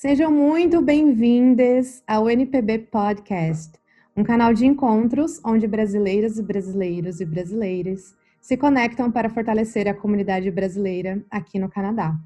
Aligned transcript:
Sejam 0.00 0.32
muito 0.32 0.80
bem-vindas 0.80 2.02
ao 2.06 2.30
NPB 2.30 2.78
Podcast, 2.90 3.78
um 4.16 4.24
canal 4.24 4.54
de 4.54 4.64
encontros 4.64 5.38
onde 5.44 5.66
brasileiras 5.66 6.38
e 6.38 6.42
brasileiros 6.42 7.20
e 7.20 7.24
brasileiras 7.26 8.16
se 8.40 8.56
conectam 8.56 9.12
para 9.12 9.28
fortalecer 9.28 9.86
a 9.86 9.92
comunidade 9.92 10.50
brasileira 10.50 11.22
aqui 11.30 11.58
no 11.58 11.68
Canadá. 11.68 12.16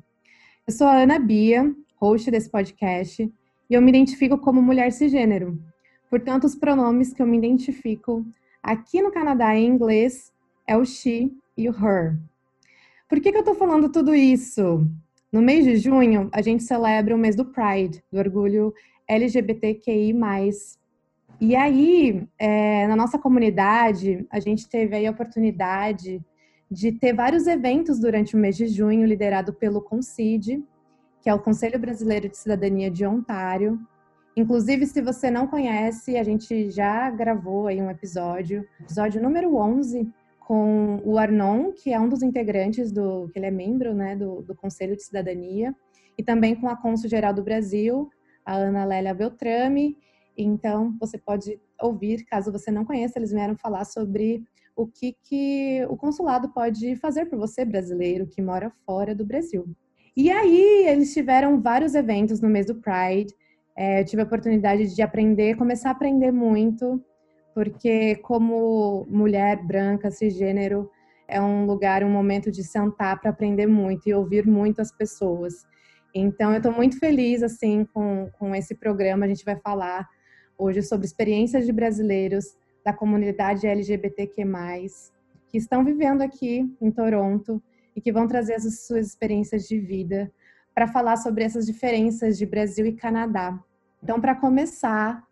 Eu 0.64 0.72
sou 0.72 0.86
a 0.86 0.98
Ana 0.98 1.18
Bia, 1.18 1.74
host 1.96 2.30
desse 2.30 2.48
podcast, 2.48 3.24
e 3.68 3.74
eu 3.74 3.82
me 3.82 3.90
identifico 3.90 4.38
como 4.38 4.62
mulher 4.62 4.92
cisgênero. 4.92 5.60
Portanto, 6.08 6.44
os 6.44 6.54
pronomes 6.54 7.12
que 7.12 7.20
eu 7.20 7.26
me 7.26 7.36
identifico 7.36 8.24
aqui 8.62 9.02
no 9.02 9.10
Canadá 9.10 9.52
em 9.56 9.66
inglês 9.66 10.32
é 10.64 10.76
o 10.76 10.84
she 10.84 11.32
e 11.56 11.68
o 11.68 11.72
her. 11.72 12.16
Por 13.08 13.20
que, 13.20 13.32
que 13.32 13.36
eu 13.36 13.40
estou 13.40 13.56
falando 13.56 13.90
tudo 13.90 14.14
isso? 14.14 14.88
No 15.34 15.42
mês 15.42 15.64
de 15.64 15.76
junho, 15.78 16.28
a 16.32 16.40
gente 16.40 16.62
celebra 16.62 17.12
o 17.12 17.18
mês 17.18 17.34
do 17.34 17.44
Pride, 17.44 18.00
do 18.08 18.20
orgulho 18.20 18.72
LGBTQI+. 19.08 20.14
E 21.40 21.56
aí, 21.56 22.24
é, 22.38 22.86
na 22.86 22.94
nossa 22.94 23.18
comunidade, 23.18 24.24
a 24.30 24.38
gente 24.38 24.68
teve 24.68 25.04
a 25.04 25.10
oportunidade 25.10 26.22
de 26.70 26.92
ter 26.92 27.12
vários 27.12 27.48
eventos 27.48 27.98
durante 27.98 28.36
o 28.36 28.38
mês 28.38 28.56
de 28.56 28.68
junho, 28.68 29.04
liderado 29.04 29.52
pelo 29.52 29.82
CONCID, 29.82 30.62
que 31.20 31.28
é 31.28 31.34
o 31.34 31.42
Conselho 31.42 31.80
Brasileiro 31.80 32.28
de 32.28 32.38
Cidadania 32.38 32.88
de 32.88 33.04
Ontário. 33.04 33.80
Inclusive, 34.36 34.86
se 34.86 35.02
você 35.02 35.32
não 35.32 35.48
conhece, 35.48 36.16
a 36.16 36.22
gente 36.22 36.70
já 36.70 37.10
gravou 37.10 37.66
aí 37.66 37.82
um 37.82 37.90
episódio, 37.90 38.64
episódio 38.80 39.20
número 39.20 39.56
11, 39.56 40.08
com 40.46 41.00
o 41.04 41.18
Arnon, 41.18 41.72
que 41.72 41.92
é 41.92 41.98
um 41.98 42.08
dos 42.08 42.22
integrantes 42.22 42.92
do, 42.92 43.28
que 43.30 43.38
ele 43.38 43.46
é 43.46 43.50
membro, 43.50 43.94
né, 43.94 44.14
do, 44.14 44.42
do 44.42 44.54
Conselho 44.54 44.94
de 44.94 45.02
Cidadania, 45.02 45.74
e 46.18 46.22
também 46.22 46.54
com 46.54 46.68
a 46.68 46.76
Cônsul 46.76 47.08
Geral 47.08 47.32
do 47.32 47.42
Brasil, 47.42 48.10
a 48.44 48.54
Ana 48.54 48.84
Lélia 48.84 49.14
Beltrame. 49.14 49.96
Então, 50.36 50.94
você 51.00 51.16
pode 51.16 51.58
ouvir, 51.80 52.24
caso 52.26 52.52
você 52.52 52.70
não 52.70 52.84
conheça, 52.84 53.18
eles 53.18 53.32
vieram 53.32 53.56
falar 53.56 53.84
sobre 53.84 54.44
o 54.76 54.86
que, 54.86 55.16
que 55.22 55.86
o 55.88 55.96
consulado 55.96 56.50
pode 56.50 56.94
fazer 56.96 57.26
por 57.26 57.38
você, 57.38 57.64
brasileiro, 57.64 58.26
que 58.26 58.42
mora 58.42 58.70
fora 58.84 59.14
do 59.14 59.24
Brasil. 59.24 59.64
E 60.16 60.30
aí, 60.30 60.86
eles 60.86 61.14
tiveram 61.14 61.60
vários 61.60 61.94
eventos 61.94 62.40
no 62.40 62.48
mês 62.48 62.66
do 62.66 62.74
Pride, 62.74 63.32
é, 63.76 64.00
eu 64.00 64.04
tive 64.04 64.22
a 64.22 64.24
oportunidade 64.24 64.94
de 64.94 65.02
aprender, 65.02 65.56
começar 65.56 65.88
a 65.88 65.92
aprender 65.92 66.30
muito 66.30 67.02
porque 67.54 68.16
como 68.16 69.06
mulher 69.08 69.64
branca, 69.64 70.10
cisgênero, 70.10 70.90
é 71.28 71.40
um 71.40 71.64
lugar, 71.64 72.02
um 72.02 72.10
momento 72.10 72.50
de 72.50 72.64
sentar 72.64 73.20
para 73.20 73.30
aprender 73.30 73.66
muito 73.66 74.08
e 74.08 74.14
ouvir 74.14 74.46
muito 74.46 74.80
as 74.80 74.90
pessoas. 74.90 75.64
Então, 76.14 76.50
eu 76.50 76.58
estou 76.58 76.72
muito 76.72 76.98
feliz 76.98 77.42
assim 77.42 77.84
com, 77.94 78.28
com 78.38 78.54
esse 78.54 78.74
programa. 78.74 79.24
A 79.24 79.28
gente 79.28 79.44
vai 79.44 79.56
falar 79.56 80.06
hoje 80.58 80.82
sobre 80.82 81.06
experiências 81.06 81.64
de 81.64 81.72
brasileiros 81.72 82.56
da 82.84 82.92
comunidade 82.92 83.66
LGBTQ+, 83.66 84.44
que 85.48 85.56
estão 85.56 85.84
vivendo 85.84 86.22
aqui 86.22 86.68
em 86.80 86.90
Toronto 86.90 87.62
e 87.96 88.00
que 88.00 88.12
vão 88.12 88.26
trazer 88.26 88.54
as 88.54 88.86
suas 88.86 89.06
experiências 89.06 89.66
de 89.66 89.78
vida 89.78 90.30
para 90.74 90.88
falar 90.88 91.16
sobre 91.16 91.44
essas 91.44 91.66
diferenças 91.66 92.36
de 92.36 92.44
Brasil 92.44 92.84
e 92.84 92.92
Canadá. 92.92 93.58
Então, 94.02 94.20
para 94.20 94.34
começar, 94.34 95.24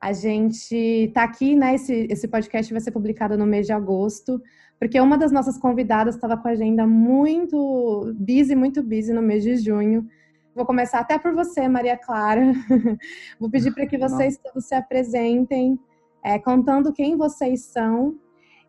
a 0.00 0.12
gente 0.12 0.74
está 0.74 1.24
aqui, 1.24 1.54
né? 1.54 1.74
Esse, 1.74 2.06
esse 2.10 2.26
podcast 2.26 2.72
vai 2.72 2.80
ser 2.80 2.90
publicado 2.90 3.36
no 3.36 3.46
mês 3.46 3.66
de 3.66 3.72
agosto, 3.72 4.40
porque 4.78 4.98
uma 4.98 5.18
das 5.18 5.30
nossas 5.30 5.58
convidadas 5.58 6.14
estava 6.14 6.38
com 6.38 6.48
a 6.48 6.52
agenda 6.52 6.86
muito 6.86 8.14
busy, 8.18 8.56
muito 8.56 8.82
busy 8.82 9.12
no 9.12 9.20
mês 9.20 9.42
de 9.42 9.56
junho. 9.56 10.08
Vou 10.54 10.64
começar 10.64 11.00
até 11.00 11.18
por 11.18 11.34
você, 11.34 11.68
Maria 11.68 11.98
Clara. 11.98 12.52
Vou 13.38 13.50
pedir 13.50 13.74
para 13.74 13.86
que 13.86 13.98
vocês 13.98 14.38
todos 14.38 14.64
se 14.64 14.74
apresentem, 14.74 15.78
é, 16.24 16.38
contando 16.38 16.92
quem 16.92 17.16
vocês 17.16 17.64
são 17.64 18.18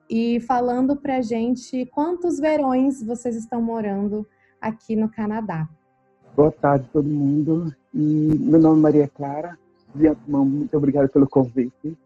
e 0.10 0.42
falando 0.42 0.98
para 0.98 1.18
a 1.18 1.22
gente 1.22 1.86
quantos 1.86 2.40
verões 2.40 3.02
vocês 3.02 3.38
estão 3.38 3.62
morando 3.62 4.28
aqui 4.60 4.98
no 4.98 5.08
Canadá. 5.10 5.68
Boa 6.36 6.52
tarde, 6.52 6.90
todo 6.92 7.08
mundo. 7.08 7.74
E 7.94 8.38
meu 8.40 8.60
nome 8.60 8.80
é 8.80 8.82
Maria 8.82 9.08
Clara, 9.08 9.58
antemão, 9.96 10.46
muito 10.46 10.76
obrigado 10.76 11.10
pelo 11.10 11.28
convite. 11.28 11.98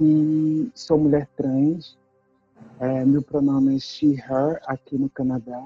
E 0.00 0.70
sou 0.74 0.98
mulher 0.98 1.28
trans. 1.36 1.96
É, 2.80 3.04
meu 3.04 3.22
pronome 3.22 3.76
é 3.76 3.78
she, 3.78 4.14
her, 4.14 4.60
aqui 4.66 4.96
no 4.96 5.08
Canadá. 5.08 5.64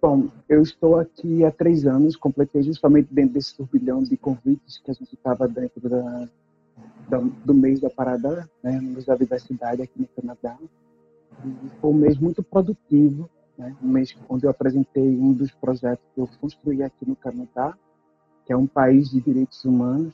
Bom, 0.00 0.28
eu 0.48 0.60
estou 0.60 0.98
aqui 0.98 1.44
há 1.44 1.50
três 1.50 1.86
anos, 1.86 2.14
completei 2.14 2.62
justamente 2.62 3.08
dentro 3.10 3.34
desse 3.34 3.56
turbilhão 3.56 4.02
de 4.02 4.16
convites 4.16 4.78
que 4.78 4.90
a 4.90 4.94
gente 4.94 5.14
estava 5.14 5.48
dentro 5.48 5.88
da, 5.88 6.28
da, 7.08 7.18
do 7.18 7.54
mês 7.54 7.80
da 7.80 7.88
parada, 7.88 8.48
né, 8.62 8.78
mês 8.80 9.06
da 9.06 9.16
diversidade 9.16 9.80
aqui 9.80 9.98
no 9.98 10.08
Canadá. 10.08 10.58
E 11.42 11.70
foi 11.80 11.90
um 11.90 11.94
mês 11.94 12.18
muito 12.18 12.42
produtivo, 12.42 13.30
né, 13.56 13.74
um 13.82 13.88
mês 13.88 14.14
onde 14.28 14.44
eu 14.44 14.50
apresentei 14.50 15.16
um 15.16 15.32
dos 15.32 15.50
projetos 15.52 16.04
que 16.14 16.20
eu 16.20 16.28
construí 16.38 16.82
aqui 16.82 17.08
no 17.08 17.16
Canadá, 17.16 17.74
que 18.44 18.52
é 18.52 18.56
um 18.56 18.66
país 18.66 19.08
de 19.08 19.22
direitos 19.22 19.64
humanos, 19.64 20.12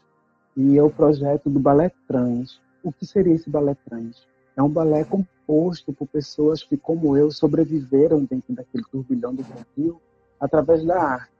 e 0.57 0.77
é 0.77 0.83
o 0.83 0.91
projeto 0.91 1.49
do 1.49 1.61
Balé 1.61 1.91
Trans. 2.07 2.61
O 2.83 2.93
que 2.93 3.07
seria 3.07 3.35
esse 3.35 3.49
Balé 3.49 3.77
Trans? 3.89 4.27
É 4.57 4.63
um 4.63 4.69
balé 4.69 5.05
composto 5.05 5.93
por 5.93 6.07
pessoas 6.09 6.63
que, 6.63 6.77
como 6.77 7.17
eu, 7.17 7.31
sobreviveram 7.31 8.25
dentro 8.25 8.55
daquele 8.55 8.85
turbilhão 8.91 9.35
do 9.35 9.43
Brasil 9.43 10.01
através 10.39 10.85
da 10.85 11.01
arte. 11.01 11.33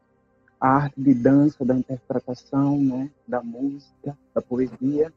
A 0.61 0.69
arte 0.69 1.01
de 1.01 1.15
dança, 1.15 1.65
da 1.65 1.75
interpretação, 1.75 2.79
né, 2.79 3.11
da 3.27 3.43
música, 3.43 4.17
da 4.35 4.43
poesia. 4.43 5.13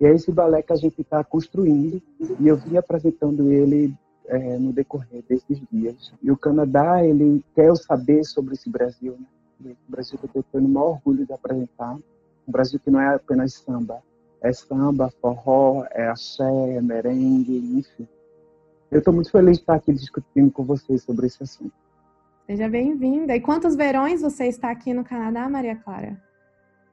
E 0.00 0.06
é 0.06 0.14
esse 0.14 0.32
balé 0.32 0.62
que 0.62 0.72
a 0.72 0.76
gente 0.76 1.00
está 1.00 1.22
construindo 1.22 2.02
e 2.40 2.48
eu 2.48 2.56
vim 2.56 2.76
apresentando 2.76 3.50
ele 3.50 3.94
é, 4.26 4.58
no 4.58 4.72
decorrer 4.72 5.22
desses 5.28 5.60
dias. 5.70 6.12
E 6.22 6.30
o 6.30 6.36
Canadá, 6.36 7.04
ele 7.04 7.44
quer 7.54 7.74
saber 7.76 8.24
sobre 8.24 8.54
esse 8.54 8.70
Brasil, 8.70 9.18
né? 9.60 9.74
O 9.88 9.90
Brasil 9.90 10.18
que 10.18 10.38
eu 10.38 10.44
tenho 10.52 10.66
o 10.66 10.68
maior 10.68 10.90
orgulho 10.90 11.26
de 11.26 11.32
apresentar 11.32 11.98
um 12.48 12.52
Brasil 12.52 12.80
que 12.80 12.90
não 12.90 13.00
é 13.00 13.14
apenas 13.14 13.52
samba. 13.52 14.02
É 14.40 14.52
samba, 14.52 15.12
forró, 15.20 15.84
é 15.90 16.08
axé, 16.08 16.70
é 16.70 16.80
merengue, 16.80 17.58
enfim. 17.78 18.08
Eu 18.90 19.00
estou 19.00 19.12
muito 19.12 19.30
feliz 19.30 19.58
de 19.58 19.62
estar 19.62 19.74
aqui 19.74 19.92
discutindo 19.92 20.50
com 20.50 20.64
vocês 20.64 21.02
sobre 21.02 21.26
esse 21.26 21.42
assunto. 21.42 21.74
Seja 22.46 22.68
bem-vinda. 22.68 23.36
E 23.36 23.40
quantos 23.40 23.76
verões 23.76 24.22
você 24.22 24.46
está 24.46 24.70
aqui 24.70 24.94
no 24.94 25.04
Canadá, 25.04 25.46
Maria 25.48 25.76
Clara? 25.76 26.16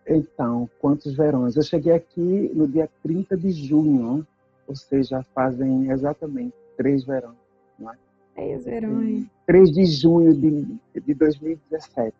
Então, 0.05 0.69
quantos 0.81 1.15
verões? 1.15 1.55
Eu 1.55 1.63
cheguei 1.63 1.93
aqui 1.93 2.51
no 2.53 2.67
dia 2.67 2.89
30 3.01 3.37
de 3.37 3.51
junho, 3.51 4.27
ou 4.67 4.75
seja, 4.75 5.23
fazem 5.33 5.89
exatamente 5.89 6.53
três 6.75 7.05
verões. 7.05 7.37
Não 7.79 7.91
é? 7.91 7.95
Três 8.35 8.65
verões. 8.65 9.25
3 9.45 9.71
de 9.71 9.85
junho 9.85 10.33
de, 10.33 10.77
de 10.99 11.13
2017. 11.13 12.13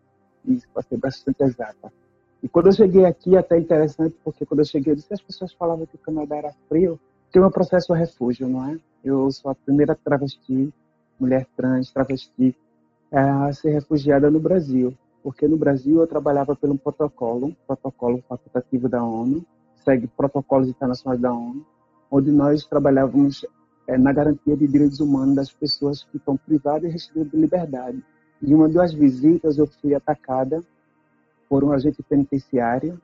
Isso, 0.45 0.67
para 0.73 0.83
ser 0.83 0.97
bastante 0.97 1.43
exata. 1.43 1.91
E 2.45 2.47
quando 2.47 2.67
eu 2.67 2.73
cheguei 2.73 3.03
aqui, 3.05 3.35
até 3.35 3.57
interessante, 3.57 4.15
porque 4.23 4.45
quando 4.45 4.59
eu 4.59 4.65
cheguei, 4.65 4.93
eu 4.93 4.95
disse, 4.95 5.11
as 5.11 5.19
pessoas 5.19 5.51
falavam 5.53 5.87
que 5.87 5.95
o 5.95 5.97
Canadá 5.97 6.35
era 6.35 6.53
frio, 6.69 6.99
porque 7.23 7.39
o 7.39 7.41
meu 7.41 7.49
processo 7.49 7.91
é 7.95 7.97
refúgio, 7.97 8.47
não 8.47 8.69
é? 8.69 8.77
Eu 9.03 9.31
sou 9.31 9.49
a 9.49 9.55
primeira 9.55 9.95
travesti, 9.95 10.71
mulher 11.19 11.47
trans, 11.57 11.89
travesti, 11.91 12.55
a 13.11 13.51
ser 13.51 13.71
refugiada 13.71 14.29
no 14.29 14.39
Brasil. 14.39 14.95
Porque 15.23 15.47
no 15.47 15.57
Brasil 15.57 16.01
eu 16.01 16.05
trabalhava 16.05 16.55
pelo 16.55 16.77
protocolo, 16.77 17.51
protocolo 17.65 18.23
facultativo 18.29 18.87
da 18.87 19.03
ONU, 19.03 19.43
segue 19.83 20.05
protocolos 20.05 20.69
internacionais 20.69 21.19
da 21.19 21.33
ONU, 21.33 21.65
onde 22.11 22.31
nós 22.31 22.63
trabalhávamos 22.63 23.43
é, 23.87 23.97
na 23.97 24.13
garantia 24.13 24.55
de 24.55 24.67
direitos 24.67 24.99
humanos 24.99 25.35
das 25.35 25.51
pessoas 25.51 26.03
que 26.11 26.17
estão 26.17 26.37
privadas 26.37 26.83
e 26.83 26.93
restritas 26.93 27.31
de 27.31 27.37
liberdade. 27.37 28.05
E 28.39 28.53
uma 28.53 28.69
das 28.69 28.93
visitas 28.93 29.57
eu 29.57 29.65
fui 29.65 29.95
atacada 29.95 30.63
por 31.49 31.63
um 31.63 31.71
agente 31.71 32.01
penitenciário, 32.03 32.99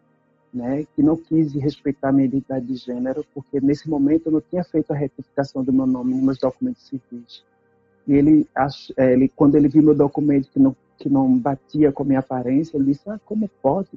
né, 0.53 0.85
que 0.95 1.01
não 1.01 1.15
quis 1.15 1.53
respeitar 1.53 2.09
a 2.09 2.11
minha 2.11 2.25
identidade 2.25 2.65
de 2.65 2.75
gênero, 2.75 3.25
porque 3.33 3.61
nesse 3.61 3.89
momento 3.89 4.27
eu 4.27 4.33
não 4.33 4.41
tinha 4.41 4.63
feito 4.63 4.91
a 4.91 4.95
retificação 4.95 5.63
do 5.63 5.71
meu 5.71 5.87
nome 5.87 6.13
nos 6.13 6.23
meus 6.23 6.37
documentos 6.39 6.83
civis. 6.87 7.43
E 8.07 8.13
ele, 8.13 8.47
é, 8.97 9.13
ele 9.13 9.29
quando 9.29 9.55
ele 9.55 9.69
viu 9.69 9.83
meu 9.83 9.95
documento 9.95 10.49
que 10.49 10.59
não 10.59 10.75
que 10.97 11.09
não 11.09 11.35
batia 11.35 11.91
com 11.91 12.03
a 12.03 12.05
minha 12.05 12.19
aparência, 12.19 12.77
ele 12.77 12.85
disse: 12.85 13.09
"Ah, 13.09 13.19
como 13.25 13.49
pode? 13.61 13.89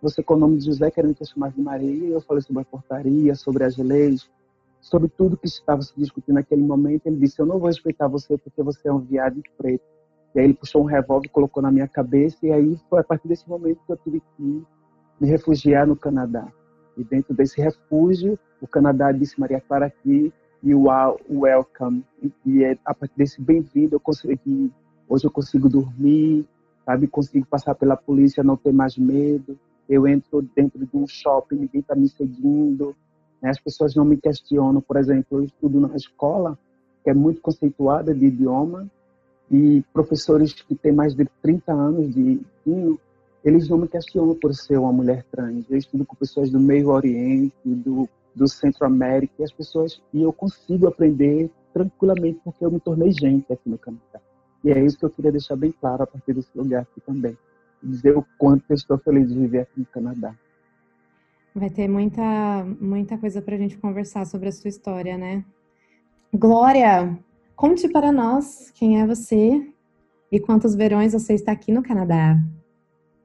Você 0.00 0.22
com 0.22 0.34
o 0.34 0.38
nome 0.38 0.56
de 0.58 0.66
José 0.66 0.90
querendo 0.90 1.14
que 1.14 1.22
eu 1.22 1.26
chamasse 1.26 1.56
de 1.56 1.62
Maria?" 1.62 1.90
E 1.90 2.10
eu 2.10 2.20
falei 2.20 2.42
sobre 2.42 2.62
a 2.62 2.64
portaria, 2.64 3.34
sobre 3.34 3.64
as 3.64 3.76
leis, 3.76 4.28
sobre 4.80 5.08
tudo 5.08 5.36
que 5.36 5.46
estava 5.46 5.82
se 5.82 5.92
discutindo 5.96 6.34
naquele 6.34 6.62
momento. 6.62 7.06
Ele 7.06 7.16
disse: 7.16 7.40
"Eu 7.40 7.46
não 7.46 7.58
vou 7.58 7.68
respeitar 7.68 8.08
você 8.08 8.36
porque 8.38 8.62
você 8.62 8.88
é 8.88 8.92
um 8.92 8.98
viado 8.98 9.40
preto." 9.56 9.84
E 10.34 10.38
aí 10.40 10.46
ele 10.46 10.54
puxou 10.54 10.82
um 10.82 10.86
revólver, 10.86 11.28
colocou 11.28 11.62
na 11.62 11.70
minha 11.70 11.88
cabeça, 11.88 12.38
e 12.42 12.52
aí 12.52 12.78
foi 12.88 13.00
a 13.00 13.04
partir 13.04 13.28
desse 13.28 13.48
momento 13.48 13.80
que 13.86 13.92
eu 13.92 13.96
tive 13.98 14.22
que 14.36 14.64
me 15.20 15.28
refugiar 15.28 15.86
no 15.86 15.96
Canadá. 15.96 16.46
E 16.96 17.04
dentro 17.04 17.34
desse 17.34 17.60
refúgio, 17.60 18.38
o 18.60 18.66
Canadá 18.66 19.12
disse 19.12 19.38
Maria 19.38 19.60
Clara 19.60 19.86
aqui, 19.86 20.32
e 20.62 20.74
o 20.74 20.86
welcome. 21.28 22.04
E 22.46 22.64
é 22.64 22.78
a 22.84 22.94
partir 22.94 23.16
desse 23.16 23.40
bem-vindo 23.40 23.96
eu 23.96 24.00
consegui, 24.00 24.72
hoje 25.08 25.26
eu 25.26 25.30
consigo 25.30 25.68
dormir, 25.68 26.46
sabe, 26.84 27.08
consigo 27.08 27.46
passar 27.46 27.74
pela 27.74 27.96
polícia, 27.96 28.44
não 28.44 28.56
ter 28.56 28.72
mais 28.72 28.96
medo. 28.96 29.58
eu 29.88 30.06
entro 30.06 30.42
dentro 30.54 30.86
de 30.86 30.96
um 30.96 31.06
shopping, 31.06 31.56
ninguém 31.56 31.80
está 31.80 31.94
me 31.94 32.08
seguindo, 32.08 32.96
né? 33.42 33.50
as 33.50 33.60
pessoas 33.60 33.94
não 33.94 34.04
me 34.04 34.16
questionam. 34.16 34.80
Por 34.80 34.96
exemplo, 34.96 35.38
eu 35.38 35.44
estudo 35.44 35.80
na 35.80 35.94
escola, 35.96 36.56
que 37.02 37.10
é 37.10 37.14
muito 37.14 37.40
conceituada 37.40 38.14
de 38.14 38.26
idioma, 38.26 38.88
e 39.52 39.84
professores 39.92 40.54
que 40.54 40.74
têm 40.74 40.92
mais 40.92 41.14
de 41.14 41.26
30 41.42 41.70
anos 41.70 42.14
de 42.14 42.40
ensino, 42.66 42.98
eles 43.44 43.68
não 43.68 43.76
me 43.76 43.86
questionam 43.86 44.34
por 44.34 44.54
ser 44.54 44.78
uma 44.78 44.92
mulher 44.92 45.24
trans. 45.30 45.66
Eu 45.68 45.76
estudo 45.76 46.06
com 46.06 46.16
pessoas 46.16 46.50
do 46.50 46.58
Meio 46.58 46.88
Oriente, 46.88 47.54
do, 47.64 48.08
do 48.34 48.48
Centro-América, 48.48 49.34
e 49.38 49.44
as 49.44 49.52
pessoas, 49.52 50.00
e 50.14 50.22
eu 50.22 50.32
consigo 50.32 50.86
aprender 50.86 51.50
tranquilamente 51.74 52.40
porque 52.42 52.64
eu 52.64 52.70
me 52.70 52.80
tornei 52.80 53.12
gente 53.12 53.52
aqui 53.52 53.68
no 53.68 53.76
Canadá. 53.76 54.20
E 54.64 54.70
é 54.70 54.82
isso 54.82 54.98
que 54.98 55.04
eu 55.04 55.10
queria 55.10 55.32
deixar 55.32 55.56
bem 55.56 55.72
claro 55.72 56.04
a 56.04 56.06
partir 56.06 56.32
desse 56.32 56.56
lugar 56.56 56.82
aqui 56.82 57.00
também. 57.02 57.36
Dizer 57.82 58.16
o 58.16 58.24
quanto 58.38 58.64
eu 58.70 58.74
estou 58.74 58.96
feliz 58.98 59.28
de 59.28 59.38
viver 59.38 59.60
aqui 59.60 59.80
no 59.80 59.86
Canadá. 59.86 60.34
Vai 61.54 61.68
ter 61.68 61.88
muita, 61.88 62.64
muita 62.80 63.18
coisa 63.18 63.42
para 63.42 63.56
a 63.56 63.58
gente 63.58 63.76
conversar 63.76 64.24
sobre 64.24 64.48
a 64.48 64.52
sua 64.52 64.68
história, 64.68 65.18
né? 65.18 65.44
Glória, 66.32 67.18
conte 67.62 67.88
para 67.88 68.10
nós 68.10 68.72
quem 68.72 69.00
é 69.00 69.06
você 69.06 69.72
e 70.32 70.40
quantos 70.40 70.74
verões 70.74 71.12
você 71.12 71.34
está 71.34 71.52
aqui 71.52 71.70
no 71.70 71.80
Canadá. 71.80 72.36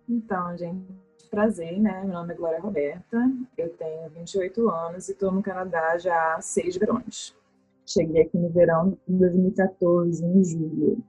Então, 0.08 0.56
gente, 0.56 0.86
prazer, 1.32 1.80
né? 1.80 2.04
Meu 2.04 2.14
nome 2.14 2.36
é 2.36 2.38
Glória 2.38 2.60
Roberta, 2.60 3.18
eu 3.58 3.70
tenho 3.70 4.08
28 4.12 4.70
anos 4.70 5.10
e 5.10 5.14
estou 5.14 5.32
no 5.32 5.42
Canadá 5.42 5.98
já 5.98 6.36
há 6.36 6.40
seis 6.40 6.78
verões. 6.78 7.36
Cheguei 7.84 8.22
aqui 8.22 8.38
no 8.38 8.50
verão 8.50 8.96
de 9.08 9.18
2014, 9.18 10.24
em 10.24 10.44
julho. 10.44 11.04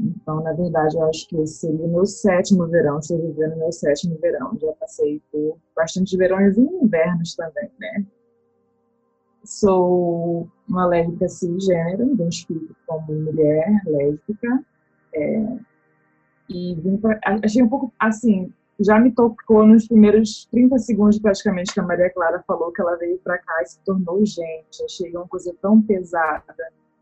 Então, 0.00 0.42
na 0.42 0.54
verdade, 0.54 0.96
eu 0.96 1.04
acho 1.04 1.28
que 1.28 1.36
esse 1.36 1.58
seria 1.58 1.84
o 1.84 1.92
meu 1.92 2.06
sétimo 2.06 2.66
verão. 2.66 2.98
Estou 2.98 3.20
vivendo 3.20 3.58
meu 3.58 3.72
sétimo 3.72 4.16
verão. 4.16 4.56
Já 4.58 4.72
passei 4.72 5.20
por 5.30 5.58
bastante 5.76 6.16
verões 6.16 6.56
e 6.56 6.62
invernos 6.62 7.34
também, 7.34 7.70
né? 7.78 8.06
Sou 9.44 10.48
uma 10.68 10.86
lésbica 10.86 11.28
cisgênero, 11.28 12.06
me 12.06 12.14
identifico 12.14 12.74
como 12.86 13.12
mulher 13.12 13.82
lésbica. 13.86 14.64
É, 15.14 15.56
e 16.48 16.76
pra, 17.00 17.18
achei 17.44 17.62
um 17.62 17.68
pouco 17.68 17.92
assim, 17.98 18.52
já 18.80 18.98
me 18.98 19.12
tocou 19.12 19.66
nos 19.66 19.86
primeiros 19.86 20.46
30 20.46 20.78
segundos 20.78 21.18
praticamente 21.18 21.72
que 21.72 21.80
a 21.80 21.82
Maria 21.82 22.10
Clara 22.10 22.42
falou 22.46 22.72
que 22.72 22.80
ela 22.80 22.96
veio 22.96 23.18
para 23.18 23.38
cá 23.38 23.62
e 23.62 23.66
se 23.66 23.78
tornou 23.84 24.24
gente. 24.24 24.82
Achei 24.84 25.14
uma 25.14 25.28
coisa 25.28 25.54
tão 25.60 25.82
pesada, 25.82 26.54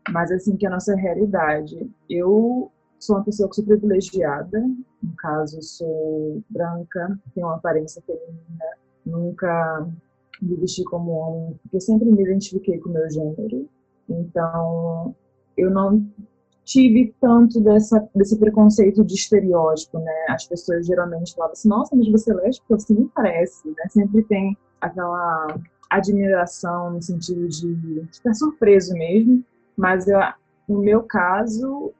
mas 0.09 0.31
assim 0.31 0.57
que 0.57 0.65
é 0.65 0.69
a 0.69 0.73
nossa 0.73 0.95
realidade. 0.95 1.89
Eu 2.09 2.71
sou 2.99 3.15
uma 3.15 3.23
pessoa 3.23 3.47
que 3.49 3.55
sou 3.55 3.65
privilegiada, 3.65 4.59
no 4.59 5.15
caso 5.17 5.61
sou 5.61 6.43
branca, 6.49 7.17
tenho 7.33 7.47
uma 7.47 7.55
aparência 7.55 8.01
feminina, 8.01 8.65
nunca 9.05 9.87
me 10.41 10.55
vesti 10.55 10.83
como 10.83 11.11
homem, 11.11 11.59
porque 11.61 11.79
sempre 11.79 12.09
me 12.09 12.21
identifiquei 12.21 12.79
com 12.79 12.89
o 12.89 12.93
meu 12.93 13.09
gênero. 13.09 13.69
Então, 14.09 15.15
eu 15.57 15.69
não 15.69 16.05
tive 16.63 17.13
tanto 17.19 17.59
dessa, 17.61 18.07
desse 18.13 18.37
preconceito 18.37 19.03
de 19.03 19.15
estereótipo, 19.15 19.99
né? 19.99 20.25
As 20.29 20.45
pessoas 20.47 20.85
geralmente 20.85 21.33
falavam 21.33 21.53
assim, 21.53 21.67
nossa, 21.67 21.95
mas 21.95 22.11
você 22.11 22.31
é 22.31 22.35
lésbica? 22.35 22.75
Assim 22.75 23.09
parece, 23.13 23.67
né? 23.67 23.87
Sempre 23.89 24.23
tem 24.23 24.57
aquela 24.79 25.57
admiração 25.89 26.91
no 26.91 27.01
sentido 27.01 27.47
de 27.47 28.07
estar 28.11 28.33
surpreso 28.33 28.93
mesmo, 28.93 29.43
mas 29.75 30.07
eu, 30.07 30.19
no 30.67 30.79
meu 30.79 31.03
caso, 31.03 31.91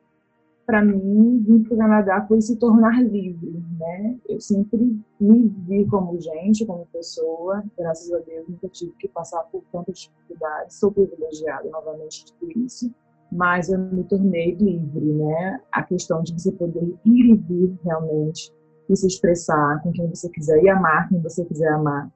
para 0.69 0.85
mim, 0.85 1.43
vir 1.47 1.63
para 1.63 1.73
o 1.73 1.77
Canadá 1.79 2.25
foi 2.27 2.39
se 2.41 2.55
tornar 2.57 3.01
livre, 3.01 3.59
né? 3.79 4.15
Eu 4.29 4.39
sempre 4.39 5.01
me 5.19 5.47
vi 5.67 5.83
como 5.87 6.21
gente, 6.21 6.63
como 6.63 6.85
pessoa, 6.93 7.63
graças 7.75 8.13
a 8.13 8.19
Deus 8.19 8.47
nunca 8.47 8.67
tive 8.67 8.91
que 8.99 9.07
passar 9.07 9.41
por 9.45 9.63
tantas 9.71 9.97
dificuldades, 9.97 10.75
sou 10.75 10.91
privilegiada 10.91 11.67
novamente 11.71 12.23
tudo 12.35 12.51
isso, 12.63 12.93
mas 13.31 13.69
eu 13.69 13.79
me 13.79 14.03
tornei 14.03 14.53
livre, 14.53 15.05
né? 15.05 15.59
A 15.71 15.81
questão 15.81 16.21
de 16.21 16.33
você 16.33 16.51
poder 16.51 16.95
ir 17.03 17.31
e 17.31 17.33
vir 17.33 17.75
realmente 17.83 18.53
e 18.87 18.95
se 18.95 19.07
expressar 19.07 19.81
com 19.81 19.91
quem 19.91 20.07
você 20.07 20.29
quiser 20.29 20.61
e 20.61 20.69
amar 20.69 21.09
quem 21.09 21.19
você 21.19 21.43
quiser 21.45 21.69
amar, 21.69 22.11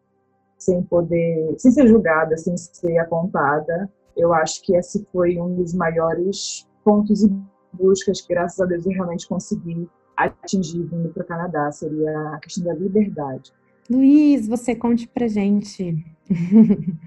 sem 0.59 0.83
poder, 0.83 1.55
sem 1.57 1.71
ser 1.71 1.87
julgada, 1.87 2.37
sem 2.37 2.55
ser 2.55 2.99
apontada. 2.99 3.91
Eu 4.15 4.31
acho 4.31 4.61
que 4.61 4.75
esse 4.75 5.03
foi 5.11 5.39
um 5.41 5.55
dos 5.55 5.73
maiores 5.73 6.69
pontos 6.83 7.23
e 7.23 7.52
buscas 7.73 8.21
que, 8.21 8.33
graças 8.33 8.59
a 8.59 8.65
Deus, 8.65 8.85
eu 8.85 8.91
realmente 8.91 9.27
consegui 9.27 9.89
atingir 10.15 10.83
vindo 10.83 11.09
para 11.09 11.23
o 11.23 11.25
Canadá, 11.25 11.71
seria 11.71 12.29
a 12.29 12.39
questão 12.39 12.63
da 12.63 12.73
liberdade. 12.73 13.51
Luiz, 13.89 14.47
você 14.47 14.75
conte 14.75 15.07
para 15.07 15.27
gente. 15.27 16.03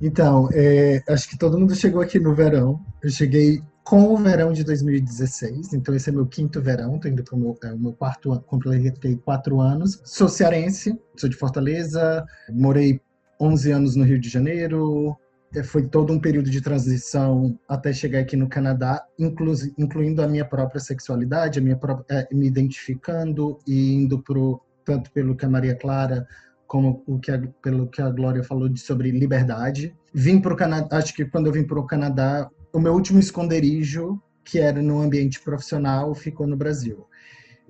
então, 0.00 0.48
é, 0.52 1.02
acho 1.08 1.28
que 1.28 1.38
todo 1.38 1.58
mundo 1.58 1.74
chegou 1.74 2.00
aqui 2.00 2.18
no 2.18 2.34
verão. 2.34 2.80
Eu 3.02 3.10
cheguei 3.10 3.62
com 3.84 4.14
o 4.14 4.16
verão 4.16 4.52
de 4.52 4.62
2016, 4.62 5.72
então 5.72 5.94
esse 5.94 6.10
é 6.10 6.12
meu 6.12 6.26
quinto 6.26 6.60
verão, 6.60 6.96
estou 6.96 7.10
indo 7.10 7.24
para 7.24 7.34
o 7.34 7.38
meu, 7.38 7.58
é, 7.64 7.72
o 7.72 7.78
meu 7.78 7.92
quarto 7.92 8.30
ano, 8.30 8.42
completei 8.42 9.16
quatro 9.16 9.60
anos. 9.60 10.00
Sou 10.04 10.28
cearense, 10.28 10.98
sou 11.16 11.28
de 11.28 11.36
Fortaleza, 11.36 12.24
morei 12.50 13.00
11 13.40 13.72
anos 13.72 13.96
no 13.96 14.04
Rio 14.04 14.20
de 14.20 14.28
Janeiro, 14.28 15.16
foi 15.64 15.86
todo 15.88 16.12
um 16.12 16.20
período 16.20 16.48
de 16.48 16.60
transição 16.60 17.58
até 17.68 17.92
chegar 17.92 18.20
aqui 18.20 18.36
no 18.36 18.48
Canadá, 18.48 19.04
inclu 19.18 19.52
incluindo 19.76 20.22
a 20.22 20.28
minha 20.28 20.44
própria 20.44 20.80
sexualidade, 20.80 21.58
a 21.58 21.62
minha 21.62 21.76
própria, 21.76 22.20
é, 22.20 22.34
me 22.34 22.46
identificando 22.46 23.58
e 23.66 23.94
indo 23.94 24.22
pro 24.22 24.60
tanto 24.84 25.10
pelo 25.10 25.36
que 25.36 25.44
a 25.44 25.48
Maria 25.48 25.74
Clara 25.74 26.26
como 26.66 27.02
o 27.04 27.18
que 27.18 27.32
a, 27.32 27.42
pelo 27.60 27.88
que 27.88 28.00
a 28.00 28.08
Glória 28.08 28.44
falou 28.44 28.68
de, 28.68 28.78
sobre 28.78 29.10
liberdade. 29.10 29.92
Vim 30.14 30.40
para 30.40 30.54
o 30.54 30.56
Canadá, 30.56 30.98
acho 30.98 31.12
que 31.14 31.24
quando 31.24 31.46
eu 31.48 31.52
vim 31.52 31.64
para 31.64 31.80
o 31.80 31.86
Canadá, 31.86 32.48
o 32.72 32.78
meu 32.78 32.92
último 32.92 33.18
esconderijo, 33.18 34.22
que 34.44 34.60
era 34.60 34.80
no 34.80 35.00
ambiente 35.00 35.40
profissional, 35.40 36.14
ficou 36.14 36.46
no 36.46 36.56
Brasil. 36.56 37.06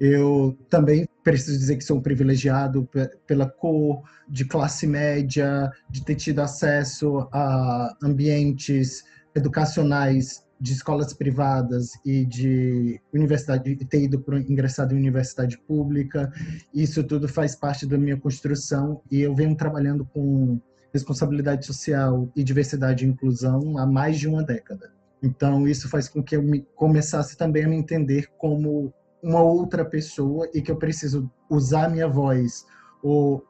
Eu 0.00 0.56
também 0.70 1.06
preciso 1.22 1.58
dizer 1.58 1.76
que 1.76 1.84
sou 1.84 1.98
um 1.98 2.02
privilegiado 2.02 2.88
pela 3.26 3.46
cor, 3.46 4.02
de 4.26 4.46
classe 4.46 4.86
média, 4.86 5.70
de 5.90 6.02
ter 6.02 6.14
tido 6.14 6.40
acesso 6.40 7.28
a 7.30 7.94
ambientes 8.02 9.04
educacionais 9.34 10.42
de 10.58 10.72
escolas 10.72 11.12
privadas 11.12 11.92
e 12.04 12.24
de 12.24 13.00
universidade, 13.12 13.76
ter 13.76 14.02
ido 14.02 14.20
para 14.20 14.38
ingressado 14.38 14.94
em 14.94 14.98
universidade 14.98 15.58
pública. 15.58 16.30
Isso 16.72 17.02
tudo 17.04 17.28
faz 17.28 17.54
parte 17.54 17.86
da 17.86 17.96
minha 17.96 18.16
construção 18.16 19.00
e 19.10 19.20
eu 19.20 19.34
venho 19.34 19.54
trabalhando 19.56 20.04
com 20.04 20.60
responsabilidade 20.92 21.66
social 21.66 22.30
e 22.34 22.42
diversidade 22.42 23.04
e 23.04 23.08
inclusão 23.08 23.78
há 23.78 23.86
mais 23.86 24.18
de 24.18 24.28
uma 24.28 24.42
década. 24.42 24.90
Então, 25.22 25.68
isso 25.68 25.88
faz 25.88 26.08
com 26.08 26.22
que 26.22 26.36
eu 26.36 26.42
me, 26.42 26.66
começasse 26.74 27.36
também 27.36 27.64
a 27.64 27.68
me 27.68 27.76
entender 27.76 28.26
como 28.38 28.92
uma 29.22 29.40
outra 29.42 29.84
pessoa 29.84 30.48
e 30.54 30.62
que 30.62 30.70
eu 30.70 30.76
preciso 30.76 31.30
usar 31.48 31.90
minha 31.90 32.08
voz 32.08 32.66
ou 33.02 33.46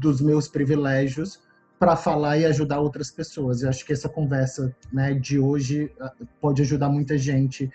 dos 0.00 0.20
meus 0.20 0.48
privilégios 0.48 1.40
para 1.78 1.96
falar 1.96 2.38
e 2.38 2.46
ajudar 2.46 2.80
outras 2.80 3.10
pessoas. 3.10 3.62
Eu 3.62 3.68
acho 3.68 3.84
que 3.84 3.92
essa 3.92 4.08
conversa 4.08 4.74
né, 4.92 5.14
de 5.14 5.38
hoje 5.38 5.90
ah, 6.00 6.12
pode 6.40 6.62
ajudar 6.62 6.88
muita 6.88 7.18
gente 7.18 7.68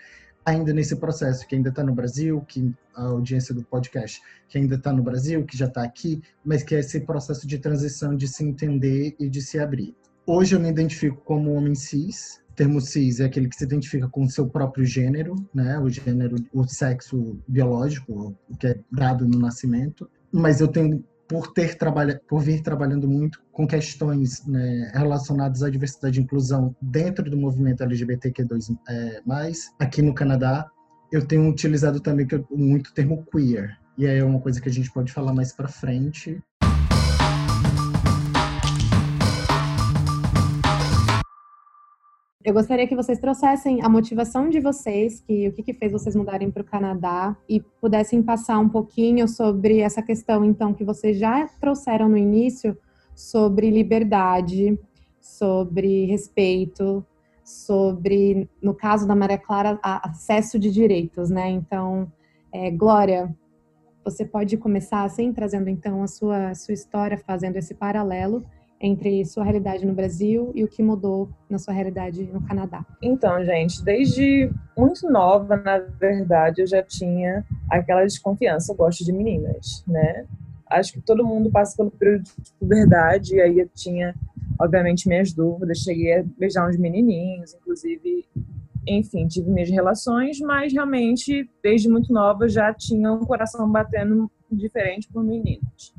ainda 0.46 0.72
nesse 0.72 0.96
processo, 0.96 1.46
que 1.46 1.54
ainda 1.54 1.68
está 1.68 1.84
no 1.84 1.94
Brasil, 1.94 2.40
que 2.48 2.74
a 2.96 3.04
audiência 3.04 3.54
do 3.54 3.62
podcast, 3.62 4.20
que 4.48 4.56
ainda 4.56 4.76
está 4.76 4.92
no 4.92 5.02
Brasil, 5.02 5.44
que 5.44 5.58
já 5.58 5.66
está 5.66 5.82
aqui, 5.82 6.22
mas 6.42 6.62
que 6.62 6.74
é 6.74 6.78
esse 6.78 7.00
processo 7.00 7.46
de 7.46 7.58
transição, 7.58 8.16
de 8.16 8.26
se 8.26 8.42
entender 8.42 9.14
e 9.20 9.28
de 9.28 9.42
se 9.42 9.58
abrir. 9.58 9.94
Hoje 10.26 10.56
eu 10.56 10.60
me 10.60 10.70
identifico 10.70 11.20
como 11.24 11.52
homem 11.52 11.74
cis, 11.74 12.42
termo 12.58 12.80
cis 12.80 13.20
é 13.20 13.24
aquele 13.24 13.48
que 13.48 13.54
se 13.54 13.62
identifica 13.62 14.08
com 14.08 14.24
o 14.24 14.30
seu 14.30 14.48
próprio 14.48 14.84
gênero, 14.84 15.36
né? 15.54 15.78
O 15.78 15.88
gênero, 15.88 16.34
o 16.52 16.64
sexo 16.64 17.38
biológico, 17.46 18.36
o 18.50 18.56
que 18.56 18.66
é 18.66 18.80
dado 18.90 19.26
no 19.26 19.38
nascimento. 19.38 20.10
Mas 20.32 20.60
eu 20.60 20.66
tenho 20.66 21.04
por 21.28 21.52
ter 21.52 21.76
trabalha, 21.76 22.20
por 22.26 22.40
vir 22.40 22.62
trabalhando 22.62 23.06
muito 23.06 23.40
com 23.52 23.66
questões 23.66 24.44
né, 24.46 24.90
relacionadas 24.94 25.62
à 25.62 25.68
diversidade 25.68 26.18
e 26.18 26.22
inclusão 26.22 26.74
dentro 26.80 27.30
do 27.30 27.36
movimento 27.36 27.84
LGBTQ2+, 27.84 28.76
é, 28.88 29.20
aqui 29.78 30.00
no 30.00 30.14
Canadá, 30.14 30.66
eu 31.12 31.24
tenho 31.24 31.48
utilizado 31.48 32.00
também 32.00 32.26
muito 32.50 32.88
o 32.88 32.94
termo 32.94 33.24
queer. 33.30 33.78
E 33.98 34.06
aí 34.06 34.18
é 34.18 34.24
uma 34.24 34.40
coisa 34.40 34.60
que 34.60 34.68
a 34.68 34.72
gente 34.72 34.90
pode 34.90 35.12
falar 35.12 35.34
mais 35.34 35.52
para 35.52 35.68
frente, 35.68 36.42
Eu 42.48 42.54
gostaria 42.54 42.88
que 42.88 42.96
vocês 42.96 43.18
trouxessem 43.18 43.82
a 43.82 43.90
motivação 43.90 44.48
de 44.48 44.58
vocês, 44.58 45.20
que 45.20 45.48
o 45.48 45.52
que, 45.52 45.62
que 45.62 45.74
fez 45.74 45.92
vocês 45.92 46.16
mudarem 46.16 46.50
para 46.50 46.62
o 46.62 46.64
Canadá 46.64 47.36
e 47.46 47.60
pudessem 47.60 48.22
passar 48.22 48.58
um 48.58 48.70
pouquinho 48.70 49.28
sobre 49.28 49.80
essa 49.80 50.00
questão, 50.00 50.42
então, 50.42 50.72
que 50.72 50.82
vocês 50.82 51.18
já 51.18 51.46
trouxeram 51.60 52.08
no 52.08 52.16
início 52.16 52.74
sobre 53.14 53.68
liberdade, 53.68 54.80
sobre 55.20 56.06
respeito, 56.06 57.04
sobre, 57.44 58.48
no 58.62 58.72
caso 58.72 59.06
da 59.06 59.14
Maria 59.14 59.36
Clara, 59.36 59.78
acesso 59.82 60.58
de 60.58 60.70
direitos, 60.70 61.28
né? 61.28 61.50
Então, 61.50 62.10
é, 62.50 62.70
Glória, 62.70 63.36
Você 64.06 64.24
pode 64.24 64.56
começar 64.56 65.02
assim, 65.02 65.34
trazendo 65.34 65.68
então 65.68 66.02
a 66.02 66.06
sua, 66.06 66.54
sua 66.54 66.72
história, 66.72 67.18
fazendo 67.18 67.56
esse 67.56 67.74
paralelo 67.74 68.42
entre 68.80 69.24
sua 69.24 69.42
realidade 69.42 69.84
no 69.84 69.92
Brasil 69.92 70.52
e 70.54 70.62
o 70.62 70.68
que 70.68 70.82
mudou 70.82 71.28
na 71.50 71.58
sua 71.58 71.74
realidade 71.74 72.22
no 72.32 72.40
Canadá? 72.42 72.84
Então, 73.02 73.44
gente, 73.44 73.82
desde 73.82 74.50
muito 74.76 75.10
nova, 75.10 75.56
na 75.56 75.78
verdade, 75.78 76.62
eu 76.62 76.66
já 76.66 76.82
tinha 76.82 77.44
aquela 77.70 78.04
desconfiança. 78.04 78.72
Eu 78.72 78.76
gosto 78.76 79.04
de 79.04 79.12
meninas, 79.12 79.84
né? 79.86 80.26
Acho 80.70 80.92
que 80.92 81.00
todo 81.00 81.26
mundo 81.26 81.50
passa 81.50 81.76
pelo 81.76 81.90
período 81.90 82.24
de 82.24 82.52
puberdade, 82.60 83.34
e 83.34 83.40
aí 83.40 83.58
eu 83.58 83.68
tinha, 83.74 84.14
obviamente, 84.60 85.08
minhas 85.08 85.32
dúvidas. 85.32 85.78
Cheguei 85.78 86.20
a 86.20 86.24
beijar 86.38 86.68
uns 86.68 86.76
menininhos, 86.76 87.54
inclusive, 87.54 88.26
enfim, 88.86 89.26
tive 89.26 89.50
minhas 89.50 89.70
relações, 89.70 90.38
mas 90.40 90.72
realmente, 90.72 91.50
desde 91.62 91.88
muito 91.88 92.12
nova, 92.12 92.48
já 92.48 92.72
tinha 92.72 93.12
um 93.12 93.24
coração 93.24 93.70
batendo 93.70 94.30
diferente 94.52 95.08
por 95.12 95.24
meninos. 95.24 95.94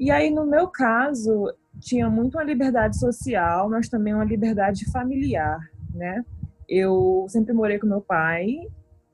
E 0.00 0.10
aí, 0.10 0.30
no 0.30 0.46
meu 0.46 0.68
caso, 0.68 1.52
tinha 1.80 2.08
muito 2.10 2.36
uma 2.36 2.44
liberdade 2.44 2.98
social, 2.98 3.68
mas 3.68 3.88
também 3.88 4.14
uma 4.14 4.24
liberdade 4.24 4.90
familiar, 4.90 5.58
né? 5.94 6.24
Eu 6.68 7.26
sempre 7.28 7.52
morei 7.52 7.78
com 7.78 7.86
meu 7.86 8.00
pai 8.00 8.58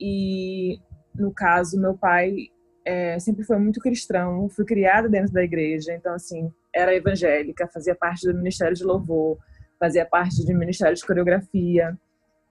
e, 0.00 0.78
no 1.14 1.32
caso, 1.32 1.80
meu 1.80 1.96
pai 1.96 2.48
é, 2.84 3.18
sempre 3.18 3.44
foi 3.44 3.58
muito 3.58 3.80
cristão, 3.80 4.48
fui 4.48 4.64
criada 4.64 5.08
dentro 5.08 5.32
da 5.32 5.42
igreja, 5.42 5.94
então, 5.94 6.14
assim, 6.14 6.50
era 6.74 6.94
evangélica, 6.94 7.68
fazia 7.68 7.94
parte 7.94 8.26
do 8.26 8.36
Ministério 8.36 8.76
de 8.76 8.84
Louvor, 8.84 9.38
fazia 9.78 10.04
parte 10.04 10.44
do 10.44 10.54
Ministério 10.54 10.96
de 10.96 11.06
Coreografia. 11.06 11.96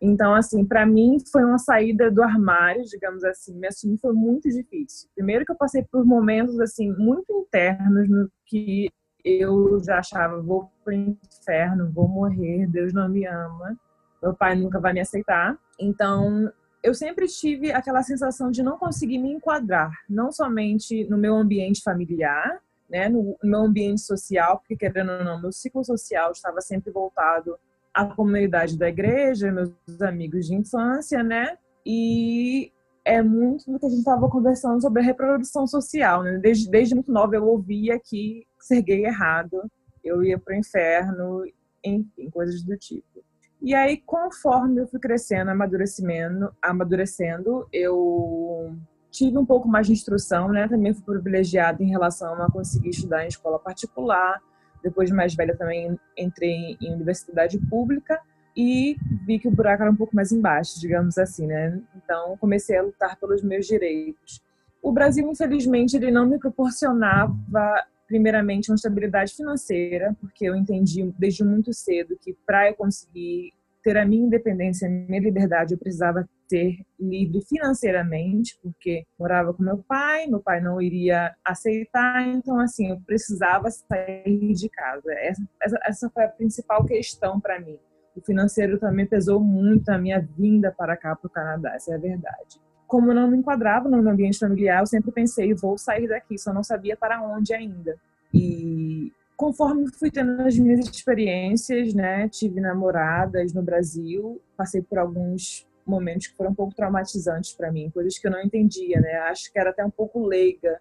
Então, 0.01 0.33
assim, 0.33 0.65
para 0.65 0.85
mim 0.85 1.17
foi 1.31 1.43
uma 1.43 1.57
saída 1.57 2.11
do 2.11 2.21
armário, 2.21 2.83
digamos 2.83 3.23
assim, 3.23 3.57
me 3.57 3.67
assumir 3.67 3.97
foi 3.97 4.13
muito 4.13 4.49
difícil. 4.49 5.09
Primeiro 5.15 5.45
que 5.45 5.51
eu 5.51 5.57
passei 5.57 5.83
por 5.89 6.05
momentos, 6.05 6.59
assim, 6.59 6.91
muito 6.91 7.31
internos 7.31 8.09
no 8.09 8.29
que 8.45 8.89
eu 9.23 9.81
já 9.83 9.99
achava, 9.99 10.41
vou 10.41 10.69
pro 10.83 10.93
inferno, 10.93 11.91
vou 11.91 12.07
morrer, 12.07 12.67
Deus 12.67 12.93
não 12.93 13.07
me 13.07 13.25
ama, 13.25 13.77
meu 14.21 14.33
pai 14.33 14.55
nunca 14.55 14.79
vai 14.79 14.93
me 14.93 14.99
aceitar. 14.99 15.57
Então, 15.79 16.51
eu 16.83 16.93
sempre 16.93 17.27
tive 17.27 17.71
aquela 17.71 18.03
sensação 18.03 18.51
de 18.51 18.61
não 18.61 18.77
conseguir 18.77 19.17
me 19.17 19.31
enquadrar, 19.31 19.91
não 20.09 20.31
somente 20.31 21.05
no 21.09 21.17
meu 21.17 21.35
ambiente 21.35 21.81
familiar, 21.81 22.59
né, 22.89 23.07
no 23.07 23.37
meu 23.43 23.61
ambiente 23.61 24.01
social, 24.01 24.59
porque 24.59 24.75
querendo 24.75 25.11
ou 25.13 25.23
não, 25.23 25.41
meu 25.41 25.51
ciclo 25.51 25.83
social 25.83 26.31
estava 26.31 26.59
sempre 26.61 26.91
voltado 26.91 27.57
à 27.93 28.05
comunidade 28.05 28.77
da 28.77 28.89
igreja, 28.89 29.51
meus 29.51 29.71
amigos 30.01 30.47
de 30.47 30.55
infância, 30.55 31.23
né? 31.23 31.57
E 31.85 32.71
é 33.05 33.21
muito 33.21 33.71
do 33.71 33.79
que 33.79 33.85
a 33.85 33.89
gente 33.89 33.99
estava 33.99 34.29
conversando 34.29 34.81
sobre 34.81 35.01
a 35.01 35.05
reprodução 35.05 35.65
social, 35.65 36.23
né? 36.23 36.37
Desde, 36.37 36.69
desde 36.69 36.95
muito 36.95 37.11
nova 37.11 37.35
eu 37.35 37.47
ouvia 37.47 37.99
que 37.99 38.45
ser 38.63 38.81
gay 38.81 39.05
errado, 39.05 39.69
eu 40.03 40.23
ia 40.23 40.39
para 40.39 40.53
o 40.53 40.57
inferno, 40.57 41.43
enfim, 41.83 42.29
coisas 42.29 42.63
do 42.63 42.77
tipo. 42.77 43.23
E 43.61 43.73
aí, 43.73 43.97
conforme 43.97 44.81
eu 44.81 44.87
fui 44.87 44.99
crescendo, 44.99 45.51
amadurecendo, 45.51 46.53
amadurecendo, 46.61 47.67
eu 47.71 48.75
tive 49.11 49.37
um 49.37 49.45
pouco 49.45 49.67
mais 49.67 49.87
de 49.87 49.93
instrução, 49.93 50.49
né? 50.49 50.67
Também 50.67 50.93
fui 50.93 51.03
privilegiada 51.03 51.83
em 51.83 51.89
relação 51.89 52.41
a 52.41 52.51
conseguir 52.51 52.89
estudar 52.89 53.25
em 53.25 53.27
escola 53.27 53.59
particular. 53.59 54.41
Depois 54.81 55.09
de 55.09 55.15
mais 55.15 55.35
velha 55.35 55.55
também 55.55 55.97
entrei 56.17 56.77
em 56.81 56.93
universidade 56.93 57.57
pública 57.69 58.19
e 58.55 58.97
vi 59.25 59.39
que 59.39 59.47
o 59.47 59.51
buraco 59.51 59.83
era 59.83 59.91
um 59.91 59.95
pouco 59.95 60.15
mais 60.15 60.31
embaixo, 60.31 60.79
digamos 60.79 61.17
assim, 61.17 61.47
né? 61.47 61.81
Então 61.95 62.37
comecei 62.37 62.77
a 62.77 62.81
lutar 62.81 63.17
pelos 63.17 63.43
meus 63.43 63.65
direitos. 63.65 64.41
O 64.81 64.91
Brasil, 64.91 65.29
infelizmente, 65.29 65.95
ele 65.95 66.11
não 66.11 66.27
me 66.27 66.37
proporcionava 66.37 67.85
primeiramente 68.13 68.69
uma 68.69 68.75
estabilidade 68.75 69.33
financeira, 69.33 70.15
porque 70.21 70.45
eu 70.45 70.55
entendi 70.55 71.11
desde 71.17 71.43
muito 71.43 71.73
cedo 71.73 72.15
que 72.21 72.37
para 72.45 72.69
eu 72.69 72.75
conseguir 72.75 73.51
ter 73.83 73.97
a 73.97 74.05
minha 74.05 74.27
independência, 74.27 74.87
a 74.87 74.91
minha 74.91 75.19
liberdade, 75.19 75.73
eu 75.73 75.79
precisava 75.79 76.29
ser 76.47 76.77
livre 76.99 77.41
financeiramente, 77.49 78.55
porque 78.61 79.03
morava 79.19 79.51
com 79.51 79.63
meu 79.63 79.79
pai, 79.79 80.27
meu 80.27 80.39
pai 80.39 80.61
não 80.61 80.79
iria 80.79 81.33
aceitar, 81.43 82.27
então 82.27 82.59
assim, 82.59 82.91
eu 82.91 83.01
precisava 83.01 83.71
sair 83.71 84.53
de 84.53 84.69
casa. 84.69 85.11
Essa, 85.13 85.43
essa, 85.59 85.79
essa 85.83 86.09
foi 86.11 86.23
a 86.25 86.29
principal 86.29 86.85
questão 86.85 87.39
para 87.39 87.59
mim. 87.59 87.79
O 88.15 88.21
financeiro 88.21 88.77
também 88.77 89.07
pesou 89.07 89.39
muito 89.39 89.87
na 89.87 89.97
minha 89.97 90.19
vinda 90.19 90.71
para 90.71 90.95
cá, 90.95 91.15
para 91.15 91.27
o 91.27 91.31
Canadá, 91.31 91.73
essa 91.73 91.91
é 91.91 91.95
a 91.95 91.99
verdade. 91.99 92.61
Como 92.93 93.09
eu 93.09 93.15
não 93.15 93.27
me 93.27 93.37
enquadrava 93.37 93.89
no 93.89 94.07
ambiente 94.07 94.37
familiar, 94.37 94.81
eu 94.81 94.85
sempre 94.85 95.11
pensei, 95.11 95.51
vou 95.55 95.79
sair 95.79 96.07
daqui, 96.07 96.37
só 96.37 96.53
não 96.53 96.63
sabia 96.63 96.95
para 96.95 97.23
onde 97.23 97.51
ainda. 97.51 97.97
E 98.31 99.11
conforme 99.35 99.91
fui 99.91 100.11
tendo 100.11 100.39
as 100.43 100.55
minhas 100.59 100.87
experiências, 100.87 101.91
né, 101.95 102.29
tive 102.29 102.61
namoradas 102.61 103.51
no 103.51 103.63
Brasil, 103.63 104.39
passei 104.55 104.83
por 104.83 104.99
alguns 104.99 105.65
momentos 105.83 106.27
que 106.27 106.37
foram 106.37 106.51
um 106.51 106.53
pouco 106.53 106.75
traumatizantes 106.75 107.53
para 107.53 107.71
mim, 107.71 107.89
coisas 107.89 108.19
que 108.19 108.27
eu 108.27 108.31
não 108.31 108.39
entendia, 108.39 109.01
né? 109.01 109.13
Acho 109.21 109.51
que 109.51 109.57
era 109.57 109.71
até 109.71 109.83
um 109.83 109.89
pouco 109.89 110.27
leiga 110.27 110.79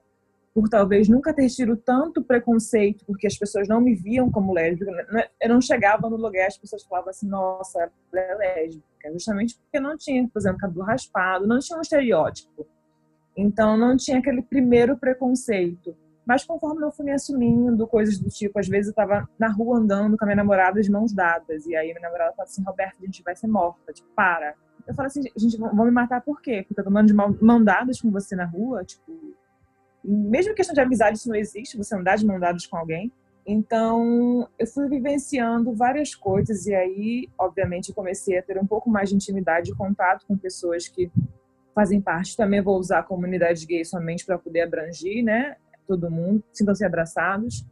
por 0.55 0.69
talvez 0.69 1.09
nunca 1.09 1.33
ter 1.33 1.49
tido 1.49 1.77
tanto 1.77 2.23
preconceito, 2.23 3.05
porque 3.07 3.27
as 3.27 3.37
pessoas 3.37 3.67
não 3.67 3.81
me 3.81 3.95
viam 3.95 4.31
como 4.31 4.53
lésbica. 4.53 4.91
Né? 4.91 5.27
Eu 5.41 5.49
não 5.49 5.61
chegava 5.61 6.11
no 6.11 6.17
lugar 6.17 6.47
as 6.47 6.59
pessoas 6.59 6.83
falavam 6.85 7.11
assim, 7.11 7.27
nossa, 7.27 7.91
ela 8.13 8.23
é 8.23 8.35
lésbica. 8.35 9.13
Justamente 9.13 9.59
porque 9.59 9.81
não 9.81 9.97
tinha, 9.97 10.29
por 10.29 10.39
exemplo, 10.39 10.59
cabelo 10.59 10.85
raspado, 10.85 11.47
não 11.47 11.59
tinha 11.59 11.79
um 11.79 11.83
estereótipo. 11.83 12.67
Então, 13.37 13.79
não 13.79 13.97
tinha 13.97 14.19
aquele 14.19 14.43
primeiro 14.43 14.97
preconceito. 14.97 15.97
Mas 16.25 16.45
conforme 16.45 16.85
eu 16.85 16.93
fui 16.93 17.07
me 17.07 17.13
assumindo, 17.13 17.87
coisas 17.87 18.19
do 18.19 18.29
tipo, 18.29 18.59
às 18.59 18.69
vezes 18.69 18.89
eu 18.89 18.95
tava 18.95 19.29
na 19.39 19.49
rua 19.49 19.79
andando 19.79 20.17
com 20.17 20.25
a 20.25 20.27
minha 20.27 20.37
namorada 20.37 20.81
de 20.81 20.91
mãos 20.91 21.13
dadas, 21.13 21.67
e 21.67 21.75
aí 21.75 21.89
minha 21.89 22.01
namorada 22.01 22.33
falava 22.33 22.49
assim, 22.49 22.63
Roberto, 22.63 22.99
a 23.03 23.07
gente 23.07 23.23
vai 23.25 23.35
ser 23.35 23.49
morta, 23.49 23.93
tipo, 23.93 24.09
para. 24.15 24.55
Eu 24.87 24.95
falo 24.95 25.07
assim, 25.07 25.23
gente, 25.37 25.57
vão 25.57 25.85
me 25.85 25.91
matar 25.91 26.21
por 26.21 26.41
quê? 26.41 26.65
Porque 26.67 26.81
eu 26.81 26.85
tô 26.85 26.91
andando 26.91 27.09
de 27.09 27.15
mão 27.15 27.65
dadas 27.65 28.01
com 28.01 28.11
você 28.11 28.37
na 28.37 28.45
rua, 28.45 28.85
tipo, 28.85 29.13
mesmo 30.05 30.55
questão 30.55 30.75
de 30.75 30.81
amizade, 30.81 31.19
isso 31.19 31.29
não 31.29 31.37
existe, 31.37 31.77
você 31.77 31.95
andar 31.95 32.17
de 32.17 32.27
mão 32.27 32.39
dadas 32.39 32.67
com 32.67 32.77
alguém. 32.77 33.13
Então, 33.47 34.49
eu 34.59 34.67
fui 34.67 34.89
vivenciando 34.89 35.73
várias 35.75 36.15
coisas 36.15 36.67
e 36.67 36.75
aí, 36.75 37.29
obviamente, 37.39 37.93
comecei 37.93 38.39
a 38.39 38.43
ter 38.43 38.59
um 38.59 38.67
pouco 38.67 38.89
mais 38.89 39.09
de 39.09 39.17
intimidade 39.17 39.71
e 39.71 39.75
contato 39.75 40.25
com 40.27 40.37
pessoas 40.37 40.87
que 40.87 41.11
fazem 41.75 42.01
parte. 42.01 42.37
Também 42.37 42.63
vou 42.63 42.79
usar 42.79 43.01
a 43.01 43.03
comunidade 43.03 43.67
gay 43.67 43.85
somente 43.85 44.25
para 44.25 44.39
poder 44.39 44.61
abranger, 44.61 45.25
né? 45.25 45.57
Todo 45.89 46.11
mundo, 46.11 46.43
sintam-se 46.53 46.85
abraçados. 46.85 47.67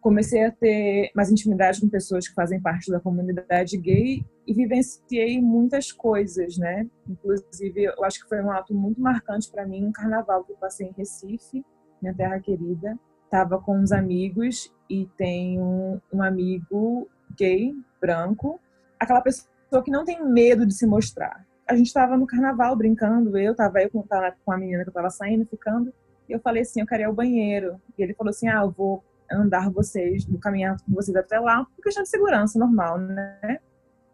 Comecei 0.00 0.44
a 0.44 0.52
ter 0.52 1.10
mais 1.14 1.30
intimidade 1.30 1.80
com 1.80 1.88
pessoas 1.88 2.28
que 2.28 2.34
fazem 2.34 2.60
parte 2.60 2.90
da 2.90 3.00
comunidade 3.00 3.76
gay 3.76 4.24
e 4.46 4.54
vivenciei 4.54 5.40
muitas 5.40 5.90
coisas, 5.90 6.56
né? 6.56 6.86
Inclusive, 7.08 7.84
eu 7.84 8.04
acho 8.04 8.22
que 8.22 8.28
foi 8.28 8.40
um 8.40 8.50
ato 8.50 8.74
muito 8.74 9.00
marcante 9.00 9.50
para 9.50 9.66
mim, 9.66 9.84
um 9.84 9.92
carnaval 9.92 10.44
que 10.44 10.52
eu 10.52 10.56
passei 10.56 10.86
em 10.86 10.92
Recife, 10.92 11.64
minha 12.00 12.14
terra 12.14 12.38
querida. 12.38 12.98
Tava 13.28 13.60
com 13.60 13.76
uns 13.76 13.92
amigos 13.92 14.72
e 14.88 15.06
tem 15.18 15.60
um, 15.60 16.00
amigo 16.22 17.08
gay, 17.36 17.74
branco, 18.00 18.58
aquela 18.98 19.20
pessoa 19.20 19.82
que 19.84 19.90
não 19.90 20.04
tem 20.04 20.24
medo 20.24 20.64
de 20.64 20.74
se 20.74 20.86
mostrar. 20.86 21.44
A 21.68 21.76
gente 21.76 21.88
estava 21.88 22.16
no 22.16 22.26
carnaval 22.26 22.74
brincando, 22.74 23.36
eu 23.36 23.54
tava 23.54 23.82
eu 23.82 23.90
com, 23.90 24.02
com 24.44 24.52
a 24.52 24.56
menina 24.56 24.82
que 24.82 24.88
eu 24.88 24.94
tava 24.94 25.10
saindo, 25.10 25.44
ficando, 25.44 25.92
e 26.28 26.32
eu 26.32 26.40
falei 26.40 26.62
assim, 26.62 26.80
eu 26.80 26.86
queria 26.86 27.04
ir 27.04 27.06
ao 27.06 27.14
banheiro. 27.14 27.80
E 27.98 28.02
ele 28.02 28.14
falou 28.14 28.30
assim, 28.30 28.48
ah, 28.48 28.60
eu 28.62 28.70
vou 28.70 29.02
andar 29.30 29.70
vocês, 29.70 30.26
caminhar 30.40 30.76
com 30.82 30.92
vocês 30.92 31.16
até 31.16 31.38
lá, 31.38 31.64
por 31.64 31.82
questão 31.82 32.02
de 32.02 32.08
segurança, 32.08 32.58
normal, 32.58 32.98
né? 32.98 33.58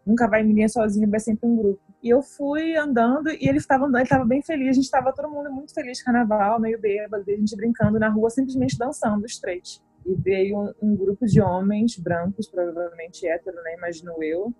nunca 0.05 0.27
vai 0.27 0.43
ninguém 0.43 0.67
sozinho, 0.67 1.09
vai 1.09 1.19
sempre 1.19 1.47
um 1.47 1.55
grupo. 1.55 1.81
E 2.03 2.09
eu 2.09 2.21
fui 2.21 2.77
andando 2.77 3.29
e 3.31 3.47
ele 3.47 3.57
estava 3.57 3.85
andando, 3.85 3.97
ele 3.97 4.03
estava 4.03 4.23
bem 4.23 4.41
feliz, 4.41 4.69
a 4.69 4.73
gente 4.73 4.83
estava 4.83 5.11
todo 5.11 5.29
mundo 5.29 5.51
muito 5.51 5.73
feliz, 5.73 6.03
carnaval, 6.03 6.59
meio 6.59 6.79
bêbado, 6.79 7.23
a 7.27 7.31
gente 7.31 7.55
brincando 7.55 7.97
na 7.97 8.09
rua, 8.09 8.29
simplesmente 8.29 8.77
dançando 8.77 9.25
os 9.25 9.39
três. 9.39 9.81
E 10.05 10.13
veio 10.13 10.59
um, 10.59 10.73
um 10.81 10.95
grupo 10.95 11.25
de 11.25 11.41
homens 11.41 11.97
brancos, 11.97 12.47
provavelmente 12.47 13.27
hétero, 13.27 13.57
né, 13.63 13.75
imagino 13.75 14.23
eu, 14.23 14.53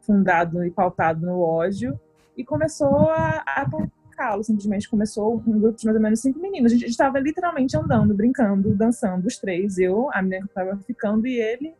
fundado 0.00 0.64
e 0.64 0.70
pautado 0.70 1.26
no 1.26 1.40
ódio, 1.40 1.98
e 2.36 2.44
começou 2.44 3.10
a, 3.10 3.42
a 3.44 3.68
atacá-lo, 4.16 4.42
simplesmente 4.42 4.88
começou 4.88 5.42
um 5.46 5.60
grupo 5.60 5.78
de 5.78 5.84
mais 5.84 5.96
ou 5.96 6.02
menos 6.02 6.20
cinco 6.20 6.40
meninos. 6.40 6.72
A 6.72 6.76
gente 6.76 6.88
estava 6.88 7.20
literalmente 7.20 7.76
andando, 7.76 8.14
brincando, 8.14 8.74
dançando, 8.74 9.26
os 9.26 9.36
três, 9.36 9.78
eu, 9.78 10.10
a 10.12 10.22
menina 10.22 10.42
que 10.42 10.48
estava 10.48 10.76
ficando 10.78 11.26
e 11.26 11.38
ele, 11.38 11.74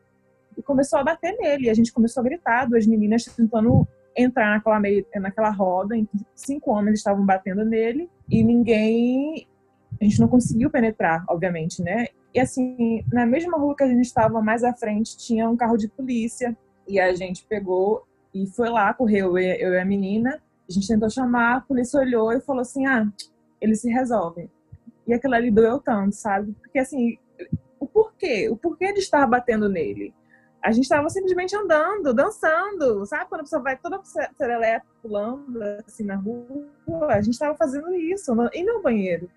e 0.56 0.62
começou 0.62 0.98
a 0.98 1.04
bater 1.04 1.36
nele. 1.38 1.66
E 1.66 1.70
a 1.70 1.74
gente 1.74 1.92
começou 1.92 2.20
a 2.20 2.24
gritar, 2.24 2.66
duas 2.66 2.86
meninas 2.86 3.24
tentando 3.24 3.88
entrar 4.16 4.54
naquela, 4.54 4.78
meio, 4.78 5.06
naquela 5.16 5.50
roda, 5.50 5.96
em 5.96 6.04
que 6.04 6.18
cinco 6.34 6.70
homens 6.70 6.98
estavam 6.98 7.24
batendo 7.24 7.64
nele 7.64 8.08
e 8.28 8.44
ninguém. 8.44 9.46
A 10.00 10.04
gente 10.04 10.20
não 10.20 10.28
conseguiu 10.28 10.70
penetrar, 10.70 11.24
obviamente, 11.28 11.82
né? 11.82 12.06
E 12.34 12.40
assim, 12.40 13.02
na 13.10 13.24
mesma 13.24 13.56
rua 13.56 13.74
que 13.74 13.82
a 13.82 13.88
gente 13.88 14.04
estava 14.04 14.42
mais 14.42 14.62
à 14.62 14.74
frente, 14.74 15.16
tinha 15.16 15.48
um 15.48 15.56
carro 15.56 15.76
de 15.76 15.88
polícia 15.88 16.56
e 16.86 17.00
a 17.00 17.14
gente 17.14 17.46
pegou 17.46 18.06
e 18.34 18.46
foi 18.46 18.68
lá, 18.68 18.92
correu 18.92 19.38
eu, 19.38 19.54
eu 19.54 19.72
e 19.72 19.78
a 19.78 19.84
menina. 19.84 20.40
A 20.68 20.72
gente 20.72 20.88
tentou 20.88 21.08
chamar, 21.08 21.56
a 21.56 21.60
polícia 21.60 22.00
olhou 22.00 22.32
e 22.32 22.40
falou 22.40 22.62
assim: 22.62 22.86
ah, 22.86 23.06
eles 23.60 23.80
se 23.80 23.88
resolvem. 23.88 24.50
E 25.06 25.14
aquilo 25.14 25.34
ali 25.34 25.50
doeu 25.50 25.78
tanto, 25.78 26.14
sabe? 26.16 26.52
Porque 26.60 26.78
assim, 26.78 27.16
o 27.78 27.86
porquê? 27.86 28.48
O 28.50 28.56
porquê 28.56 28.92
de 28.92 29.00
estar 29.00 29.26
batendo 29.26 29.68
nele? 29.68 30.12
A 30.62 30.72
gente 30.72 30.84
estava 30.84 31.08
simplesmente 31.08 31.54
andando, 31.54 32.12
dançando, 32.12 33.06
sabe? 33.06 33.26
Quando 33.28 33.42
a 33.42 33.44
pessoa 33.44 33.62
vai 33.62 33.76
toda 33.76 34.00
serelepe 34.36 34.86
pulando 35.00 35.62
assim 35.86 36.04
na 36.04 36.16
rua, 36.16 36.66
a 37.08 37.20
gente 37.20 37.34
estava 37.34 37.56
fazendo 37.56 37.94
isso, 37.94 38.34
e 38.52 38.64
no 38.64 38.82
banheiro. 38.82 39.30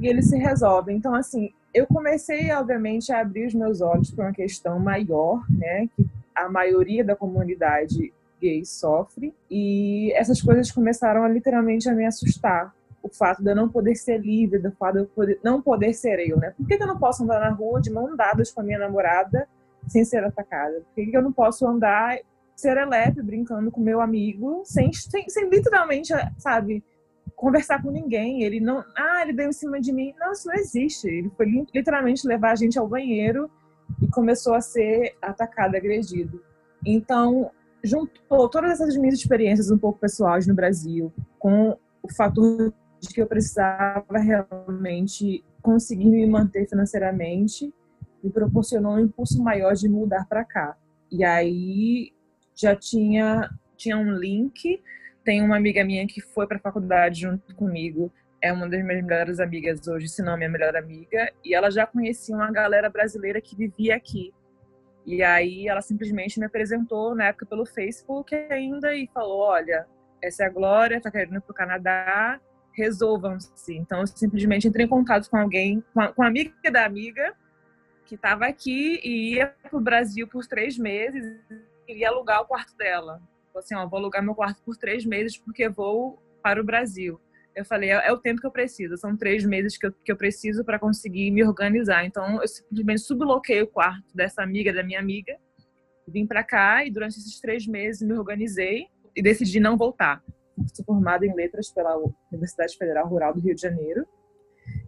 E 0.00 0.08
ele 0.08 0.22
se 0.22 0.36
resolve. 0.36 0.92
Então, 0.92 1.14
assim, 1.14 1.52
eu 1.74 1.86
comecei, 1.86 2.50
obviamente, 2.52 3.12
a 3.12 3.20
abrir 3.20 3.46
os 3.46 3.54
meus 3.54 3.82
olhos 3.82 4.10
para 4.10 4.26
uma 4.26 4.32
questão 4.32 4.78
maior, 4.78 5.44
né? 5.50 5.88
Que 5.94 6.06
a 6.34 6.48
maioria 6.48 7.04
da 7.04 7.14
comunidade 7.14 8.12
gay 8.40 8.64
sofre. 8.64 9.34
E 9.50 10.12
essas 10.14 10.40
coisas 10.40 10.70
começaram 10.70 11.24
a 11.24 11.28
literalmente 11.28 11.88
a 11.88 11.92
me 11.92 12.04
assustar. 12.04 12.74
O 13.02 13.08
fato 13.08 13.42
de 13.42 13.50
eu 13.50 13.56
não 13.56 13.68
poder 13.68 13.94
ser 13.94 14.18
livre, 14.18 14.58
do 14.58 14.72
fato 14.72 14.94
de 14.94 15.00
eu 15.00 15.06
poder, 15.06 15.40
não 15.42 15.62
poder 15.62 15.94
ser 15.94 16.18
eu, 16.18 16.38
né? 16.38 16.52
Por 16.56 16.66
que, 16.66 16.76
que 16.76 16.82
eu 16.82 16.88
não 16.88 16.98
posso 16.98 17.22
andar 17.22 17.40
na 17.40 17.50
rua 17.50 17.80
de 17.80 17.90
mão 17.90 18.16
dadas 18.16 18.50
com 18.50 18.60
a 18.60 18.64
minha 18.64 18.78
namorada 18.78 19.48
sem 19.86 20.04
ser 20.04 20.24
atacada? 20.24 20.80
Por 20.80 20.94
que, 20.94 21.10
que 21.10 21.16
eu 21.16 21.22
não 21.22 21.32
posso 21.32 21.66
andar 21.66 22.18
serelepe 22.56 23.22
brincando 23.22 23.70
com 23.70 23.80
meu 23.80 24.00
amigo 24.00 24.62
sem, 24.64 24.92
sem, 24.92 25.28
sem 25.28 25.48
literalmente, 25.48 26.12
sabe, 26.38 26.82
conversar 27.36 27.82
com 27.82 27.90
ninguém. 27.90 28.42
Ele 28.42 28.58
não, 28.58 28.82
ah, 28.96 29.22
ele 29.22 29.34
deu 29.34 29.48
em 29.48 29.52
cima 29.52 29.78
de 29.78 29.92
mim. 29.92 30.14
Não, 30.18 30.32
isso 30.32 30.48
não 30.48 30.54
existe. 30.54 31.06
Ele 31.06 31.30
foi 31.36 31.46
literalmente 31.72 32.26
levar 32.26 32.52
a 32.52 32.56
gente 32.56 32.78
ao 32.78 32.88
banheiro 32.88 33.50
e 34.02 34.08
começou 34.08 34.54
a 34.54 34.60
ser 34.60 35.14
atacado, 35.20 35.76
agredido. 35.76 36.42
Então, 36.84 37.50
juntou 37.86 38.48
todas 38.48 38.72
essas 38.72 38.96
minhas 38.96 39.18
experiências 39.18 39.70
um 39.70 39.78
pouco 39.78 39.98
pessoais 39.98 40.46
no 40.46 40.54
Brasil 40.54 41.12
com 41.38 41.78
o 42.02 42.14
fator 42.14 42.72
de 43.00 43.08
que 43.08 43.20
eu 43.20 43.26
precisava 43.26 44.18
realmente 44.18 45.44
conseguir 45.62 46.10
me 46.10 46.26
manter 46.26 46.68
financeiramente 46.68 47.72
me 48.22 48.30
proporcionou 48.30 48.94
um 48.94 49.00
impulso 49.00 49.42
maior 49.42 49.74
de 49.74 49.88
mudar 49.88 50.26
para 50.26 50.44
cá. 50.44 50.76
E 51.10 51.24
aí 51.24 52.12
já 52.54 52.74
tinha 52.74 53.48
tinha 53.76 53.96
um 53.96 54.12
link, 54.12 54.82
tem 55.22 55.42
uma 55.42 55.56
amiga 55.56 55.84
minha 55.84 56.06
que 56.06 56.20
foi 56.20 56.46
para 56.46 56.56
a 56.56 56.60
faculdade 56.60 57.20
junto 57.20 57.54
comigo, 57.54 58.10
é 58.40 58.50
uma 58.52 58.68
das 58.68 58.82
minhas 58.82 59.04
melhores 59.04 59.38
amigas 59.38 59.86
hoje, 59.86 60.08
se 60.08 60.22
não 60.22 60.36
minha 60.36 60.48
melhor 60.48 60.74
amiga, 60.74 61.30
e 61.44 61.54
ela 61.54 61.70
já 61.70 61.86
conhecia 61.86 62.34
uma 62.34 62.50
galera 62.50 62.88
brasileira 62.88 63.40
que 63.40 63.54
vivia 63.54 63.94
aqui. 63.94 64.32
E 65.06 65.22
aí 65.22 65.68
ela 65.68 65.80
simplesmente 65.80 66.40
me 66.40 66.46
apresentou 66.46 67.14
na 67.14 67.26
época 67.26 67.46
pelo 67.46 67.64
Facebook 67.64 68.34
ainda 68.34 68.92
e 68.92 69.06
falou: 69.14 69.38
olha, 69.38 69.86
essa 70.20 70.42
é 70.42 70.46
a 70.46 70.50
Glória, 70.50 71.00
tá 71.00 71.10
querendo 71.10 71.36
ir 71.36 71.40
pro 71.40 71.54
Canadá, 71.54 72.40
resolvam-se. 72.72 73.76
Então 73.76 74.00
eu 74.00 74.06
simplesmente 74.08 74.66
entrei 74.66 74.84
em 74.84 74.88
contato 74.88 75.30
com 75.30 75.36
alguém, 75.36 75.82
com 75.94 76.00
a, 76.00 76.12
com 76.12 76.22
a 76.24 76.26
amiga 76.26 76.70
da 76.72 76.84
amiga, 76.84 77.34
que 78.04 78.16
estava 78.16 78.46
aqui 78.46 79.00
e 79.04 79.34
ia 79.34 79.54
pro 79.70 79.80
Brasil 79.80 80.26
por 80.26 80.44
três 80.44 80.76
meses 80.76 81.40
e 81.86 81.98
ia 81.98 82.08
alugar 82.08 82.42
o 82.42 82.46
quarto 82.46 82.76
dela. 82.76 83.22
Falei 83.52 83.64
assim: 83.64 83.76
ó, 83.76 83.86
vou 83.86 84.00
alugar 84.00 84.24
meu 84.24 84.34
quarto 84.34 84.60
por 84.64 84.76
três 84.76 85.04
meses 85.04 85.38
porque 85.38 85.68
vou 85.68 86.20
para 86.42 86.60
o 86.60 86.64
Brasil 86.64 87.20
eu 87.56 87.64
falei, 87.64 87.90
é, 87.90 88.06
é, 88.06 88.12
o 88.12 88.18
tempo 88.18 88.38
que 88.38 88.46
eu 88.46 88.50
preciso, 88.50 88.98
são 88.98 89.16
três 89.16 89.42
meses 89.44 89.78
que 89.78 89.86
eu, 89.86 89.92
que 89.92 90.12
eu 90.12 90.16
preciso 90.16 90.62
para 90.62 90.78
conseguir 90.78 91.30
me 91.30 91.42
organizar. 91.42 92.04
Então, 92.04 92.40
eu 92.42 92.46
simplesmente 92.46 93.00
subloquei 93.00 93.62
o 93.62 93.66
quarto 93.66 94.14
dessa 94.14 94.42
amiga, 94.42 94.74
da 94.74 94.82
minha 94.82 95.00
amiga, 95.00 95.34
vim 96.06 96.26
para 96.26 96.44
cá 96.44 96.84
e 96.84 96.90
durante 96.90 97.18
esses 97.18 97.40
três 97.40 97.66
meses 97.66 98.06
me 98.06 98.12
organizei 98.12 98.86
e 99.16 99.22
decidi 99.22 99.58
não 99.58 99.76
voltar. 99.76 100.22
Sou 100.74 100.84
formada 100.84 101.24
em 101.26 101.34
letras 101.34 101.70
pela 101.70 101.96
Universidade 102.30 102.76
Federal 102.76 103.08
Rural 103.08 103.32
do 103.32 103.40
Rio 103.40 103.54
de 103.54 103.62
Janeiro. 103.62 104.06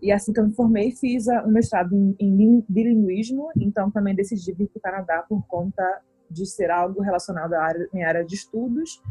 E 0.03 0.13
assim 0.13 0.33
que 0.33 0.41
eu 0.41 0.47
me 0.47 0.55
formei, 0.55 0.93
fiz 0.93 1.27
um 1.27 1.51
mestrado 1.51 1.95
em, 1.95 2.15
em 2.19 2.65
bilinguismo, 2.69 3.51
então 3.57 3.91
também 3.91 4.15
decidi 4.15 4.53
vir 4.53 4.69
para 4.69 4.79
o 4.79 4.83
Canadá 4.83 5.25
por 5.27 5.47
conta 5.47 6.03
de 6.31 6.45
ser 6.45 6.71
algo 6.71 7.01
relacionado 7.01 7.55
à 7.55 7.63
área, 7.63 7.89
minha 7.93 8.07
área 8.07 8.25
de 8.25 8.35
estudos. 8.35 9.03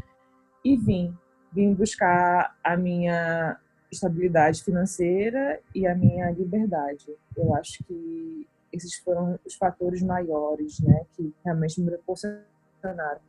E 0.64 0.76
vim 0.76 1.12
vim 1.52 1.74
buscar 1.74 2.56
a 2.62 2.76
minha 2.76 3.58
estabilidade 3.90 4.62
financeira 4.62 5.60
e 5.74 5.86
a 5.86 5.94
minha 5.94 6.30
liberdade. 6.30 7.06
Eu 7.36 7.54
acho 7.54 7.82
que 7.84 8.46
esses 8.72 8.96
foram 8.96 9.38
os 9.46 9.54
fatores 9.54 10.02
maiores, 10.02 10.78
né, 10.80 11.04
que 11.14 11.32
realmente 11.44 11.80
me 11.80 11.90
proporcionaram. 11.90 13.20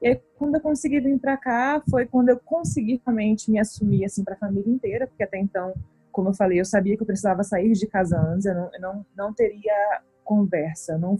E 0.00 0.08
aí, 0.08 0.20
quando 0.38 0.56
eu 0.56 0.60
consegui 0.60 1.00
vir 1.00 1.18
para 1.18 1.36
cá, 1.36 1.82
foi 1.90 2.06
quando 2.06 2.28
eu 2.28 2.38
consegui 2.38 3.00
realmente 3.04 3.50
me 3.50 3.58
assumir 3.58 4.04
assim 4.04 4.22
para 4.22 4.34
a 4.34 4.38
família 4.38 4.70
inteira, 4.70 5.06
porque 5.06 5.22
até 5.22 5.38
então, 5.38 5.74
como 6.12 6.28
eu 6.28 6.34
falei, 6.34 6.60
eu 6.60 6.64
sabia 6.64 6.96
que 6.96 7.02
eu 7.02 7.06
precisava 7.06 7.42
sair 7.42 7.72
de 7.72 7.86
casa 7.86 8.18
antes, 8.20 8.46
eu 8.46 8.54
não, 8.54 8.70
eu 8.72 8.80
não, 8.80 9.06
não 9.16 9.32
teria 9.32 10.02
conversa, 10.22 10.98
não 10.98 11.18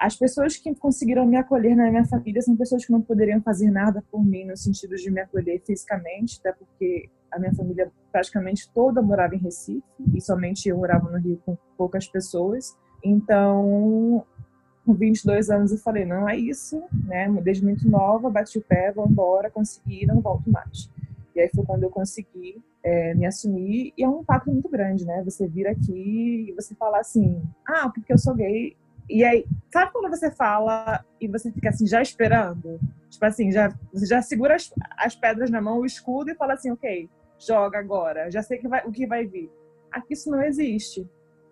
as 0.00 0.16
pessoas 0.16 0.56
que 0.56 0.74
conseguiram 0.74 1.26
me 1.26 1.36
acolher 1.36 1.76
na 1.76 1.90
minha 1.90 2.06
família 2.06 2.40
são 2.40 2.56
pessoas 2.56 2.86
que 2.86 2.90
não 2.90 3.02
poderiam 3.02 3.38
fazer 3.42 3.70
nada 3.70 4.02
por 4.10 4.24
mim 4.24 4.46
no 4.46 4.56
sentido 4.56 4.96
de 4.96 5.10
me 5.10 5.20
acolher 5.20 5.60
fisicamente, 5.60 6.38
até 6.40 6.52
porque 6.52 7.10
a 7.30 7.38
minha 7.38 7.54
família 7.54 7.92
praticamente 8.10 8.70
toda 8.72 9.02
morava 9.02 9.34
em 9.34 9.38
Recife 9.38 9.84
e 10.14 10.20
somente 10.22 10.66
eu 10.70 10.78
morava 10.78 11.10
no 11.10 11.18
Rio 11.18 11.38
com 11.44 11.54
poucas 11.76 12.08
pessoas. 12.08 12.74
Então, 13.04 14.24
com 14.86 14.94
22 14.94 15.50
anos 15.50 15.70
eu 15.70 15.78
falei, 15.78 16.06
não 16.06 16.26
é 16.26 16.34
isso, 16.34 16.82
né? 17.04 17.30
Desde 17.42 17.62
muito 17.62 17.86
nova, 17.86 18.30
bati 18.30 18.58
o 18.58 18.62
pé, 18.62 18.90
vou 18.92 19.06
embora, 19.06 19.50
consegui, 19.50 20.06
não 20.06 20.22
volto 20.22 20.50
mais. 20.50 20.90
E 21.36 21.40
aí 21.40 21.50
foi 21.54 21.64
quando 21.66 21.82
eu 21.82 21.90
consegui 21.90 22.56
é, 22.82 23.14
me 23.14 23.26
assumir 23.26 23.92
e 23.98 24.02
é 24.02 24.08
um 24.08 24.22
impacto 24.22 24.50
muito 24.50 24.68
grande, 24.70 25.04
né? 25.04 25.22
Você 25.24 25.46
vir 25.46 25.66
aqui 25.66 26.46
e 26.48 26.52
você 26.54 26.74
falar 26.74 27.00
assim, 27.00 27.42
ah, 27.68 27.90
porque 27.90 28.10
eu 28.10 28.18
sou 28.18 28.34
gay, 28.34 28.74
e 29.10 29.24
aí, 29.24 29.44
sabe 29.72 29.92
quando 29.92 30.08
você 30.08 30.30
fala 30.30 31.04
e 31.20 31.26
você 31.26 31.50
fica 31.50 31.70
assim, 31.70 31.86
já 31.86 32.00
esperando? 32.00 32.78
Tipo 33.08 33.24
assim, 33.26 33.50
já, 33.50 33.68
você 33.92 34.06
já 34.06 34.22
segura 34.22 34.54
as, 34.54 34.72
as 34.96 35.16
pedras 35.16 35.50
na 35.50 35.60
mão, 35.60 35.80
o 35.80 35.86
escudo 35.86 36.30
e 36.30 36.34
fala 36.34 36.54
assim, 36.54 36.70
ok, 36.70 37.08
joga 37.38 37.78
agora, 37.78 38.30
já 38.30 38.42
sei 38.42 38.58
que 38.58 38.68
vai, 38.68 38.86
o 38.86 38.92
que 38.92 39.06
vai 39.06 39.26
vir. 39.26 39.50
Aqui 39.90 40.14
isso 40.14 40.30
não 40.30 40.42
existe. 40.42 41.08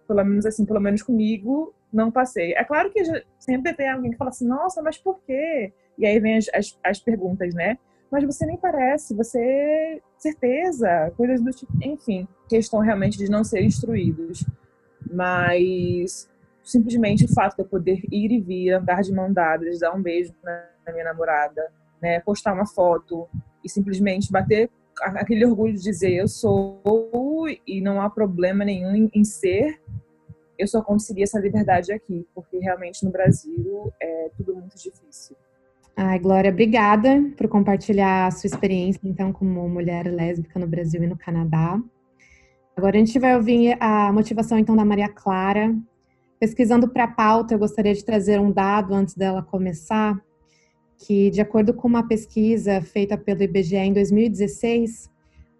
Pelo 0.07 0.25
menos 0.25 0.47
assim, 0.47 0.65
pelo 0.65 0.81
menos 0.81 1.03
comigo, 1.03 1.75
não 1.93 2.11
passei. 2.11 2.55
É 2.55 2.65
claro 2.65 2.91
que 2.93 3.03
sempre 3.39 3.75
tem 3.75 3.89
alguém 3.89 4.13
que 4.13 4.17
fala 4.17 4.31
assim, 4.31 4.47
nossa, 4.47 4.81
mas 4.81 4.97
por 4.97 5.21
quê? 5.27 5.73
E 5.99 6.07
aí 6.07 6.21
vem 6.21 6.37
as, 6.37 6.47
as, 6.55 6.79
as 6.85 7.01
perguntas, 7.01 7.53
né? 7.55 7.77
Mas 8.11 8.25
você 8.25 8.47
nem 8.47 8.57
parece, 8.57 9.15
você 9.15 10.01
certeza, 10.17 11.13
coisas 11.17 11.41
do 11.41 11.51
tipo, 11.51 11.73
enfim, 11.83 12.27
questão 12.49 12.81
realmente 12.81 13.19
de 13.19 13.31
não 13.31 13.45
ser 13.45 13.63
instruídos. 13.63 14.45
Mas 15.11 16.29
simplesmente 16.69 17.25
o 17.25 17.33
fato 17.33 17.57
de 17.57 17.63
eu 17.63 17.67
poder 17.67 18.01
ir 18.13 18.31
e 18.31 18.41
vir, 18.41 18.73
andar 18.73 19.01
de 19.03 19.13
mão 19.13 19.33
dadas, 19.33 19.81
dar 19.81 19.95
um 19.95 20.03
beijo 20.03 20.35
na 20.45 20.93
minha 20.93 21.05
namorada, 21.05 21.73
né, 22.01 22.21
postar 22.21 22.53
uma 22.53 22.67
foto 22.67 23.27
e 23.65 23.71
simplesmente 23.71 24.31
bater 24.31 24.71
aquele 25.01 25.47
orgulho 25.47 25.73
de 25.75 25.83
dizer 25.83 26.13
eu 26.13 26.29
sou 26.29 27.47
e 27.67 27.81
não 27.81 28.01
há 28.01 28.11
problema 28.11 28.65
nenhum 28.65 29.09
em, 29.15 29.25
ser, 29.25 29.81
eu 30.59 30.67
só 30.67 30.83
consegui 30.83 31.23
essa 31.23 31.39
liberdade 31.39 31.93
aqui, 31.93 32.27
porque 32.35 32.59
realmente 32.59 33.05
no 33.05 33.11
Brasil 33.11 33.93
é 34.01 34.31
tudo 34.37 34.55
muito 34.55 34.77
difícil. 34.77 35.37
Ai, 35.97 36.19
Glória, 36.19 36.51
obrigada 36.51 37.23
por 37.37 37.49
compartilhar 37.49 38.27
a 38.27 38.31
sua 38.31 38.47
experiência, 38.47 39.01
então, 39.05 39.33
como 39.33 39.69
mulher 39.69 40.07
lésbica 40.07 40.59
no 40.59 40.67
Brasil 40.67 41.03
e 41.03 41.07
no 41.07 41.17
Canadá. 41.17 41.81
Agora 42.77 42.97
a 42.97 42.99
gente 42.99 43.19
vai 43.19 43.35
ouvir 43.35 43.77
a 43.81 44.13
motivação, 44.13 44.59
então, 44.59 44.77
da 44.77 44.85
Maria 44.85 45.09
Clara, 45.09 45.75
Pesquisando 46.39 46.89
para 46.89 47.05
a 47.05 47.09
pauta, 47.09 47.55
eu 47.55 47.59
gostaria 47.59 47.93
de 47.93 48.05
trazer 48.05 48.39
um 48.41 48.53
dado 48.53 48.95
antes 48.95 49.15
dela 49.15 49.43
começar, 49.43 50.23
que 50.97 51.31
de 51.31 51.41
acordo 51.41 51.75
com 51.75 51.89
uma 51.89 52.07
pesquisa 52.07 52.81
feita 52.81 53.19
pelo 53.19 53.43
IBGE 53.43 53.77
em 53.77 53.93
2016, 53.93 55.11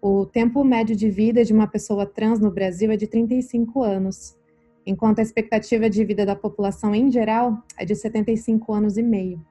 o 0.01 0.25
tempo 0.25 0.63
médio 0.63 0.95
de 0.95 1.09
vida 1.09 1.43
de 1.43 1.53
uma 1.53 1.67
pessoa 1.67 2.05
trans 2.05 2.39
no 2.39 2.49
Brasil 2.49 2.91
é 2.91 2.95
de 2.95 3.07
35 3.07 3.83
anos, 3.83 4.37
enquanto 4.85 5.19
a 5.19 5.21
expectativa 5.21 5.89
de 5.89 6.05
vida 6.05 6.25
da 6.25 6.35
população 6.35 6.95
em 6.95 7.11
geral 7.11 7.61
é 7.77 7.83
de 7.83 7.95
75 7.95 8.73
anos 8.73 8.97
e 8.97 9.03
meio. 9.03 9.45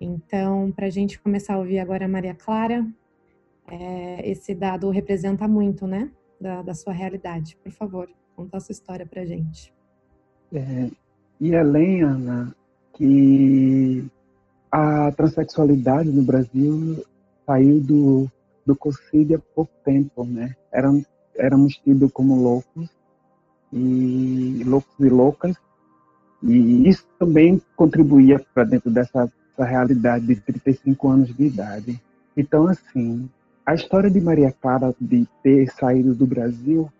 Então, 0.00 0.72
para 0.72 0.86
a 0.86 0.90
gente 0.90 1.20
começar 1.20 1.54
a 1.54 1.58
ouvir 1.58 1.78
agora 1.78 2.06
a 2.06 2.08
Maria 2.08 2.34
Clara, 2.34 2.84
é, 3.68 4.28
esse 4.28 4.52
dado 4.52 4.90
representa 4.90 5.46
muito, 5.46 5.86
né, 5.86 6.10
da, 6.40 6.62
da 6.62 6.74
sua 6.74 6.92
realidade. 6.92 7.56
Por 7.62 7.70
favor, 7.70 8.10
conta 8.34 8.56
a 8.56 8.60
sua 8.60 8.72
história 8.72 9.06
para 9.06 9.22
a 9.22 9.26
gente. 9.26 9.72
É, 10.52 10.90
e 11.40 11.54
além, 11.54 12.02
Ana, 12.02 12.54
que 12.92 14.04
a 14.70 15.10
transexualidade 15.12 16.10
no 16.10 16.22
Brasil 16.22 17.04
saiu 17.46 17.80
do, 17.80 18.28
do 18.64 18.76
conselho 18.76 19.36
há 19.36 19.54
pouco 19.54 19.72
tempo, 19.84 20.24
né? 20.24 20.54
Éramos, 20.72 21.04
éramos 21.36 21.76
tidos 21.76 22.12
como 22.12 22.42
loucos 22.42 22.90
e 23.72 24.62
loucos 24.64 24.94
e 24.98 25.08
loucas, 25.08 25.56
e 26.42 26.88
isso 26.88 27.06
também 27.18 27.60
contribuía 27.76 28.44
para 28.52 28.64
dentro 28.64 28.90
dessa, 28.90 29.24
dessa 29.24 29.68
realidade 29.68 30.26
de 30.26 30.36
35 30.36 31.08
anos 31.08 31.36
de 31.36 31.44
idade. 31.44 32.00
Então, 32.36 32.66
assim, 32.66 33.28
a 33.64 33.74
história 33.74 34.10
de 34.10 34.20
Maria 34.20 34.52
Clara 34.52 34.94
de 35.00 35.26
ter 35.42 35.70
saído 35.70 36.14
do 36.14 36.26
Brasil 36.26 36.90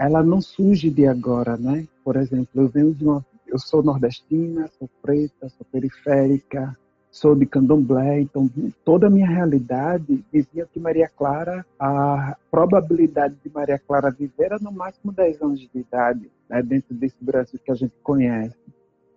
ela 0.00 0.22
não 0.22 0.40
surge 0.40 0.88
de 0.88 1.06
agora, 1.06 1.58
né? 1.58 1.86
Por 2.02 2.16
exemplo, 2.16 2.48
eu 2.54 2.68
venho 2.68 2.94
de 2.94 3.04
uma, 3.04 3.22
eu 3.46 3.58
sou 3.58 3.82
nordestina, 3.82 4.66
sou 4.78 4.88
preta, 5.02 5.50
sou 5.50 5.66
periférica, 5.70 6.74
sou 7.10 7.34
de 7.34 7.44
candomblé, 7.44 8.22
então 8.22 8.48
toda 8.82 9.08
a 9.08 9.10
minha 9.10 9.28
realidade 9.28 10.24
dizia 10.32 10.66
que 10.72 10.80
Maria 10.80 11.06
Clara, 11.06 11.66
a 11.78 12.34
probabilidade 12.50 13.34
de 13.44 13.52
Maria 13.52 13.78
Clara 13.78 14.10
viver 14.10 14.44
era 14.44 14.58
no 14.58 14.72
máximo 14.72 15.12
10 15.12 15.42
anos 15.42 15.60
de 15.60 15.68
idade, 15.74 16.30
né, 16.48 16.62
dentro 16.62 16.94
desse 16.94 17.16
Brasil 17.20 17.60
que 17.62 17.70
a 17.70 17.74
gente 17.74 17.92
conhece. 18.02 18.56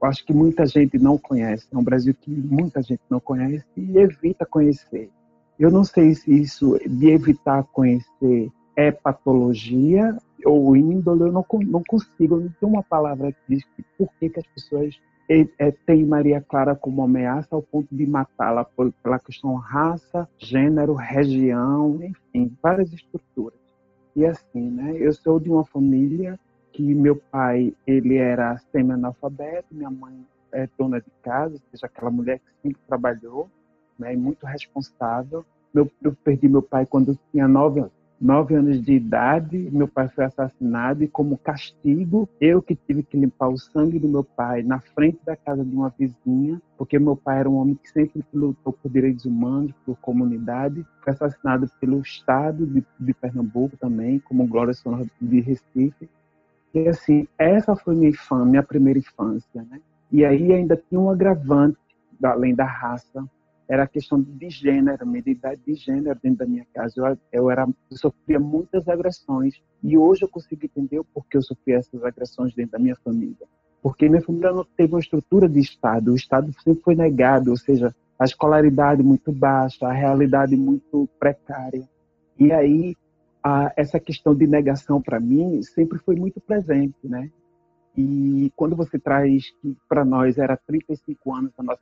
Eu 0.02 0.10
acho 0.10 0.26
que 0.26 0.34
muita 0.34 0.66
gente 0.66 1.00
não 1.00 1.18
conhece, 1.18 1.66
é 1.72 1.78
um 1.78 1.84
Brasil 1.84 2.14
que 2.14 2.30
muita 2.30 2.82
gente 2.82 3.04
não 3.10 3.22
conhece 3.22 3.64
e 3.78 3.98
evita 3.98 4.46
conhecer. 4.46 5.10
Eu 5.58 5.72
não 5.72 5.86
sei 5.86 6.14
se 6.14 6.30
isso 6.42 6.78
de 6.86 7.10
evitar 7.10 7.64
conhecer 7.72 8.52
é 8.76 8.92
patologia 8.92 10.18
ou 10.46 10.76
índole, 10.76 11.22
eu 11.22 11.32
não, 11.32 11.46
não 11.66 11.84
consigo, 11.84 12.38
não 12.38 12.50
tenho 12.60 12.72
uma 12.72 12.84
palavra 12.84 13.32
que 13.32 13.40
diz 13.48 13.64
por 13.98 14.10
que, 14.20 14.30
que 14.30 14.40
as 14.40 14.48
pessoas 14.48 15.00
é, 15.58 15.72
tem 15.86 16.06
Maria 16.06 16.42
Clara 16.42 16.76
como 16.76 17.02
ameaça 17.02 17.56
ao 17.56 17.62
ponto 17.62 17.88
de 17.96 18.06
matá-la 18.06 18.66
pela 19.02 19.20
questão 19.20 19.56
raça, 19.56 20.28
gênero, 20.38 20.94
região, 20.94 21.98
enfim, 22.04 22.56
várias 22.62 22.92
estruturas. 22.92 23.58
E 24.16 24.26
assim, 24.26 24.70
né? 24.70 24.96
Eu 24.98 25.14
sou 25.14 25.40
de 25.40 25.50
uma 25.50 25.66
família 25.66 26.40
que 26.72 26.94
meu 26.94 27.16
pai 27.16 27.74
ele 27.88 28.18
era 28.18 28.58
semi-analfabeto, 28.72 29.68
minha 29.72 29.90
mãe 29.90 30.26
é 30.52 30.68
dona 30.78 31.00
de 31.00 31.10
casa, 31.24 31.56
ou 31.56 31.62
seja, 31.72 31.86
aquela 31.86 32.12
mulher 32.12 32.40
que 32.40 32.46
sempre 32.62 32.82
trabalhou, 32.88 33.50
né? 33.98 34.14
E 34.14 34.18
muito 34.18 34.46
responsável. 34.46 35.46
Meu, 35.74 35.90
eu 36.04 36.14
perdi 36.24 36.48
meu 36.48 36.62
pai 36.62 36.86
quando 36.86 37.14
eu 37.14 37.18
tinha 37.32 37.48
nove 37.48 37.80
anos 37.80 38.03
nove 38.24 38.56
anos 38.56 38.82
de 38.82 38.94
idade, 38.94 39.70
meu 39.70 39.86
pai 39.86 40.08
foi 40.08 40.24
assassinado 40.24 41.04
e 41.04 41.10
como 41.10 41.38
castigo, 41.38 42.30
eu 42.40 42.62
que 42.62 42.74
tive 42.74 43.04
que 43.04 43.18
limpar 43.18 43.50
o 43.50 43.58
sangue 43.58 44.00
do 44.00 44.08
meu 44.08 44.24
pai 44.24 44.64
na 44.64 44.80
frente 44.80 45.20
da 45.26 45.36
casa 45.36 45.66
de 45.66 45.76
uma 45.76 45.90
vizinha, 45.90 46.62
porque 46.78 46.98
meu 46.98 47.18
pai 47.18 47.40
era 47.40 47.50
um 47.50 47.56
homem 47.56 47.76
que 47.76 47.90
sempre 47.92 48.24
lutou 48.34 48.72
por 48.72 48.90
direitos 48.90 49.26
humanos, 49.26 49.74
por 49.86 49.98
comunidade, 49.98 50.86
foi 51.04 51.12
assassinado 51.12 51.70
pelo 51.82 52.00
Estado 52.00 52.66
de, 52.66 52.82
de 52.98 53.14
Pernambuco 53.14 53.76
também, 53.76 54.20
como 54.20 54.48
Glória 54.48 54.74
Sonora 54.74 55.06
de 55.22 55.42
Recife. 55.42 56.10
E 56.74 56.88
assim, 56.88 57.28
essa 57.38 57.76
foi 57.76 57.94
minha 57.94 58.10
infância, 58.10 58.46
minha 58.46 58.64
primeira 58.64 59.00
infância, 59.00 59.68
né? 59.70 59.82
E 60.10 60.24
aí 60.24 60.54
ainda 60.54 60.82
tinha 60.90 61.00
um 61.00 61.10
agravante, 61.10 61.78
além 62.24 62.56
da 62.56 62.66
raça, 62.66 63.26
era 63.68 63.84
a 63.84 63.88
questão 63.88 64.22
de 64.22 64.50
gênero, 64.50 65.08
identidade 65.16 65.62
de 65.66 65.74
gênero 65.76 66.20
dentro 66.22 66.40
da 66.40 66.46
minha 66.46 66.66
casa. 66.74 66.94
Eu, 66.98 67.18
eu, 67.32 67.52
era, 67.52 67.68
eu 67.90 67.98
sofria 67.98 68.40
muitas 68.40 68.88
agressões 68.88 69.62
e 69.82 69.98
hoje 69.98 70.24
eu 70.24 70.30
consigo 70.30 70.66
entender 70.66 71.00
o 71.00 71.04
porquê 71.04 71.38
eu 71.38 71.42
sofria 71.42 71.78
essas 71.78 72.04
agressões 72.04 72.54
dentro 72.54 72.74
da 72.74 72.80
minha 72.80 72.96
família. 72.96 73.48
Porque 73.82 74.08
minha 74.08 74.22
família 74.22 74.52
não 74.52 74.66
teve 74.78 74.94
uma 74.94 75.00
estrutura 75.00 75.48
de 75.48 75.60
Estado, 75.60 76.12
o 76.12 76.16
Estado 76.16 76.54
sempre 76.64 76.84
foi 76.84 76.96
negado, 76.96 77.52
ou 77.52 77.58
seja, 77.58 77.94
a 78.18 78.26
escolaridade 78.26 79.04
muito 79.04 79.32
baixa, 79.32 79.86
a 79.86 79.92
realidade 79.92 80.56
muito 80.56 81.10
precária. 81.20 81.88
E 82.40 82.52
aí, 82.52 82.96
a, 83.44 83.74
essa 83.76 84.00
questão 84.00 84.34
de 84.34 84.48
negação 84.48 85.02
para 85.02 85.20
mim 85.20 85.62
sempre 85.62 86.00
foi 86.00 86.16
muito 86.16 86.40
presente, 86.40 86.96
né? 87.04 87.30
E 87.96 88.52
quando 88.56 88.76
você 88.76 88.98
traz 88.98 89.52
que 89.62 89.78
para 89.88 90.04
nós 90.04 90.38
era 90.38 90.58
35 90.58 91.34
anos 91.34 91.52
da 91.56 91.64
nossa 91.64 91.82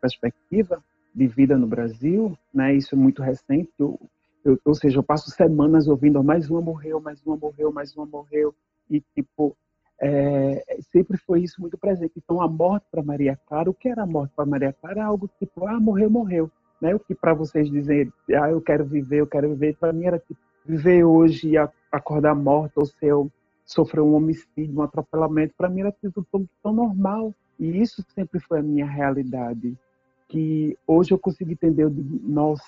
perspectiva, 0.00 0.82
de 1.18 1.26
vida 1.26 1.58
no 1.58 1.66
Brasil, 1.66 2.38
né? 2.54 2.74
Isso 2.74 2.94
é 2.94 2.98
muito 2.98 3.22
recente. 3.22 3.70
Eu, 3.76 3.98
eu, 4.44 4.58
ou 4.64 4.74
seja, 4.74 4.98
eu 4.98 5.02
passo 5.02 5.30
semanas 5.30 5.88
ouvindo, 5.88 6.22
mais 6.22 6.48
uma 6.48 6.60
morreu, 6.60 7.00
mais 7.00 7.20
uma 7.26 7.36
morreu, 7.36 7.72
mais 7.72 7.94
uma 7.96 8.06
morreu, 8.06 8.54
e 8.88 9.00
tipo 9.14 9.56
é, 10.00 10.64
sempre 10.92 11.18
foi 11.18 11.42
isso 11.42 11.60
muito 11.60 11.76
presente. 11.76 12.12
Então, 12.16 12.40
a 12.40 12.46
morte 12.46 12.86
para 12.88 13.02
Maria 13.02 13.36
Clara, 13.48 13.68
o 13.68 13.74
que 13.74 13.88
era 13.88 14.04
a 14.04 14.06
morte 14.06 14.32
para 14.36 14.46
Maria 14.46 14.72
Clara? 14.72 15.04
Algo 15.04 15.28
tipo, 15.40 15.66
ah, 15.66 15.80
morreu, 15.80 16.08
morreu. 16.08 16.48
Né? 16.80 16.94
O 16.94 17.00
que 17.00 17.16
para 17.16 17.34
vocês 17.34 17.68
dizerem, 17.68 18.12
ah, 18.30 18.48
eu 18.48 18.60
quero 18.60 18.84
viver, 18.84 19.20
eu 19.20 19.26
quero 19.26 19.48
viver, 19.48 19.76
para 19.76 19.92
mim 19.92 20.04
era 20.04 20.20
tipo, 20.20 20.38
viver 20.64 21.02
hoje 21.02 21.50
e 21.50 21.56
acordar 21.90 22.36
morta, 22.36 22.78
ou 22.78 22.86
se 22.86 22.94
eu 23.04 23.28
sofrer 23.66 24.02
um 24.02 24.14
homicídio, 24.14 24.78
um 24.78 24.82
atropelamento, 24.82 25.54
para 25.56 25.68
mim 25.68 25.80
era 25.80 25.90
tudo 25.90 26.24
tão, 26.30 26.48
tão 26.62 26.72
normal. 26.72 27.34
E 27.58 27.82
isso 27.82 28.04
sempre 28.14 28.38
foi 28.38 28.60
a 28.60 28.62
minha 28.62 28.86
realidade 28.86 29.76
que 30.28 30.76
hoje 30.86 31.12
eu 31.12 31.18
consigo 31.18 31.50
entender, 31.50 31.84
eu 31.84 31.90
digo, 31.90 32.20
nossa, 32.22 32.62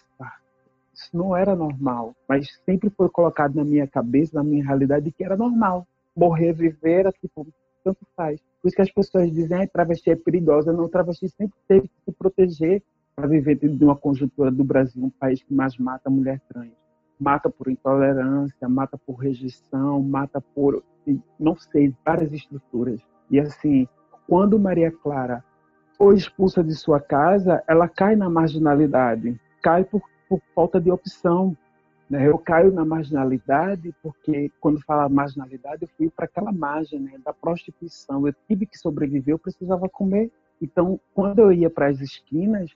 isso 0.92 1.16
não 1.16 1.36
era 1.36 1.54
normal, 1.54 2.14
mas 2.28 2.48
sempre 2.64 2.90
foi 2.90 3.08
colocado 3.08 3.54
na 3.54 3.64
minha 3.64 3.86
cabeça, 3.86 4.32
na 4.34 4.44
minha 4.44 4.64
realidade, 4.64 5.12
que 5.12 5.24
era 5.24 5.36
normal. 5.36 5.86
Morrer, 6.16 6.52
viver, 6.52 7.00
era 7.00 7.12
tipo, 7.12 7.46
tanto 7.84 8.00
faz. 8.16 8.40
Por 8.60 8.68
isso 8.68 8.76
que 8.76 8.82
as 8.82 8.92
pessoas 8.92 9.32
dizem, 9.32 9.62
ah, 9.62 9.66
travesti 9.66 10.10
é 10.10 10.16
perigosa. 10.16 10.72
Não, 10.72 10.88
travesti 10.88 11.28
sempre 11.28 11.56
teve 11.66 11.88
que 11.88 11.94
se 12.04 12.12
proteger 12.12 12.82
para 13.14 13.26
viver 13.26 13.56
dentro 13.56 13.76
de 13.76 13.84
uma 13.84 13.96
conjuntura 13.96 14.50
do 14.50 14.64
Brasil, 14.64 15.02
um 15.02 15.10
país 15.10 15.42
que 15.42 15.54
mais 15.54 15.76
mata 15.78 16.10
mulher 16.10 16.40
trans. 16.48 16.72
Mata 17.18 17.50
por 17.50 17.68
intolerância, 17.70 18.68
mata 18.68 18.98
por 18.98 19.14
rejeição, 19.14 20.02
mata 20.02 20.40
por, 20.40 20.82
não 21.38 21.56
sei, 21.56 21.94
várias 22.04 22.32
estruturas. 22.32 23.00
E 23.30 23.38
assim, 23.38 23.86
quando 24.26 24.58
Maria 24.58 24.90
Clara 24.90 25.44
foi 26.00 26.16
expulsa 26.16 26.64
de 26.64 26.74
sua 26.74 26.98
casa, 26.98 27.62
ela 27.68 27.86
cai 27.86 28.16
na 28.16 28.30
marginalidade, 28.30 29.38
cai 29.60 29.84
por, 29.84 30.00
por 30.26 30.40
falta 30.54 30.80
de 30.80 30.90
opção. 30.90 31.54
Né? 32.08 32.26
Eu 32.26 32.38
caio 32.38 32.72
na 32.72 32.86
marginalidade 32.86 33.94
porque, 34.02 34.50
quando 34.58 34.82
fala 34.86 35.10
marginalidade, 35.10 35.82
eu 35.82 35.88
fui 35.98 36.08
para 36.08 36.24
aquela 36.24 36.52
margem 36.52 37.00
né, 37.00 37.18
da 37.22 37.34
prostituição. 37.34 38.26
Eu 38.26 38.34
tive 38.48 38.64
que 38.64 38.78
sobreviver, 38.78 39.34
eu 39.34 39.38
precisava 39.38 39.90
comer. 39.90 40.30
Então, 40.58 40.98
quando 41.14 41.40
eu 41.40 41.52
ia 41.52 41.68
para 41.68 41.88
as 41.88 42.00
esquinas, 42.00 42.70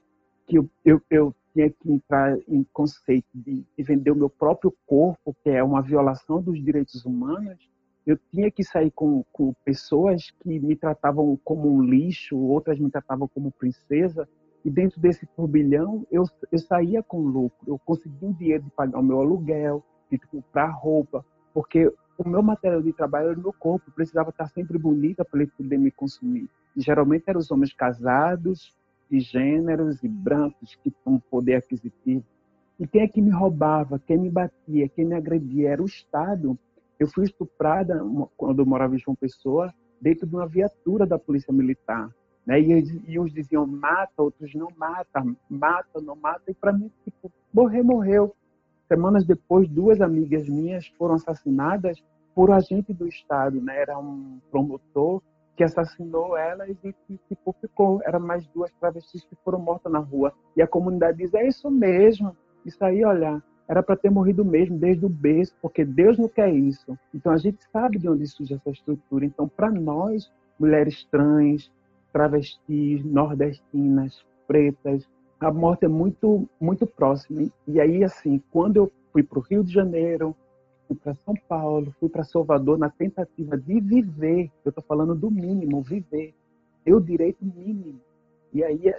que 0.45 0.59
eu, 0.59 0.69
eu, 0.85 1.01
eu, 1.09 1.35
tinha 1.51 1.71
que 1.71 1.91
entrar 1.91 2.37
em 2.47 2.63
conceito 2.71 3.25
de, 3.33 3.65
de 3.75 3.83
vender 3.83 4.11
o 4.11 4.15
meu 4.15 4.29
próprio 4.29 4.71
corpo, 4.85 5.35
que 5.43 5.49
é 5.49 5.63
uma 5.63 5.81
violação 5.81 6.39
dos 6.39 6.63
direitos 6.63 7.03
humanos, 7.03 7.57
eu 8.05 8.17
tinha 8.31 8.51
que 8.51 8.63
sair 8.63 8.91
com, 8.91 9.23
com 9.31 9.53
pessoas 9.63 10.31
que 10.41 10.59
me 10.59 10.75
tratavam 10.75 11.37
como 11.43 11.73
um 11.73 11.81
lixo, 11.81 12.37
outras 12.37 12.79
me 12.79 12.89
tratavam 12.89 13.27
como 13.27 13.51
princesa, 13.51 14.27
e 14.63 14.69
dentro 14.69 14.99
desse 14.99 15.25
turbilhão 15.27 16.05
eu, 16.11 16.23
eu 16.51 16.59
saía 16.59 17.01
com 17.01 17.19
lucro, 17.19 17.57
eu 17.67 17.79
conseguia 17.79 18.29
o 18.29 18.33
dinheiro 18.33 18.63
de 18.63 18.69
pagar 18.71 18.99
o 18.99 19.03
meu 19.03 19.19
aluguel, 19.19 19.83
de 20.09 20.17
comprar 20.19 20.69
roupa, 20.69 21.25
porque 21.53 21.91
o 22.17 22.27
meu 22.27 22.41
material 22.41 22.81
de 22.81 22.93
trabalho 22.93 23.29
era 23.29 23.39
o 23.39 23.41
meu 23.41 23.53
corpo, 23.53 23.91
precisava 23.91 24.29
estar 24.29 24.47
sempre 24.47 24.77
bonita 24.77 25.25
para 25.25 25.41
ele 25.41 25.51
poder 25.57 25.77
me 25.77 25.91
consumir. 25.91 26.49
E 26.75 26.81
geralmente 26.81 27.25
eram 27.27 27.39
os 27.39 27.51
homens 27.51 27.73
casados, 27.73 28.73
de 29.09 29.19
gêneros 29.19 30.03
e 30.03 30.07
brancos, 30.07 30.75
que 30.75 30.91
tinham 30.91 31.19
poder 31.29 31.55
aquisitivo. 31.55 32.23
E 32.79 32.87
quem 32.87 33.01
é 33.01 33.07
que 33.07 33.21
me 33.21 33.29
roubava, 33.29 33.99
quem 33.99 34.17
me 34.17 34.29
batia, 34.29 34.89
quem 34.89 35.05
me 35.05 35.15
agredia 35.15 35.69
era 35.69 35.81
o 35.81 35.85
Estado, 35.85 36.57
eu 36.99 37.07
fui 37.07 37.25
estuprada 37.25 37.99
quando 38.37 38.59
eu 38.59 38.65
morava 38.65 38.95
em 38.95 38.99
João 38.99 39.15
Pessoa, 39.15 39.73
dentro 39.99 40.27
de 40.27 40.35
uma 40.35 40.47
viatura 40.47 41.05
da 41.05 41.17
Polícia 41.17 41.53
Militar. 41.53 42.09
Né? 42.45 42.61
E, 42.61 43.03
e 43.07 43.19
uns 43.19 43.33
diziam 43.33 43.65
mata, 43.65 44.21
outros 44.21 44.53
não 44.53 44.69
mata, 44.77 45.23
mata, 45.49 46.01
não 46.01 46.15
mata. 46.15 46.43
E 46.47 46.53
para 46.53 46.71
mim, 46.71 46.91
tipo, 47.03 47.31
morrer, 47.53 47.81
morreu. 47.81 48.35
Semanas 48.87 49.25
depois, 49.25 49.67
duas 49.67 49.99
amigas 49.99 50.47
minhas 50.47 50.87
foram 50.97 51.15
assassinadas 51.15 52.01
por 52.35 52.51
agente 52.51 52.93
do 52.93 53.07
Estado. 53.07 53.59
Né? 53.59 53.81
Era 53.81 53.97
um 53.97 54.39
promotor 54.51 55.21
que 55.55 55.63
assassinou 55.63 56.37
elas 56.37 56.69
e 56.83 56.93
que 56.93 57.17
tipo, 57.27 57.55
ficou. 57.59 57.99
Eram 58.03 58.19
mais 58.19 58.45
duas 58.47 58.71
travestis 58.73 59.23
que 59.25 59.35
foram 59.43 59.59
mortas 59.59 59.91
na 59.91 59.99
rua. 59.99 60.33
E 60.55 60.61
a 60.61 60.67
comunidade 60.67 61.17
diz: 61.17 61.33
é 61.33 61.47
isso 61.47 61.71
mesmo. 61.71 62.35
Isso 62.65 62.83
aí, 62.83 63.03
olha, 63.03 63.41
era 63.67 63.81
para 63.81 63.95
ter 63.95 64.11
morrido 64.11 64.45
mesmo 64.45 64.77
desde 64.77 65.05
o 65.05 65.09
berço, 65.09 65.53
porque 65.61 65.83
Deus 65.83 66.17
não 66.17 66.27
quer 66.27 66.53
isso. 66.53 66.97
Então 67.13 67.31
a 67.31 67.37
gente 67.37 67.63
sabe 67.71 67.97
de 67.97 68.07
onde 68.07 68.27
surge 68.27 68.53
essa 68.53 68.69
estrutura. 68.69 69.25
Então, 69.25 69.47
para 69.47 69.71
nós, 69.71 70.31
mulheres 70.59 71.03
trans, 71.09 71.71
travestis, 72.13 73.03
nordestinas, 73.03 74.23
pretas, 74.47 75.07
a 75.39 75.51
morte 75.51 75.85
é 75.85 75.89
muito 75.89 76.47
muito 76.59 76.87
próxima. 76.87 77.43
E 77.67 77.79
aí 77.79 78.03
assim, 78.03 78.41
quando 78.51 78.77
eu 78.77 78.91
fui 79.11 79.23
para 79.23 79.39
o 79.39 79.41
Rio 79.41 79.63
de 79.63 79.73
Janeiro, 79.73 80.35
fui 80.87 80.95
para 80.95 81.15
São 81.15 81.33
Paulo, 81.47 81.93
fui 81.99 82.07
para 82.07 82.23
Salvador 82.23 82.77
na 82.77 82.89
tentativa 82.89 83.57
de 83.57 83.81
viver, 83.81 84.51
eu 84.63 84.69
estou 84.69 84.83
falando 84.87 85.15
do 85.15 85.29
mínimo, 85.29 85.81
viver, 85.81 86.33
eu 86.85 86.99
direito 86.99 87.43
mínimo 87.43 87.99
e 88.55 88.63
aí 88.63 88.89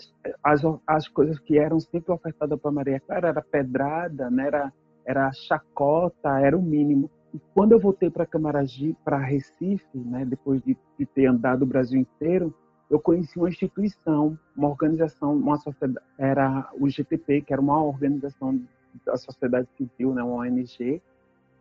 as, 0.44 0.62
as 0.86 1.08
coisas 1.08 1.38
que 1.38 1.58
eram 1.58 1.80
sempre 1.80 2.12
ofertadas 2.12 2.60
para 2.60 2.70
Maria 2.70 3.00
Clara 3.00 3.28
era 3.28 3.40
pedrada, 3.40 4.30
né? 4.30 4.48
era, 4.48 4.72
era 5.02 5.32
chacota, 5.32 6.38
era 6.40 6.54
o 6.54 6.60
mínimo. 6.60 7.10
E 7.32 7.40
quando 7.54 7.72
eu 7.72 7.80
voltei 7.80 8.10
para 8.10 8.26
Camaragibe, 8.26 8.98
para 9.02 9.16
Recife, 9.16 9.96
né? 9.96 10.26
depois 10.26 10.60
de, 10.60 10.76
de 10.98 11.06
ter 11.06 11.24
andado 11.24 11.62
o 11.62 11.66
Brasil 11.66 11.98
inteiro, 11.98 12.54
eu 12.90 13.00
conheci 13.00 13.38
uma 13.38 13.48
instituição, 13.48 14.38
uma 14.54 14.68
organização, 14.68 15.34
uma 15.34 15.56
sociedade, 15.56 16.06
era 16.18 16.68
o 16.78 16.86
GTP, 16.86 17.40
que 17.40 17.54
era 17.54 17.62
uma 17.62 17.82
organização 17.82 18.62
da 19.06 19.16
sociedade 19.16 19.68
civil, 19.78 20.12
né, 20.12 20.22
uma 20.22 20.44
ONG, 20.44 21.02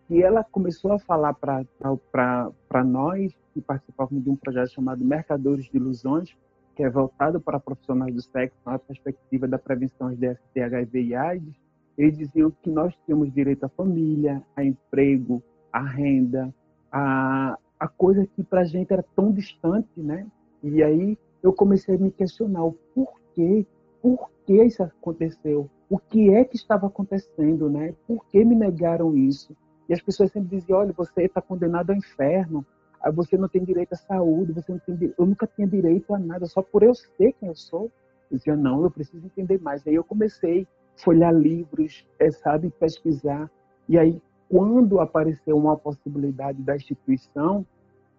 que 0.07 0.21
ela 0.21 0.43
começou 0.43 0.91
a 0.91 0.99
falar 0.99 1.33
para 1.33 2.83
nós, 2.83 3.33
que 3.53 3.61
participávamos 3.61 4.21
de 4.21 4.29
um 4.29 4.35
projeto 4.35 4.73
chamado 4.73 5.03
Mercadores 5.03 5.65
de 5.65 5.77
Ilusões, 5.77 6.35
que 6.75 6.83
é 6.83 6.89
voltado 6.89 7.39
para 7.39 7.59
profissionais 7.59 8.13
do 8.13 8.21
sexo, 8.21 8.57
na 8.65 8.77
perspectiva 8.77 9.47
da 9.47 9.57
prevenção 9.57 10.09
de 10.09 10.17
DST, 10.17 10.59
HIV 10.59 11.03
e 11.03 11.15
AIDS, 11.15 11.55
eles 11.97 12.17
diziam 12.17 12.51
que 12.51 12.69
nós 12.69 12.93
tínhamos 13.05 13.33
direito 13.33 13.63
à 13.63 13.69
família, 13.69 14.43
a 14.55 14.63
emprego, 14.63 15.41
à 15.71 15.81
renda, 15.81 16.53
a, 16.91 17.57
a 17.79 17.87
coisa 17.87 18.27
que 18.27 18.43
para 18.43 18.61
a 18.61 18.65
gente 18.65 18.91
era 18.91 19.03
tão 19.15 19.31
distante, 19.31 19.89
né? 19.97 20.27
E 20.61 20.83
aí 20.83 21.17
eu 21.41 21.53
comecei 21.53 21.95
a 21.95 21.97
me 21.97 22.11
questionar 22.11 22.65
o 22.65 22.73
porquê, 22.93 23.65
por 24.01 24.29
que 24.45 24.61
isso 24.63 24.83
aconteceu, 24.83 25.69
o 25.89 25.97
que 25.97 26.31
é 26.31 26.43
que 26.43 26.55
estava 26.57 26.87
acontecendo, 26.87 27.69
né? 27.69 27.93
Por 28.05 28.25
que 28.27 28.43
me 28.43 28.55
negaram 28.55 29.15
isso? 29.15 29.55
E 29.87 29.93
as 29.93 30.01
pessoas 30.01 30.31
sempre 30.31 30.57
diziam, 30.57 30.79
olha, 30.79 30.93
você 30.93 31.23
está 31.23 31.41
condenado 31.41 31.91
ao 31.91 31.95
inferno, 31.95 32.65
você 33.11 33.37
não 33.37 33.47
tem 33.47 33.63
direito 33.63 33.93
à 33.93 33.95
saúde, 33.95 34.53
você 34.53 34.71
não 34.71 34.79
tem, 34.79 35.13
eu 35.17 35.25
nunca 35.25 35.47
tinha 35.47 35.67
direito 35.67 36.13
a 36.13 36.19
nada, 36.19 36.45
só 36.45 36.61
por 36.61 36.83
eu 36.83 36.93
ser 36.93 37.33
quem 37.33 37.49
eu 37.49 37.55
sou. 37.55 37.91
Eu 38.31 38.37
dizia, 38.37 38.55
não, 38.55 38.83
eu 38.83 38.89
preciso 38.89 39.25
entender 39.25 39.61
mais. 39.61 39.85
Aí 39.85 39.95
eu 39.95 40.03
comecei 40.03 40.63
a 40.97 41.03
folhear 41.03 41.33
livros, 41.33 42.05
é, 42.19 42.31
sabe, 42.31 42.71
pesquisar. 42.79 43.49
E 43.87 43.97
aí, 43.99 44.21
quando 44.49 44.99
apareceu 44.99 45.55
uma 45.55 45.77
possibilidade 45.77 46.61
da 46.63 46.75
instituição, 46.75 47.65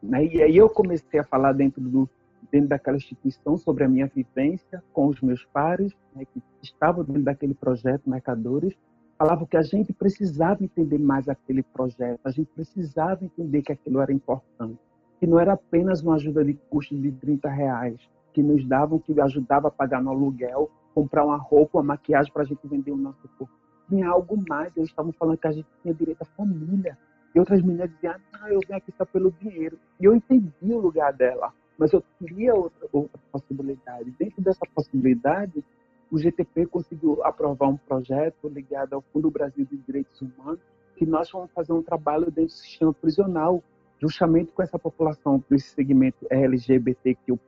né, 0.03 0.25
e 0.25 0.43
aí 0.43 0.57
eu 0.57 0.69
comecei 0.69 1.19
a 1.19 1.25
falar 1.25 1.53
dentro 1.53 1.81
do 1.81 2.09
dentro 2.51 2.69
daquela 2.69 2.97
instituição 2.97 3.57
sobre 3.57 3.85
a 3.85 3.89
minha 3.89 4.07
vivência 4.07 4.83
com 4.93 5.07
os 5.07 5.21
meus 5.21 5.45
pares, 5.47 5.93
né, 6.15 6.25
que 6.25 6.41
estavam 6.63 7.05
dentro 7.05 7.23
daquele 7.23 7.55
projeto 7.55 8.09
Mercadores, 8.09 8.75
falavam 9.19 9.47
que 9.47 9.57
a 9.57 9.63
gente 9.63 9.93
precisava 9.93 10.63
entender 10.63 10.99
mais 10.99 11.29
aquele 11.29 11.63
projeto, 11.63 12.21
a 12.25 12.31
gente 12.31 12.49
precisava 12.55 13.25
entender 13.25 13.63
que 13.63 13.73
aquilo 13.73 14.01
era 14.01 14.13
importante, 14.13 14.79
que 15.19 15.27
não 15.27 15.39
era 15.39 15.55
apenas 15.55 16.03
uma 16.03 16.17
ajuda 16.17 16.45
de 16.45 16.55
custo 16.69 16.95
de 16.95 17.11
30 17.13 17.49
reais, 17.49 17.99
que 18.33 18.43
nos 18.43 18.67
davam, 18.67 18.99
que 18.99 19.19
ajudava 19.19 19.69
a 19.69 19.71
pagar 19.71 20.03
no 20.03 20.11
aluguel, 20.11 20.71
comprar 20.95 21.25
uma 21.25 21.39
roupa, 21.39 21.79
uma 21.79 21.85
maquiagem 21.85 22.33
para 22.33 22.43
a 22.43 22.47
gente 22.47 22.67
vender 22.67 22.91
o 22.91 22.97
nosso 22.97 23.27
corpo. 23.39 23.53
Tinha 23.89 24.09
algo 24.09 24.43
mais, 24.49 24.77
eles 24.77 24.91
estavam 24.91 25.13
falando 25.13 25.39
que 25.39 25.47
a 25.47 25.53
gente 25.53 25.69
tinha 25.83 25.95
direito 25.95 26.23
à 26.23 26.25
família. 26.25 26.99
E 27.35 27.39
outras 27.39 27.63
meninas 27.63 27.91
diziam, 27.91 28.15
ah, 28.35 28.51
eu 28.51 28.61
venho 28.67 28.79
aqui 28.79 28.93
só 28.97 29.05
pelo 29.05 29.31
dinheiro. 29.31 29.79
E 30.01 30.05
eu 30.05 30.15
entendi 30.15 30.53
o 30.63 30.79
lugar 30.79 31.13
dela, 31.13 31.53
mas 31.79 31.93
eu 31.93 32.03
queria 32.19 32.55
outra, 32.55 32.89
outra 32.93 33.21
possibilidade. 33.31 34.11
Dentro 34.19 34.43
dessa 34.43 34.67
possibilidade, 34.75 35.65
o 36.11 36.19
GTP 36.19 36.67
conseguiu 36.67 37.23
aprovar 37.25 37.69
um 37.69 37.77
projeto 37.77 38.49
ligado 38.49 38.95
ao 38.95 39.03
Fundo 39.13 39.31
Brasil 39.31 39.65
de 39.65 39.77
Direitos 39.77 40.21
Humanos, 40.21 40.61
que 40.97 41.05
nós 41.05 41.31
vamos 41.31 41.51
fazer 41.53 41.73
um 41.73 41.83
trabalho 41.83 42.27
dentro 42.27 42.55
do 42.55 42.59
sistema 42.59 42.93
prisional, 42.93 43.63
justamente 44.01 44.51
com 44.53 44.63
essa 44.63 44.79
população 44.79 45.43
desse 45.49 45.71
segmento 45.71 46.27
LGBTQ+. 46.31 47.39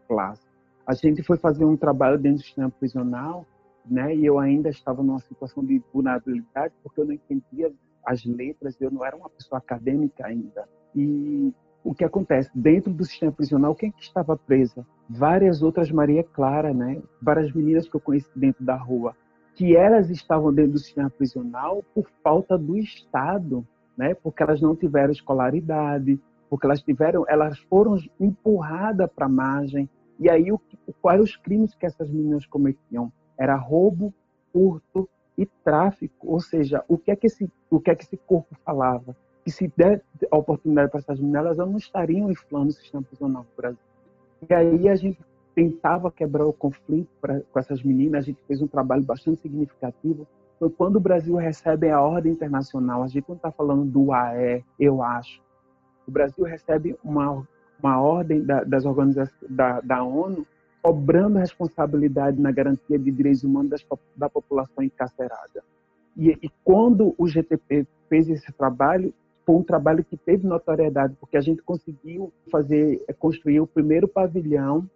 A 0.86 0.94
gente 0.94 1.22
foi 1.22 1.36
fazer 1.36 1.64
um 1.64 1.76
trabalho 1.76 2.18
dentro 2.18 2.38
do 2.38 2.44
sistema 2.44 2.70
prisional, 2.70 3.46
né, 3.86 4.14
e 4.14 4.26
eu 4.26 4.38
ainda 4.38 4.68
estava 4.68 5.02
numa 5.02 5.20
situação 5.20 5.64
de 5.64 5.82
vulnerabilidade, 5.92 6.74
porque 6.82 7.00
eu 7.00 7.06
não 7.06 7.12
entendia 7.12 7.72
as 8.04 8.24
letras, 8.24 8.78
eu 8.80 8.90
não 8.90 9.04
era 9.04 9.16
uma 9.16 9.30
pessoa 9.30 9.58
acadêmica 9.58 10.26
ainda. 10.26 10.68
E 10.94 11.52
o 11.82 11.94
que 11.94 12.04
acontece? 12.04 12.50
Dentro 12.54 12.92
do 12.92 13.04
sistema 13.04 13.32
prisional, 13.32 13.74
quem 13.74 13.90
que 13.90 14.02
estava 14.02 14.36
presa? 14.36 14.86
Várias 15.08 15.62
outras 15.62 15.90
Maria 15.90 16.22
Clara, 16.22 16.74
né? 16.74 17.00
Várias 17.20 17.52
meninas 17.52 17.88
que 17.88 17.94
eu 17.94 18.00
conheci 18.00 18.30
dentro 18.36 18.64
da 18.64 18.76
rua, 18.76 19.16
que 19.54 19.76
elas 19.76 20.10
estavam 20.10 20.52
dentro 20.52 20.72
do 20.72 20.78
sistema 20.78 21.10
prisional 21.10 21.82
por 21.94 22.08
falta 22.22 22.58
do 22.58 22.76
Estado, 22.76 23.66
né? 23.96 24.14
Porque 24.14 24.42
elas 24.42 24.60
não 24.60 24.76
tiveram 24.76 25.12
escolaridade, 25.12 26.20
porque 26.48 26.66
elas 26.66 26.82
tiveram, 26.82 27.24
elas 27.28 27.58
foram 27.60 27.96
empurradas 28.20 29.10
para 29.14 29.26
a 29.26 29.30
margem. 29.30 29.88
E 30.18 30.28
aí, 30.28 30.50
o, 30.50 30.60
quais 31.00 31.20
os 31.20 31.36
crimes 31.36 31.74
que 31.74 31.86
essas 31.86 32.10
meninas 32.10 32.46
cometiam? 32.46 33.12
Era 33.38 33.54
roubo, 33.54 34.12
furto 34.52 35.08
e 35.36 35.46
tráfico. 35.46 36.26
Ou 36.28 36.40
seja, 36.40 36.84
o 36.88 36.98
que 36.98 37.10
é 37.10 37.16
que 37.16 37.26
esse, 37.26 37.50
o 37.70 37.80
que 37.80 37.90
é 37.90 37.94
que 37.94 38.04
esse 38.04 38.16
corpo 38.16 38.56
falava? 38.64 39.16
Que 39.48 39.50
se 39.50 39.72
der 39.74 40.02
a 40.30 40.36
oportunidade 40.36 40.90
para 40.90 41.00
essas 41.00 41.18
meninas, 41.18 41.42
elas 41.42 41.56
não 41.56 41.78
estariam 41.78 42.30
inflando 42.30 42.68
o 42.68 42.72
sistema 42.72 43.02
prisional 43.02 43.44
no 43.44 43.56
Brasil. 43.56 43.80
E 44.46 44.52
aí 44.52 44.88
a 44.90 44.94
gente 44.94 45.18
tentava 45.54 46.12
quebrar 46.12 46.44
o 46.44 46.52
conflito 46.52 47.08
pra, 47.18 47.40
com 47.40 47.58
essas 47.58 47.82
meninas, 47.82 48.24
a 48.24 48.26
gente 48.26 48.38
fez 48.46 48.60
um 48.60 48.66
trabalho 48.66 49.02
bastante 49.02 49.40
significativo. 49.40 50.26
Foi 50.58 50.68
quando 50.68 50.96
o 50.96 51.00
Brasil 51.00 51.34
recebe 51.36 51.88
a 51.88 51.98
ordem 51.98 52.32
internacional, 52.32 53.02
a 53.02 53.08
gente 53.08 53.26
não 53.26 53.36
está 53.36 53.50
falando 53.50 53.86
do 53.86 54.12
AE, 54.12 54.62
eu 54.78 55.02
acho. 55.02 55.40
O 56.06 56.10
Brasil 56.10 56.44
recebe 56.44 56.94
uma, 57.02 57.42
uma 57.82 58.00
ordem 58.02 58.44
da, 58.44 58.64
das 58.64 58.84
organizações 58.84 59.32
da, 59.48 59.80
da 59.80 60.04
ONU 60.04 60.46
cobrando 60.82 61.38
responsabilidade 61.38 62.38
na 62.38 62.52
garantia 62.52 62.98
de 62.98 63.10
direitos 63.10 63.44
humanos 63.44 63.70
das, 63.70 63.86
da 64.14 64.28
população 64.28 64.84
encarcerada. 64.84 65.64
E, 66.14 66.38
e, 66.42 66.50
quando 66.62 67.14
o 67.16 67.26
GTP 67.26 67.86
fez 68.08 68.28
esse 68.28 68.52
trabalho, 68.52 69.14
foi 69.48 69.56
um 69.56 69.62
trabalho 69.62 70.04
que 70.04 70.14
teve 70.14 70.46
notoriedade, 70.46 71.16
porque 71.18 71.38
a 71.38 71.40
gente 71.40 71.62
conseguiu 71.62 72.30
fazer, 72.52 73.02
é, 73.08 73.14
construir 73.14 73.60
o 73.60 73.66
primeiro 73.66 74.06
pavilhão 74.06 74.86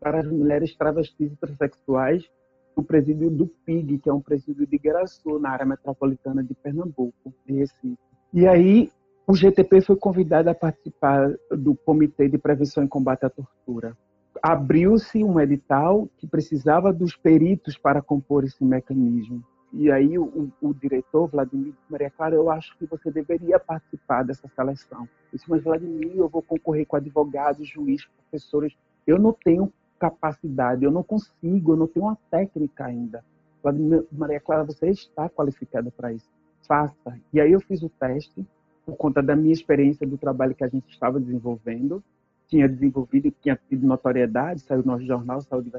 para 0.00 0.18
as 0.18 0.26
mulheres 0.26 0.74
travestis 0.74 1.30
e 1.30 1.36
transexuais 1.36 2.28
no 2.76 2.82
presídio 2.82 3.30
do 3.30 3.46
PIG, 3.46 3.98
que 3.98 4.10
é 4.10 4.12
um 4.12 4.20
presídio 4.20 4.66
de 4.66 4.76
Guaraçu, 4.78 5.38
na 5.38 5.50
área 5.50 5.64
metropolitana 5.64 6.42
de 6.42 6.54
Pernambuco, 6.54 7.32
de 7.46 7.52
Recife. 7.52 7.96
E 8.32 8.48
aí, 8.48 8.90
o 9.28 9.34
GTP 9.36 9.80
foi 9.80 9.94
convidado 9.94 10.50
a 10.50 10.54
participar 10.56 11.32
do 11.52 11.76
Comitê 11.76 12.28
de 12.28 12.36
Prevenção 12.36 12.82
e 12.82 12.88
Combate 12.88 13.26
à 13.26 13.30
Tortura. 13.30 13.96
Abriu-se 14.42 15.22
um 15.22 15.38
edital 15.38 16.08
que 16.18 16.26
precisava 16.26 16.92
dos 16.92 17.14
peritos 17.14 17.78
para 17.78 18.02
compor 18.02 18.42
esse 18.42 18.64
mecanismo. 18.64 19.44
E 19.76 19.90
aí 19.90 20.16
o, 20.16 20.52
o, 20.62 20.72
diretor, 20.72 21.26
Vladimir 21.26 21.74
Maria 21.90 22.08
Clara, 22.08 22.36
eu 22.36 22.48
acho 22.48 22.78
que 22.78 22.86
você 22.86 23.10
deveria 23.10 23.58
participar 23.58 24.22
dessa 24.22 24.46
seleção. 24.54 25.02
Eu 25.02 25.08
disse, 25.32 25.50
mas 25.50 25.64
Vladimir, 25.64 26.12
eu 26.14 26.28
vou 26.28 26.42
concorrer 26.42 26.86
com 26.86 26.94
advogados, 26.94 27.66
juízes, 27.66 28.06
professores. 28.06 28.72
Eu 29.04 29.18
não 29.18 29.32
tenho 29.32 29.72
capacidade, 29.98 30.84
eu 30.84 30.92
não 30.92 31.02
consigo, 31.02 31.72
eu 31.72 31.76
não 31.76 31.88
tenho 31.88 32.06
uma 32.06 32.16
técnica 32.30 32.84
ainda. 32.84 33.24
Vladimir 33.60 34.06
Maria 34.12 34.38
Clara, 34.38 34.62
você 34.62 34.90
está 34.90 35.28
qualificada 35.28 35.90
para 35.90 36.12
isso. 36.12 36.30
Faça. 36.68 37.18
E 37.32 37.40
aí 37.40 37.50
eu 37.50 37.60
fiz 37.60 37.82
o 37.82 37.88
teste, 37.88 38.46
por 38.86 38.96
conta 38.96 39.20
da 39.20 39.34
minha 39.34 39.52
experiência 39.52 40.06
do 40.06 40.16
trabalho 40.16 40.54
que 40.54 40.62
a 40.62 40.68
gente 40.68 40.88
estava 40.88 41.18
desenvolvendo. 41.18 42.02
Tinha 42.46 42.68
desenvolvido, 42.68 43.32
tinha 43.40 43.58
tido 43.68 43.84
notoriedade, 43.84 44.60
saiu 44.60 44.82
no 44.82 44.92
nosso 44.92 45.04
jornal, 45.04 45.40
saiu 45.40 45.62
de 45.62 45.72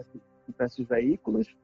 diversos 0.45 0.85
veículos. 0.85 1.55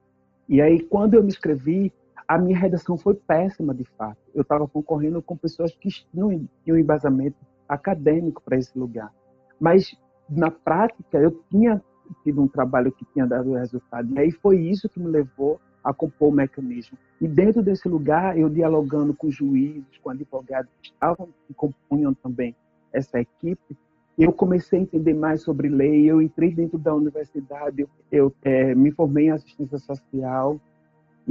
E 0.47 0.61
aí, 0.61 0.79
quando 0.79 1.15
eu 1.15 1.23
me 1.23 1.29
inscrevi, 1.29 1.91
a 2.27 2.37
minha 2.37 2.57
redação 2.57 2.97
foi 2.97 3.13
péssima, 3.15 3.73
de 3.73 3.85
fato. 3.97 4.17
Eu 4.33 4.41
estava 4.41 4.67
concorrendo 4.67 5.21
com 5.21 5.35
pessoas 5.35 5.73
que 5.75 5.89
tinham, 5.89 6.47
tinham 6.63 6.77
embasamento 6.77 7.37
acadêmico 7.67 8.41
para 8.41 8.57
esse 8.57 8.77
lugar. 8.77 9.11
Mas, 9.59 9.95
na 10.29 10.51
prática, 10.51 11.17
eu 11.17 11.31
tinha 11.49 11.81
tido 12.23 12.41
um 12.41 12.47
trabalho 12.47 12.91
que 12.91 13.05
tinha 13.13 13.25
dado 13.25 13.53
resultado. 13.53 14.13
E 14.13 14.19
aí 14.19 14.31
foi 14.31 14.59
isso 14.59 14.89
que 14.89 14.99
me 14.99 15.07
levou 15.07 15.59
a 15.83 15.93
compor 15.93 16.29
o 16.29 16.31
mecanismo. 16.31 16.97
E 17.19 17.27
dentro 17.27 17.61
desse 17.61 17.87
lugar, 17.87 18.37
eu 18.37 18.49
dialogando 18.49 19.13
com 19.13 19.31
juízes, 19.31 19.97
com 20.01 20.09
advogados 20.09 20.71
que 20.81 20.89
estavam, 20.89 21.29
que 21.47 21.53
compunham 21.53 22.13
também 22.13 22.55
essa 22.91 23.19
equipe, 23.19 23.77
eu 24.17 24.31
comecei 24.31 24.79
a 24.79 24.81
entender 24.81 25.13
mais 25.13 25.41
sobre 25.41 25.69
lei. 25.69 26.09
Eu 26.09 26.21
entrei 26.21 26.53
dentro 26.53 26.77
da 26.77 26.93
universidade, 26.93 27.81
eu, 27.81 27.89
eu 28.11 28.33
é, 28.43 28.75
me 28.75 28.91
formei 28.91 29.27
em 29.27 29.31
assistência 29.31 29.77
social, 29.79 30.59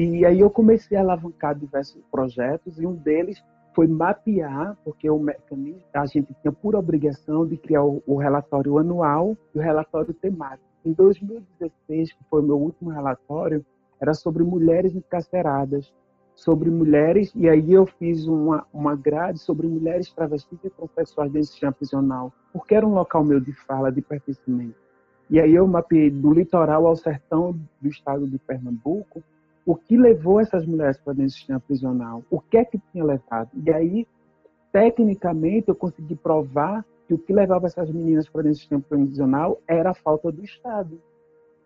e 0.04 0.24
aí 0.24 0.40
eu 0.40 0.50
comecei 0.50 0.96
a 0.96 1.00
alavancar 1.00 1.54
diversos 1.54 2.02
projetos 2.10 2.80
e 2.80 2.86
um 2.86 2.94
deles 2.94 3.42
foi 3.74 3.86
mapear, 3.86 4.76
porque 4.84 5.08
o 5.08 5.18
mecanismo, 5.18 5.82
a 5.92 6.06
gente 6.06 6.34
tinha 6.40 6.52
por 6.52 6.74
obrigação 6.74 7.46
de 7.46 7.56
criar 7.56 7.84
o, 7.84 8.02
o 8.06 8.16
relatório 8.16 8.78
anual 8.78 9.36
e 9.54 9.58
o 9.58 9.62
relatório 9.62 10.12
temático. 10.12 10.64
Em 10.84 10.92
2016, 10.92 12.12
que 12.12 12.24
foi 12.28 12.40
o 12.40 12.44
meu 12.44 12.58
último 12.58 12.90
relatório, 12.90 13.64
era 14.00 14.14
sobre 14.14 14.42
mulheres 14.42 14.94
encarceradas, 14.94 15.92
sobre 16.34 16.70
mulheres, 16.70 17.30
e 17.36 17.48
aí 17.48 17.72
eu 17.72 17.84
fiz 17.84 18.26
uma, 18.26 18.66
uma 18.72 18.96
grade 18.96 19.38
sobre 19.38 19.66
mulheres 19.66 20.10
travestis 20.10 20.58
e 20.64 20.70
transexuais 20.70 21.30
dentro 21.30 21.48
do 21.48 21.50
sistema 21.50 21.72
prisional, 21.72 22.32
porque 22.52 22.74
era 22.74 22.86
um 22.86 22.94
local 22.94 23.22
meu 23.22 23.38
de 23.38 23.52
fala, 23.66 23.92
de 23.92 24.00
pertencimento. 24.00 24.76
E 25.28 25.38
aí 25.38 25.54
eu 25.54 25.66
mapeei 25.66 26.10
do 26.10 26.32
litoral 26.32 26.86
ao 26.86 26.96
sertão 26.96 27.52
do 27.80 27.88
estado 27.88 28.26
de 28.26 28.38
Pernambuco, 28.38 29.22
o 29.64 29.74
que 29.74 29.96
levou 29.96 30.40
essas 30.40 30.66
mulheres 30.66 30.98
para 30.98 31.12
dentro 31.12 31.32
do 31.32 31.32
sistema 31.32 31.60
prisional, 31.60 32.24
o 32.30 32.40
que 32.40 32.56
é 32.56 32.64
que 32.64 32.80
tinha 32.90 33.04
levado. 33.04 33.50
E 33.54 33.70
aí, 33.72 34.06
tecnicamente, 34.72 35.68
eu 35.68 35.74
consegui 35.74 36.16
provar 36.16 36.84
que 37.06 37.14
o 37.14 37.18
que 37.18 37.32
levava 37.32 37.66
essas 37.66 37.90
meninas 37.90 38.28
para 38.28 38.42
dentro 38.42 38.56
do 38.56 38.60
sistema 38.60 38.82
prisional 38.88 39.60
era 39.66 39.90
a 39.90 39.94
falta 39.94 40.30
do 40.30 40.42
Estado. 40.44 41.00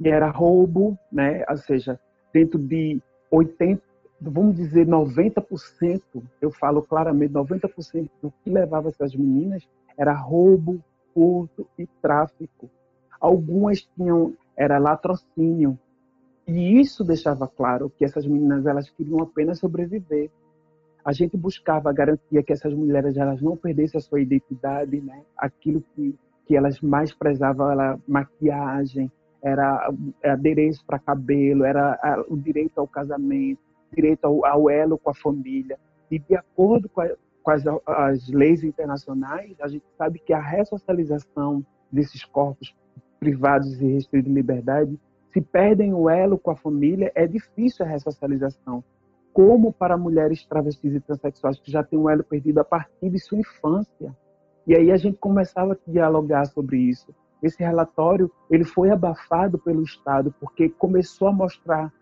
E 0.00 0.09
era 0.09 0.30
roubo, 0.30 0.98
né? 1.12 1.44
ou 1.48 1.57
seja, 1.57 2.00
dentro 2.33 2.59
de 2.59 3.00
80, 3.30 3.83
vamos 4.20 4.57
dizer, 4.57 4.87
90%, 4.87 6.02
eu 6.40 6.50
falo 6.50 6.83
claramente, 6.83 7.33
90% 7.33 8.11
do 8.22 8.33
que 8.42 8.50
levava 8.50 8.88
essas 8.88 9.14
meninas 9.14 9.66
era 9.96 10.12
roubo, 10.12 10.83
furto 11.12 11.66
e 11.78 11.87
tráfico. 12.02 12.68
Algumas 13.20 13.83
tinham, 13.96 14.35
era 14.57 14.78
latrocínio. 14.78 15.78
E 16.46 16.80
isso 16.80 17.04
deixava 17.04 17.48
claro 17.48 17.90
que 17.90 18.04
essas 18.04 18.26
meninas 18.26 18.66
elas 18.66 18.90
queriam 18.90 19.20
apenas 19.20 19.59
sobreviver. 19.59 20.30
A 21.04 21.12
gente 21.12 21.37
buscava 21.37 21.90
a 21.90 21.92
garantia 21.92 22.42
que 22.42 22.52
essas 22.52 22.72
mulheres 22.72 23.16
elas 23.16 23.40
não 23.40 23.57
perdessem 23.57 23.98
a 23.98 24.02
sua 24.02 24.20
identidade, 24.20 25.00
né? 25.00 25.22
Aquilo 25.37 25.83
que 25.94 26.18
que 26.46 26.57
elas 26.57 26.80
mais 26.80 27.12
prezavam 27.12 27.70
era 27.70 27.98
maquiagem, 28.07 29.11
era 29.42 29.90
adereço 30.22 30.85
para 30.87 30.98
cabelo, 30.98 31.64
era 31.64 32.24
o 32.28 32.37
direito 32.37 32.78
ao 32.78 32.87
casamento, 32.87 33.61
direito 33.92 34.24
ao, 34.24 34.44
ao 34.44 34.70
elo 34.70 34.98
com 34.98 35.11
a 35.11 35.14
família. 35.14 35.78
E 36.11 36.18
de 36.18 36.35
acordo 36.35 36.88
com, 36.88 37.00
a, 37.00 37.11
com 37.42 37.50
as, 37.50 37.62
as 37.87 38.28
leis 38.28 38.62
internacionais, 38.62 39.54
a 39.61 39.68
gente 39.68 39.85
sabe 39.96 40.18
que 40.18 40.33
a 40.33 40.40
ressocialização 40.40 41.64
desses 41.90 42.24
corpos 42.24 42.74
privados 43.20 43.80
e 43.80 43.87
restritos 43.87 44.28
de 44.28 44.35
liberdade, 44.35 44.98
se 45.35 45.40
perdem 45.40 45.92
o 45.92 46.09
elo 46.09 46.38
com 46.38 46.53
a 46.53 46.57
família, 46.57 47.11
é 47.12 47.27
difícil 47.27 47.85
a 47.85 47.88
ressocialização. 47.88 48.85
Como 49.33 49.73
para 49.73 49.99
mulheres 49.99 50.47
travestis 50.47 50.94
e 50.94 51.01
transexuais 51.01 51.59
que 51.59 51.73
já 51.73 51.83
têm 51.83 51.99
o 51.99 52.09
elo 52.09 52.23
perdido 52.23 52.61
a 52.61 52.64
partir 52.64 53.11
de 53.11 53.18
sua 53.18 53.38
infância. 53.38 54.16
E 54.64 54.77
aí 54.77 54.92
a 54.92 54.97
gente 54.97 55.18
começava 55.18 55.73
a 55.73 55.90
dialogar 55.90 56.44
sobre 56.44 56.79
isso. 56.79 57.12
Esse 57.42 57.64
relatório 57.64 58.31
ele 58.49 58.62
foi 58.62 58.90
abafado 58.90 59.59
pelo 59.59 59.83
Estado 59.83 60.33
porque 60.38 60.68
começou 60.68 61.27
a 61.27 61.33
mostrar 61.33 61.92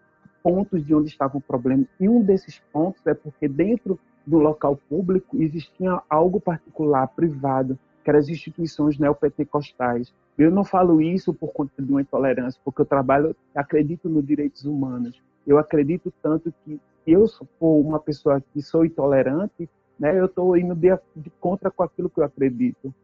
pontos 0.42 0.84
de 0.84 0.94
onde 0.94 1.08
estava 1.08 1.38
o 1.38 1.40
problema. 1.40 1.86
E 1.98 2.10
um 2.10 2.22
desses 2.22 2.58
pontos 2.70 3.00
é 3.06 3.14
porque 3.14 3.48
dentro 3.48 3.98
do 4.26 4.36
local 4.36 4.78
público 4.90 5.42
existia 5.42 6.02
algo 6.10 6.38
particular, 6.38 7.08
privado, 7.08 7.78
que 8.02 8.10
eram 8.10 8.18
as 8.18 8.28
instituições 8.28 8.98
neopentecostais. 8.98 10.12
Eu 10.36 10.50
não 10.50 10.64
falo 10.64 11.00
isso 11.00 11.32
por 11.32 11.52
conta 11.52 11.82
de 11.82 11.90
uma 11.90 12.00
intolerância, 12.00 12.60
porque 12.64 12.80
eu 12.80 12.86
trabalho, 12.86 13.36
acredito 13.54 14.08
nos 14.08 14.26
direitos 14.26 14.64
humanos. 14.64 15.20
Eu 15.46 15.58
acredito 15.58 16.12
tanto 16.22 16.52
que 16.64 16.80
eu 17.06 17.26
sou 17.26 17.46
uma 17.80 17.98
pessoa 17.98 18.42
que 18.52 18.62
sou 18.62 18.84
intolerante, 18.84 19.68
né? 19.98 20.18
Eu 20.18 20.26
estou 20.26 20.56
indo 20.56 20.74
de, 20.74 20.88
de, 21.14 21.30
contra 21.40 21.70
com 21.70 21.82
aquilo 21.82 22.08
que 22.08 22.20
eu 22.20 22.24
acredito. 22.24 22.94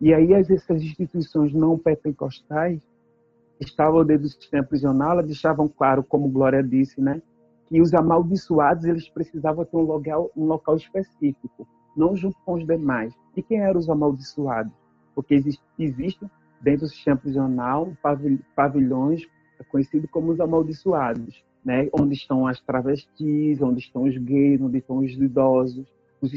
E 0.00 0.12
aí 0.12 0.32
essas 0.32 0.82
instituições 0.82 1.52
não 1.52 1.78
pentecostais 1.78 2.80
estavam 3.58 4.04
dentro 4.04 4.24
do 4.24 4.28
sistema 4.28 4.62
prisional, 4.62 5.22
deixavam 5.22 5.68
claro, 5.68 6.02
como 6.02 6.28
Glória 6.28 6.62
disse, 6.62 7.00
né, 7.00 7.22
que 7.68 7.80
os 7.80 7.94
amaldiçoados 7.94 8.84
eles 8.84 9.08
precisavam 9.08 9.64
ter 9.64 9.76
um 9.76 9.80
local, 9.80 10.30
um 10.36 10.44
local 10.44 10.76
específico, 10.76 11.66
não 11.96 12.16
junto 12.16 12.36
com 12.44 12.54
os 12.54 12.66
demais. 12.66 13.14
E 13.36 13.42
quem 13.42 13.60
eram 13.60 13.80
os 13.80 13.88
amaldiçoados? 13.88 14.72
Porque 15.14 15.34
existe, 15.34 15.62
existe 15.78 16.26
dentro 16.60 16.82
do 16.82 16.88
sistema 16.88 17.16
prisional 17.16 17.92
pavilhões 18.54 19.26
conhecidos 19.70 20.10
como 20.10 20.32
os 20.32 20.40
amaldiçoados, 20.40 21.42
né? 21.64 21.88
onde 21.92 22.14
estão 22.14 22.46
as 22.46 22.60
travestis, 22.60 23.60
onde 23.62 23.80
estão 23.80 24.02
os 24.02 24.16
gays, 24.18 24.60
onde 24.60 24.78
estão 24.78 24.98
os 24.98 25.12
idosos, 25.12 25.86
os 26.20 26.32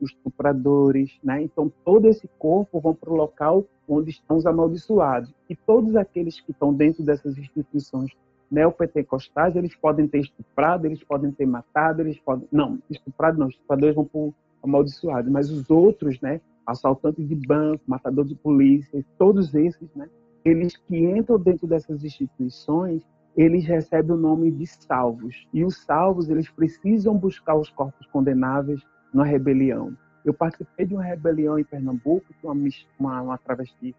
estupradores, 0.00 1.18
né? 1.22 1.42
Então 1.42 1.72
todo 1.84 2.06
esse 2.06 2.28
corpo 2.38 2.80
vão 2.80 2.94
para 2.94 3.10
o 3.10 3.16
local 3.16 3.64
onde 3.88 4.10
estão 4.10 4.36
os 4.36 4.46
amaldiçoados. 4.46 5.32
E 5.48 5.56
todos 5.56 5.96
aqueles 5.96 6.40
que 6.40 6.50
estão 6.52 6.72
dentro 6.72 7.02
dessas 7.02 7.36
instituições 7.38 8.12
neopentecostais, 8.50 9.56
eles 9.56 9.74
podem 9.74 10.06
ter 10.06 10.20
estuprado, 10.20 10.86
eles 10.86 11.02
podem 11.02 11.32
ter 11.32 11.46
matado, 11.46 12.02
eles 12.02 12.18
podem... 12.18 12.46
Não, 12.52 12.78
estuprado 12.90 13.38
não, 13.38 13.48
estupradores 13.48 13.94
vão 13.94 14.04
para 14.04 14.20
o 14.62 14.66
amaldiçoado. 14.66 15.30
Mas 15.30 15.50
os 15.50 15.68
outros, 15.70 16.20
né? 16.20 16.40
Assaltantes 16.66 17.26
de 17.26 17.34
banco, 17.34 17.82
matadores 17.86 18.30
de 18.30 18.36
polícia, 18.36 19.04
todos 19.18 19.54
esses, 19.54 19.88
né? 19.94 20.08
Eles 20.44 20.76
que 20.76 20.96
entram 20.96 21.38
dentro 21.38 21.66
dessas 21.66 22.04
instituições, 22.04 23.02
eles 23.36 23.64
recebem 23.66 24.12
o 24.12 24.18
nome 24.18 24.50
de 24.50 24.66
salvos. 24.66 25.46
E 25.52 25.64
os 25.64 25.84
salvos, 25.84 26.28
eles 26.28 26.48
precisam 26.48 27.16
buscar 27.16 27.54
os 27.54 27.68
corpos 27.68 28.06
condenáveis 28.06 28.80
na 29.12 29.24
rebelião. 29.24 29.96
Eu 30.24 30.34
participei 30.34 30.86
de 30.86 30.94
uma 30.94 31.04
rebelião 31.04 31.58
em 31.58 31.64
Pernambuco, 31.64 32.26
que 32.40 32.46
uma, 32.46 32.54
uma, 32.98 33.22
uma 33.22 33.38
travesti 33.38 33.94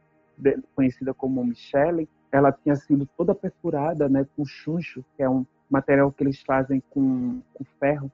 conhecida 0.76 1.14
como 1.14 1.44
Michelle, 1.44 2.08
ela 2.32 2.52
tinha 2.52 2.76
sido 2.76 3.08
toda 3.18 3.34
perfurada 3.34 4.10
né, 4.10 4.26
com 4.36 4.46
chuncho, 4.46 5.04
que 5.16 5.24
é 5.24 5.30
um 5.30 5.46
material 5.70 6.12
que 6.12 6.24
eles 6.24 6.42
fazem 6.42 6.82
com, 6.90 7.42
com 7.54 7.64
ferro. 7.80 8.12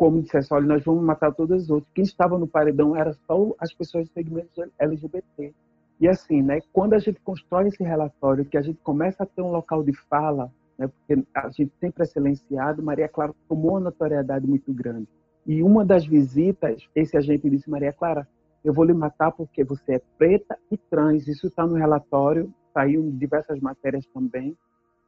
Como 0.00 0.22
dissesse, 0.22 0.54
olha, 0.54 0.64
nós 0.64 0.82
vamos 0.82 1.04
matar 1.04 1.30
todas 1.30 1.64
as 1.64 1.70
outras. 1.70 1.92
Quem 1.92 2.04
estava 2.04 2.38
no 2.38 2.48
paredão 2.48 2.96
era 2.96 3.12
só 3.26 3.54
as 3.58 3.70
pessoas 3.70 4.08
do 4.08 4.14
segmento 4.14 4.48
LGBT. 4.78 5.52
E 6.00 6.08
assim, 6.08 6.40
né, 6.40 6.60
quando 6.72 6.94
a 6.94 6.98
gente 6.98 7.20
constrói 7.20 7.68
esse 7.68 7.84
relatório, 7.84 8.46
que 8.46 8.56
a 8.56 8.62
gente 8.62 8.78
começa 8.82 9.24
a 9.24 9.26
ter 9.26 9.42
um 9.42 9.50
local 9.50 9.84
de 9.84 9.92
fala, 10.08 10.50
né, 10.78 10.88
porque 10.88 11.22
a 11.34 11.50
gente 11.50 11.70
sempre 11.78 12.02
é 12.02 12.06
silenciado, 12.06 12.82
Maria 12.82 13.10
Clara 13.10 13.34
tomou 13.46 13.72
uma 13.72 13.80
notoriedade 13.80 14.46
muito 14.46 14.72
grande. 14.72 15.06
E 15.46 15.62
uma 15.62 15.84
das 15.84 16.06
visitas, 16.06 16.88
esse 16.94 17.14
agente 17.18 17.50
disse, 17.50 17.68
Maria 17.68 17.92
Clara, 17.92 18.26
eu 18.64 18.72
vou 18.72 18.86
lhe 18.86 18.94
matar 18.94 19.30
porque 19.30 19.62
você 19.62 19.96
é 19.96 20.02
preta 20.16 20.56
e 20.70 20.78
trans. 20.78 21.28
Isso 21.28 21.48
está 21.48 21.66
no 21.66 21.74
relatório, 21.74 22.50
saiu 22.72 23.02
em 23.02 23.18
diversas 23.18 23.60
matérias 23.60 24.06
também. 24.14 24.56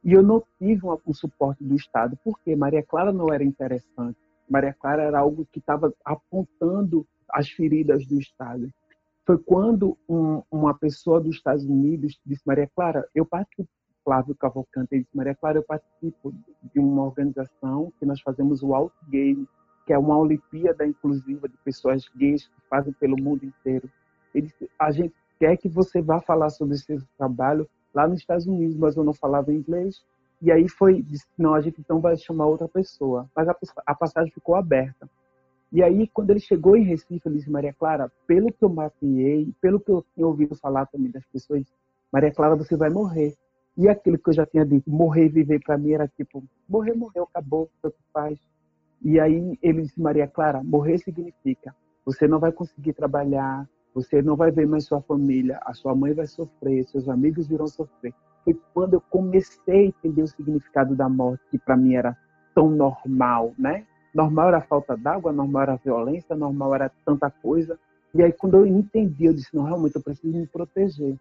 E 0.03 0.13
eu 0.13 0.21
não 0.21 0.43
tive 0.59 0.85
um, 0.85 0.95
um 1.07 1.13
suporte 1.15 1.63
do 1.63 1.73
Estado, 1.73 2.15
porque 2.23 2.55
Maria 2.55 2.83
Clara 2.83 3.11
não 3.11 3.33
era 3.33 3.43
interessante. 3.43 4.19
Maria 4.49 4.73
Clara 4.73 5.03
era 5.03 5.19
algo 5.19 5.47
que 5.51 5.59
estava 5.59 5.93
apontando 6.03 7.05
as 7.29 7.49
feridas 7.49 8.05
do 8.05 8.19
Estado. 8.19 8.69
Foi 9.25 9.37
quando 9.37 9.97
um, 10.07 10.41
uma 10.51 10.73
pessoa 10.73 11.19
dos 11.19 11.37
Estados 11.37 11.63
Unidos 11.63 12.19
disse, 12.25 12.41
Maria 12.45 12.69
Clara, 12.75 13.07
eu 13.15 13.25
participo, 13.25 13.69
Flávio 14.03 14.35
Cavalcante, 14.35 14.99
disse, 14.99 15.09
Maria 15.15 15.33
Clara, 15.33 15.57
eu 15.59 15.63
participo 15.63 16.33
de 16.73 16.79
uma 16.79 17.05
organização 17.05 17.91
que 17.97 18.05
nós 18.05 18.19
fazemos 18.21 18.61
o 18.61 18.73
Out 18.73 18.93
Game, 19.09 19.47
que 19.85 19.93
é 19.93 19.97
uma 19.97 20.17
Olimpíada 20.17 20.85
inclusiva 20.85 21.47
de 21.47 21.57
pessoas 21.57 22.03
gays 22.15 22.47
que 22.47 22.61
fazem 22.69 22.93
pelo 22.93 23.21
mundo 23.21 23.45
inteiro. 23.45 23.89
Ele, 24.35 24.51
a 24.77 24.91
gente 24.91 25.13
quer 25.39 25.57
que 25.57 25.69
você 25.69 26.01
vá 26.01 26.19
falar 26.19 26.49
sobre 26.49 26.75
esse 26.75 26.97
trabalho 27.17 27.67
lá 27.93 28.07
nos 28.07 28.19
Estados 28.19 28.45
Unidos, 28.45 28.75
mas 28.75 28.95
eu 28.95 29.03
não 29.03 29.13
falava 29.13 29.53
inglês. 29.53 30.03
E 30.43 30.51
aí 30.51 30.67
foi, 30.67 31.01
disse, 31.01 31.25
não, 31.37 31.53
a 31.53 31.61
gente 31.61 31.79
então 31.79 32.01
vai 32.01 32.17
chamar 32.17 32.45
outra 32.45 32.67
pessoa. 32.67 33.29
Mas 33.35 33.47
a, 33.47 33.55
a 33.85 33.95
passagem 33.95 34.31
ficou 34.31 34.55
aberta. 34.55 35.09
E 35.71 35.81
aí, 35.81 36.07
quando 36.07 36.29
ele 36.29 36.39
chegou 36.39 36.75
em 36.75 36.83
Recife, 36.83 37.21
ele 37.25 37.37
disse, 37.37 37.49
Maria 37.49 37.73
Clara, 37.73 38.11
pelo 38.27 38.51
que 38.51 38.63
eu 38.63 38.69
mapeei, 38.69 39.51
pelo 39.59 39.79
que 39.79 39.89
eu 39.89 40.05
tinha 40.13 40.27
ouvido 40.27 40.55
falar 40.55 40.85
também 40.85 41.09
das 41.09 41.25
pessoas, 41.25 41.63
Maria 42.11 42.31
Clara, 42.31 42.55
você 42.55 42.75
vai 42.75 42.89
morrer. 42.89 43.33
E 43.75 43.89
aquilo 43.89 44.19
que 44.19 44.29
eu 44.29 44.33
já 44.33 44.45
tinha 44.45 44.63
dito, 44.63 44.87
morrer 44.91 45.25
e 45.25 45.29
viver, 45.29 45.63
para 45.63 45.77
mim 45.77 45.93
era 45.93 46.07
tipo, 46.07 46.43
morrer, 46.69 46.93
morreu, 46.93 47.23
acabou, 47.23 47.71
tanto 47.81 47.95
faz. 48.13 48.37
E 49.01 49.19
aí 49.19 49.57
ele 49.63 49.81
disse, 49.81 49.99
Maria 49.99 50.27
Clara, 50.27 50.61
morrer 50.61 50.99
significa 50.99 51.73
você 52.05 52.27
não 52.27 52.39
vai 52.39 52.51
conseguir 52.51 52.93
trabalhar, 52.93 53.67
você 53.93 54.21
não 54.21 54.35
vai 54.35 54.51
ver 54.51 54.67
mais 54.67 54.85
sua 54.85 55.01
família, 55.01 55.59
a 55.63 55.73
sua 55.73 55.95
mãe 55.95 56.13
vai 56.13 56.27
sofrer, 56.27 56.83
seus 56.85 57.07
amigos 57.07 57.49
irão 57.49 57.67
sofrer. 57.67 58.13
Foi 58.43 58.59
quando 58.73 58.95
eu 58.95 59.01
comecei 59.01 59.85
a 59.85 59.87
entender 59.87 60.21
o 60.21 60.27
significado 60.27 60.95
da 60.95 61.07
morte, 61.07 61.43
que 61.49 61.57
para 61.57 61.77
mim 61.77 61.95
era 61.95 62.17
tão 62.53 62.69
normal, 62.69 63.53
né? 63.57 63.85
Normal 64.13 64.49
era 64.49 64.57
a 64.57 64.61
falta 64.61 64.95
d'água, 64.95 65.31
normal 65.31 65.63
era 65.63 65.73
a 65.73 65.77
violência, 65.77 66.35
normal 66.35 66.75
era 66.75 66.91
tanta 67.05 67.29
coisa. 67.29 67.79
E 68.13 68.21
aí 68.21 68.31
quando 68.31 68.57
eu 68.57 68.67
entendi, 68.67 69.25
eu 69.25 69.33
disse, 69.33 69.55
não, 69.55 69.63
realmente 69.63 69.95
eu 69.95 70.03
preciso 70.03 70.37
me 70.37 70.45
proteger. 70.45 71.17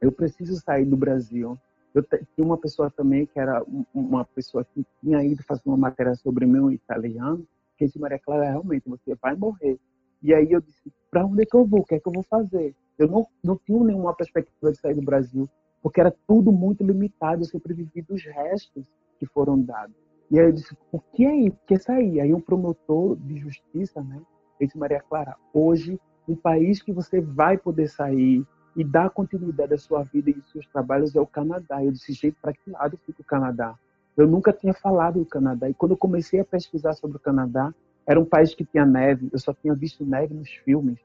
Eu 0.00 0.12
preciso 0.12 0.60
sair 0.60 0.84
do 0.84 0.96
Brasil. 0.96 1.58
Eu 1.92 2.02
tinha 2.04 2.46
uma 2.46 2.56
pessoa 2.56 2.90
também 2.90 3.26
que 3.26 3.38
era 3.38 3.64
uma 3.92 4.24
pessoa 4.24 4.64
que 4.64 4.86
tinha 5.00 5.24
ido 5.24 5.42
fazer 5.42 5.62
uma 5.66 5.76
matéria 5.76 6.14
sobre 6.14 6.46
meu 6.46 6.70
italiano, 6.70 7.44
que 7.76 7.86
disse, 7.86 7.98
Maria 7.98 8.18
Clara, 8.18 8.44
realmente, 8.44 8.88
você 8.88 9.14
vai 9.20 9.34
morrer. 9.34 9.76
E 10.22 10.32
aí 10.32 10.52
eu 10.52 10.60
disse, 10.60 10.92
para 11.10 11.24
onde 11.24 11.42
é 11.42 11.46
que 11.46 11.56
eu 11.56 11.64
vou? 11.64 11.80
O 11.80 11.84
que 11.84 11.96
é 11.96 12.00
que 12.00 12.06
eu 12.06 12.12
vou 12.12 12.22
fazer? 12.22 12.74
Eu 12.98 13.08
não, 13.08 13.26
não 13.42 13.56
tinha 13.56 13.82
nenhuma 13.82 14.14
perspectiva 14.14 14.70
de 14.70 14.78
sair 14.78 14.94
do 14.94 15.02
Brasil, 15.02 15.48
porque 15.82 16.00
era 16.00 16.14
tudo 16.26 16.52
muito 16.52 16.84
limitado, 16.84 17.42
eu 17.42 17.46
sempre 17.46 17.74
dos 18.02 18.24
restos 18.24 18.84
que 19.18 19.26
foram 19.26 19.60
dados. 19.60 19.94
E 20.30 20.38
aí 20.38 20.46
eu 20.46 20.52
disse, 20.52 20.76
por 20.90 21.02
que 21.12 21.26
aí? 21.26 21.50
Por 21.50 21.66
que 21.66 21.78
sair? 21.78 22.20
Aí 22.20 22.32
um 22.32 22.40
promotor 22.40 23.16
de 23.16 23.36
justiça, 23.38 24.00
né, 24.02 24.20
disse, 24.60 24.78
Maria 24.78 25.00
Clara, 25.00 25.36
hoje, 25.52 25.98
um 26.28 26.36
país 26.36 26.80
que 26.80 26.92
você 26.92 27.20
vai 27.20 27.58
poder 27.58 27.88
sair, 27.88 28.46
e 28.76 28.84
dar 28.84 29.10
continuidade 29.10 29.74
à 29.74 29.78
sua 29.78 30.02
vida 30.02 30.30
e 30.30 30.34
aos 30.34 30.50
seus 30.50 30.66
trabalhos 30.66 31.14
é 31.14 31.20
o 31.20 31.26
Canadá. 31.26 31.84
Eu 31.84 31.92
disse, 31.92 32.12
gente, 32.12 32.36
para 32.40 32.52
que 32.52 32.70
lado 32.70 32.98
fica 33.04 33.20
o 33.20 33.24
Canadá? 33.24 33.74
Eu 34.16 34.26
nunca 34.26 34.52
tinha 34.52 34.74
falado 34.74 35.18
do 35.18 35.26
Canadá. 35.26 35.68
E 35.68 35.74
quando 35.74 35.92
eu 35.92 35.96
comecei 35.96 36.40
a 36.40 36.44
pesquisar 36.44 36.94
sobre 36.94 37.16
o 37.16 37.20
Canadá, 37.20 37.74
era 38.06 38.18
um 38.18 38.24
país 38.24 38.54
que 38.54 38.64
tinha 38.64 38.84
neve, 38.84 39.28
eu 39.32 39.38
só 39.38 39.52
tinha 39.52 39.74
visto 39.74 40.04
neve 40.04 40.34
nos 40.34 40.50
filmes. 40.50 40.98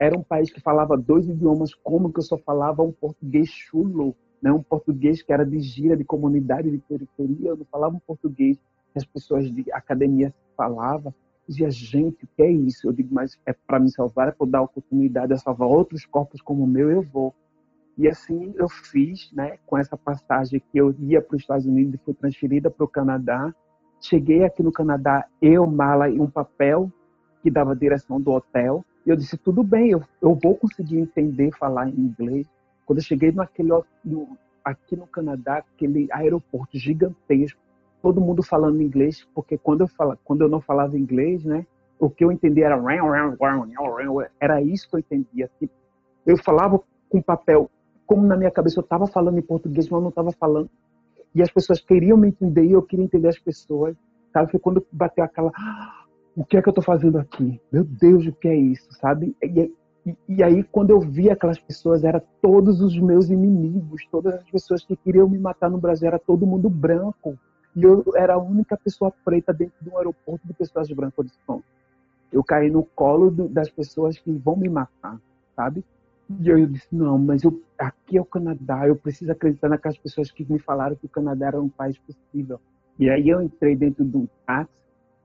Era 0.00 0.18
um 0.18 0.22
país 0.22 0.50
que 0.50 0.60
falava 0.60 0.96
dois 0.96 1.28
idiomas, 1.28 1.74
como 1.74 2.10
que 2.10 2.20
eu 2.20 2.24
só 2.24 2.38
falava 2.38 2.82
um 2.82 2.90
português 2.90 3.50
chulo, 3.50 4.16
né? 4.40 4.50
um 4.50 4.62
português 4.62 5.22
que 5.22 5.30
era 5.30 5.44
de 5.44 5.60
gira, 5.60 5.94
de 5.94 6.04
comunidade, 6.04 6.70
de 6.70 6.78
periferia, 6.78 7.50
eu 7.50 7.56
não 7.58 7.66
falava 7.66 7.94
um 7.94 8.00
português 8.00 8.56
que 8.56 8.98
as 8.98 9.04
pessoas 9.04 9.52
de 9.52 9.70
academia 9.70 10.34
falavam, 10.56 11.14
dizia, 11.46 11.70
gente, 11.70 12.24
o 12.24 12.28
que 12.34 12.42
é 12.42 12.50
isso? 12.50 12.88
Eu 12.88 12.92
digo, 12.92 13.14
mas 13.14 13.38
é 13.44 13.52
para 13.52 13.78
me 13.78 13.90
salvar, 13.90 14.28
é 14.28 14.32
para 14.32 14.46
dar 14.46 14.62
oportunidade 14.62 15.32
a 15.32 15.36
salvar 15.36 15.68
outros 15.68 16.06
corpos 16.06 16.40
como 16.40 16.64
o 16.64 16.66
meu, 16.66 16.90
eu 16.90 17.02
vou. 17.02 17.34
E 17.98 18.08
assim 18.08 18.54
eu 18.56 18.68
fiz, 18.68 19.30
né, 19.32 19.58
com 19.66 19.76
essa 19.76 19.96
passagem 19.96 20.62
que 20.72 20.78
eu 20.78 20.94
ia 20.98 21.20
para 21.20 21.36
os 21.36 21.42
Estados 21.42 21.66
Unidos 21.66 21.94
e 21.94 22.04
fui 22.04 22.14
transferida 22.14 22.70
para 22.70 22.84
o 22.84 22.88
Canadá. 22.88 23.54
Cheguei 24.00 24.44
aqui 24.44 24.62
no 24.62 24.72
Canadá, 24.72 25.26
eu, 25.42 25.66
mala 25.66 26.08
e 26.08 26.18
um 26.18 26.30
papel 26.30 26.90
que 27.42 27.50
dava 27.50 27.76
direção 27.76 28.20
do 28.20 28.30
hotel. 28.30 28.84
E 29.06 29.10
eu 29.10 29.16
disse, 29.16 29.36
tudo 29.36 29.62
bem, 29.62 29.90
eu, 29.90 30.02
eu 30.20 30.34
vou 30.34 30.54
conseguir 30.54 30.98
entender, 30.98 31.50
falar 31.56 31.88
em 31.88 31.98
inglês. 31.98 32.46
Quando 32.84 32.98
eu 32.98 33.04
cheguei 33.04 33.32
naquele, 33.32 33.70
no, 34.04 34.36
aqui 34.64 34.96
no 34.96 35.06
Canadá, 35.06 35.58
aquele 35.58 36.08
aeroporto 36.12 36.76
gigantesco, 36.78 37.60
todo 38.02 38.20
mundo 38.20 38.42
falando 38.42 38.82
inglês, 38.82 39.26
porque 39.34 39.56
quando 39.58 39.82
eu, 39.82 39.88
fala, 39.88 40.18
quando 40.24 40.42
eu 40.42 40.48
não 40.48 40.60
falava 40.60 40.98
inglês, 40.98 41.44
né, 41.44 41.66
o 41.98 42.08
que 42.08 42.24
eu 42.24 42.32
entendia 42.32 42.66
era 42.66 42.76
era 44.40 44.62
isso 44.62 44.88
que 44.88 44.96
eu 44.96 45.00
entendia. 45.00 45.50
Tipo, 45.58 45.72
eu 46.26 46.36
falava 46.38 46.80
com 47.08 47.20
papel, 47.20 47.70
como 48.06 48.26
na 48.26 48.36
minha 48.36 48.50
cabeça 48.50 48.80
eu 48.80 48.82
estava 48.82 49.06
falando 49.06 49.38
em 49.38 49.42
português, 49.42 49.88
mas 49.88 49.98
eu 49.98 50.02
não 50.02 50.08
estava 50.08 50.32
falando. 50.32 50.70
E 51.34 51.42
as 51.42 51.50
pessoas 51.50 51.80
queriam 51.80 52.16
me 52.16 52.28
entender 52.28 52.64
e 52.64 52.72
eu 52.72 52.82
queria 52.82 53.04
entender 53.04 53.28
as 53.28 53.38
pessoas. 53.38 53.96
Sabe? 54.32 54.50
Foi 54.50 54.60
quando 54.60 54.84
bateu 54.90 55.22
aquela. 55.24 55.52
O 56.36 56.44
que 56.44 56.56
é 56.56 56.62
que 56.62 56.68
eu 56.68 56.72
estou 56.72 56.84
fazendo 56.84 57.18
aqui? 57.18 57.60
Meu 57.70 57.84
Deus, 57.84 58.26
o 58.26 58.32
que 58.32 58.48
é 58.48 58.54
isso? 58.54 58.88
Sabe? 58.94 59.36
E, 59.42 59.72
e, 60.06 60.16
e, 60.28 60.42
aí, 60.42 60.62
quando 60.64 60.90
eu 60.90 61.00
vi 61.00 61.28
aquelas 61.28 61.58
pessoas, 61.58 62.04
eram 62.04 62.22
todos 62.40 62.80
os 62.80 62.98
meus 62.98 63.28
inimigos, 63.28 64.06
todas 64.10 64.34
as 64.34 64.50
pessoas 64.50 64.84
que 64.84 64.96
queriam 64.96 65.28
me 65.28 65.38
matar 65.38 65.70
no 65.70 65.78
Brasil, 65.78 66.08
era 66.08 66.18
todo 66.18 66.46
mundo 66.46 66.70
branco. 66.70 67.38
E 67.76 67.82
eu 67.82 68.04
era 68.16 68.34
a 68.34 68.38
única 68.38 68.76
pessoa 68.76 69.12
preta 69.24 69.52
dentro 69.52 69.74
de 69.82 69.90
um 69.90 69.98
aeroporto 69.98 70.46
de 70.46 70.54
pessoas 70.54 70.88
brancas. 70.90 71.26
Disse, 71.26 71.38
Bom, 71.46 71.62
eu 72.32 72.42
caí 72.44 72.70
no 72.70 72.84
colo 72.84 73.30
do, 73.30 73.48
das 73.48 73.68
pessoas 73.68 74.18
que 74.18 74.30
vão 74.32 74.56
me 74.56 74.68
matar, 74.68 75.20
sabe? 75.56 75.84
E 76.38 76.48
eu 76.48 76.64
disse, 76.66 76.86
não, 76.92 77.18
mas 77.18 77.42
eu, 77.42 77.60
aqui 77.76 78.16
é 78.16 78.20
o 78.20 78.24
Canadá, 78.24 78.86
eu 78.86 78.94
preciso 78.94 79.32
acreditar 79.32 79.68
naquelas 79.68 79.98
pessoas 79.98 80.30
que 80.30 80.44
me 80.50 80.60
falaram 80.60 80.94
que 80.94 81.06
o 81.06 81.08
Canadá 81.08 81.48
era 81.48 81.60
um 81.60 81.68
país 81.68 81.98
possível. 81.98 82.60
E 82.98 83.10
aí 83.10 83.28
eu 83.28 83.42
entrei 83.42 83.74
dentro 83.74 84.04
de 84.04 84.16
um 84.16 84.28
táxi, 84.46 84.70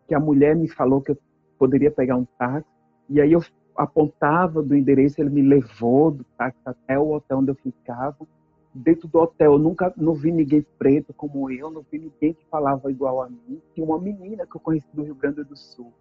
que 0.08 0.14
a 0.14 0.20
mulher 0.20 0.56
me 0.56 0.68
falou 0.68 1.02
que 1.02 1.12
eu 1.12 1.18
poderia 1.58 1.92
pegar 1.92 2.16
um 2.16 2.26
táxi, 2.38 2.70
e 3.10 3.22
aí 3.22 3.32
eu 3.32 3.44
apontava 3.76 4.62
do 4.62 4.76
endereço, 4.76 5.22
ele 5.22 5.30
me 5.30 5.42
levou 5.42 6.12
do 6.12 6.24
táxi 6.38 6.60
até 6.66 6.98
o 6.98 7.12
hotel 7.12 7.40
onde 7.40 7.52
eu 7.52 7.56
ficava, 7.56 8.26
dentro 8.74 9.08
do 9.08 9.20
hotel, 9.20 9.54
eu 9.54 9.60
nunca 9.60 9.94
não 9.96 10.14
vi 10.14 10.32
ninguém 10.32 10.66
preto 10.78 11.14
como 11.14 11.50
eu, 11.50 11.72
não 11.72 11.82
vi 11.90 11.98
ninguém 11.98 12.34
que 12.34 12.46
falava 12.50 12.92
igual 12.92 13.22
a 13.22 13.30
mim. 13.30 13.62
Tinha 13.74 13.86
uma 13.86 14.00
menina 14.00 14.46
que 14.46 14.56
eu 14.56 14.62
conheci 14.62 14.88
do 14.94 15.04
Rio 15.04 15.16
Grande 15.16 15.44
do 15.44 15.56
Sul, 15.56 15.94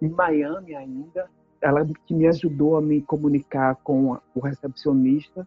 em 0.00 0.08
Miami 0.08 0.74
ainda, 0.74 1.28
ela 1.60 1.86
que 2.06 2.14
me 2.14 2.26
ajudou 2.26 2.76
a 2.76 2.82
me 2.82 3.00
comunicar 3.00 3.76
com 3.76 4.18
o 4.34 4.40
recepcionista. 4.40 5.46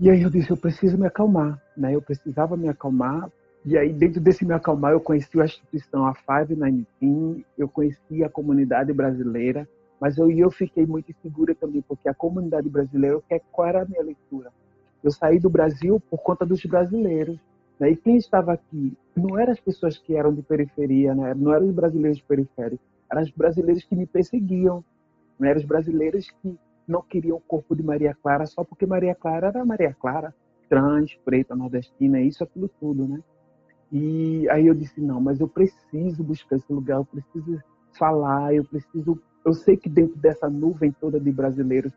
E 0.00 0.10
aí 0.10 0.22
eu 0.22 0.30
disse, 0.30 0.50
eu 0.50 0.56
preciso 0.56 0.98
me 0.98 1.06
acalmar, 1.06 1.62
né? 1.76 1.94
Eu 1.94 2.02
precisava 2.02 2.56
me 2.56 2.68
acalmar. 2.68 3.30
E 3.64 3.78
aí 3.78 3.92
dentro 3.92 4.20
desse 4.20 4.44
me 4.44 4.52
acalmar, 4.52 4.92
eu 4.92 5.00
conheci 5.00 5.40
a 5.40 5.44
instituição 5.44 6.04
a 6.04 6.14
519, 6.14 7.46
eu 7.56 7.68
conheci 7.68 8.24
a 8.24 8.28
comunidade 8.28 8.92
brasileira, 8.92 9.68
mas 10.00 10.18
eu, 10.18 10.28
eu 10.30 10.50
fiquei 10.50 10.84
muito 10.84 11.12
insegura 11.12 11.54
também, 11.54 11.80
porque 11.80 12.08
a 12.08 12.14
comunidade 12.14 12.68
brasileira, 12.68 13.22
qual 13.52 13.68
era 13.68 13.82
a 13.82 13.84
minha 13.84 14.02
leitura? 14.02 14.50
Eu 15.02 15.12
saí 15.12 15.38
do 15.38 15.48
Brasil 15.48 16.00
por 16.10 16.18
conta 16.18 16.44
dos 16.44 16.64
brasileiros. 16.64 17.38
Né? 17.78 17.90
E 17.90 17.96
quem 17.96 18.16
estava 18.16 18.52
aqui 18.52 18.96
não 19.16 19.38
eram 19.38 19.52
as 19.52 19.60
pessoas 19.60 19.96
que 19.96 20.14
eram 20.14 20.34
de 20.34 20.42
periferia, 20.42 21.14
né? 21.14 21.34
não 21.34 21.52
eram 21.52 21.66
os 21.66 21.74
brasileiros 21.74 22.20
periféricos, 22.20 22.84
eram 23.10 23.22
os 23.22 23.30
brasileiros 23.30 23.84
que 23.84 23.94
me 23.94 24.06
perseguiam, 24.06 24.84
não 25.38 25.48
eram 25.48 25.60
os 25.60 25.66
brasileiros 25.66 26.30
que 26.42 26.58
não 26.86 27.02
queriam 27.02 27.36
o 27.36 27.40
corpo 27.40 27.76
de 27.76 27.82
Maria 27.82 28.16
Clara 28.20 28.44
só 28.46 28.64
porque 28.64 28.86
Maria 28.86 29.14
Clara 29.14 29.48
era 29.48 29.64
Maria 29.64 29.94
Clara, 30.00 30.34
trans, 30.68 31.14
preta, 31.24 31.54
nordestina, 31.54 32.20
isso, 32.20 32.42
aquilo 32.42 32.68
tudo, 32.80 33.06
né? 33.06 33.20
E 33.92 34.48
aí 34.48 34.66
eu 34.66 34.74
disse, 34.74 35.00
não, 35.00 35.20
mas 35.20 35.38
eu 35.38 35.46
preciso 35.46 36.24
buscar 36.24 36.56
esse 36.56 36.72
lugar, 36.72 36.96
eu 36.96 37.04
preciso 37.04 37.62
falar, 37.98 38.54
eu 38.54 38.64
preciso... 38.64 39.20
Eu 39.44 39.52
sei 39.52 39.76
que 39.76 39.88
dentro 39.88 40.16
dessa 40.16 40.48
nuvem 40.48 40.92
toda 40.92 41.20
de 41.20 41.30
brasileiros 41.30 41.92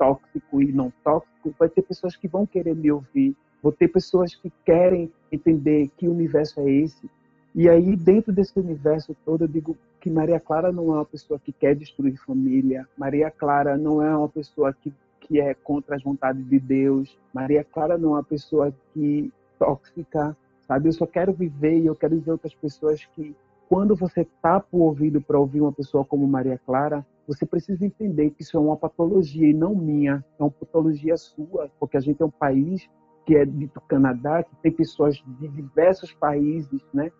tóxico 0.00 0.62
e 0.62 0.72
não 0.72 0.92
tóxico, 1.04 1.54
vai 1.58 1.68
ter 1.68 1.82
pessoas 1.82 2.16
que 2.16 2.26
vão 2.26 2.46
querer 2.46 2.74
me 2.74 2.90
ouvir, 2.90 3.36
vou 3.62 3.70
ter 3.70 3.88
pessoas 3.88 4.34
que 4.34 4.50
querem 4.64 5.12
entender 5.30 5.90
que 5.96 6.08
universo 6.08 6.60
é 6.60 6.70
esse. 6.70 7.10
E 7.54 7.68
aí, 7.68 7.96
dentro 7.96 8.32
desse 8.32 8.58
universo 8.58 9.14
todo, 9.24 9.44
eu 9.44 9.48
digo 9.48 9.76
que 10.00 10.08
Maria 10.08 10.40
Clara 10.40 10.72
não 10.72 10.92
é 10.92 10.94
uma 10.94 11.04
pessoa 11.04 11.38
que 11.38 11.52
quer 11.52 11.74
destruir 11.74 12.16
família, 12.24 12.88
Maria 12.96 13.30
Clara 13.30 13.76
não 13.76 14.02
é 14.02 14.16
uma 14.16 14.28
pessoa 14.28 14.72
que, 14.72 14.92
que 15.20 15.38
é 15.38 15.52
contra 15.52 15.96
as 15.96 16.02
vontades 16.02 16.46
de 16.48 16.58
Deus, 16.58 17.18
Maria 17.34 17.62
Clara 17.62 17.98
não 17.98 18.10
é 18.10 18.12
uma 18.12 18.24
pessoa 18.24 18.72
que 18.94 19.30
tóxica, 19.58 20.34
sabe? 20.70 20.88
Eu 20.88 20.92
só 20.92 21.04
quero 21.04 21.32
viver 21.32 21.80
e 21.80 21.86
eu 21.86 21.96
quero 21.96 22.16
dizer 22.16 22.30
outras 22.30 22.54
pessoas 22.54 23.04
que 23.16 23.34
quando 23.68 23.96
você 23.96 24.24
tapa 24.40 24.68
o 24.70 24.82
ouvido 24.82 25.20
para 25.20 25.36
ouvir 25.36 25.60
uma 25.60 25.72
pessoa 25.72 26.04
como 26.04 26.24
Maria 26.28 26.60
Clara, 26.64 27.04
você 27.26 27.44
precisa 27.44 27.84
entender 27.84 28.30
que 28.30 28.42
isso 28.42 28.56
é 28.56 28.60
uma 28.60 28.76
patologia 28.76 29.48
e 29.48 29.52
não 29.52 29.74
minha, 29.74 30.24
é 30.38 30.42
uma 30.42 30.50
patologia 30.50 31.16
sua, 31.16 31.68
porque 31.80 31.96
a 31.96 32.00
gente 32.00 32.22
é 32.22 32.24
um 32.24 32.30
país 32.30 32.88
que 33.26 33.34
é 33.34 33.44
dito 33.44 33.80
Canadá, 33.88 34.44
que 34.44 34.54
tem 34.62 34.70
pessoas 34.70 35.16
de 35.40 35.48
diversos 35.48 36.12
países, 36.12 36.80
né? 36.94 37.10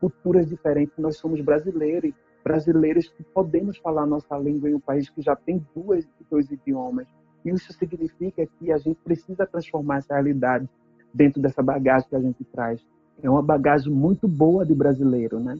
culturas 0.00 0.46
diferentes. 0.46 0.98
Nós 0.98 1.16
somos 1.16 1.40
brasileiros, 1.40 2.12
brasileiros 2.44 3.08
que 3.08 3.22
podemos 3.22 3.78
falar 3.78 4.04
nossa 4.04 4.36
língua 4.36 4.68
em 4.68 4.74
um 4.74 4.80
país 4.80 5.08
que 5.08 5.22
já 5.22 5.34
tem 5.34 5.66
duas, 5.74 6.06
dois 6.30 6.50
idiomas. 6.50 7.06
Isso 7.42 7.72
significa 7.72 8.46
que 8.58 8.70
a 8.70 8.76
gente 8.76 8.98
precisa 9.02 9.46
transformar 9.46 9.98
essa 9.98 10.12
realidade 10.12 10.68
dentro 11.12 11.40
dessa 11.40 11.62
bagagem 11.62 12.06
que 12.06 12.16
a 12.16 12.20
gente 12.20 12.44
traz. 12.44 12.86
É 13.22 13.28
uma 13.28 13.42
bagagem 13.42 13.92
muito 13.92 14.28
boa 14.28 14.64
de 14.64 14.74
brasileiro, 14.74 15.40
né? 15.40 15.58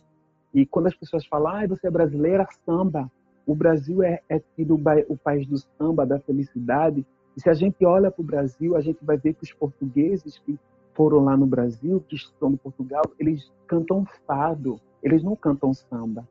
E 0.54 0.64
quando 0.64 0.86
as 0.86 0.94
pessoas 0.94 1.26
falam, 1.26 1.52
ah, 1.52 1.66
você 1.66 1.88
é 1.88 1.90
brasileira, 1.90 2.46
samba. 2.64 3.10
O 3.46 3.54
Brasil 3.54 4.02
é, 4.02 4.20
é 4.28 4.40
tido 4.54 4.80
o 5.08 5.16
país 5.16 5.46
do 5.46 5.56
samba, 5.58 6.06
da 6.06 6.18
felicidade. 6.20 7.04
E 7.36 7.40
se 7.40 7.48
a 7.48 7.54
gente 7.54 7.84
olha 7.84 8.10
para 8.10 8.22
o 8.22 8.24
Brasil, 8.24 8.76
a 8.76 8.80
gente 8.80 9.04
vai 9.04 9.16
ver 9.16 9.34
que 9.34 9.44
os 9.44 9.52
portugueses 9.52 10.38
que 10.38 10.58
foram 10.94 11.24
lá 11.24 11.36
no 11.36 11.46
Brasil, 11.46 12.04
que 12.08 12.16
estão 12.16 12.50
no 12.50 12.58
Portugal, 12.58 13.02
eles 13.18 13.50
cantam 13.66 14.04
fado, 14.26 14.80
eles 15.02 15.22
não 15.22 15.36
cantam 15.36 15.72
samba. 15.72 16.26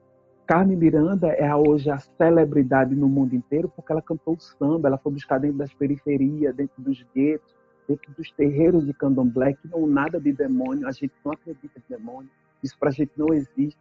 Carmen 0.45 0.78
Miranda 0.78 1.28
é 1.28 1.53
hoje 1.53 1.89
a 1.89 1.99
celebridade 1.99 2.95
no 2.95 3.09
mundo 3.09 3.36
inteiro 3.36 3.71
porque 3.75 3.91
ela 3.91 4.01
cantou 4.01 4.38
samba, 4.39 4.88
ela 4.88 4.97
foi 4.97 5.11
buscar 5.11 5.39
dentro 5.39 5.57
das 5.57 5.73
periferias, 5.73 6.55
dentro 6.55 6.82
dos 6.82 7.05
guetos, 7.13 7.53
dentro 7.88 8.11
dos 8.17 8.31
terreiros 8.31 8.85
de 8.85 8.93
candomblé, 8.93 9.53
que 9.53 9.67
não 9.67 9.88
nada 9.88 10.19
de 10.19 10.31
demônio, 10.33 10.88
a 10.88 10.91
gente 10.91 11.13
não 11.23 11.31
acredita 11.31 11.79
em 11.79 11.95
demônio, 11.95 12.29
isso 12.63 12.77
para 12.77 12.89
a 12.89 12.91
gente 12.91 13.11
não 13.15 13.33
existe. 13.33 13.77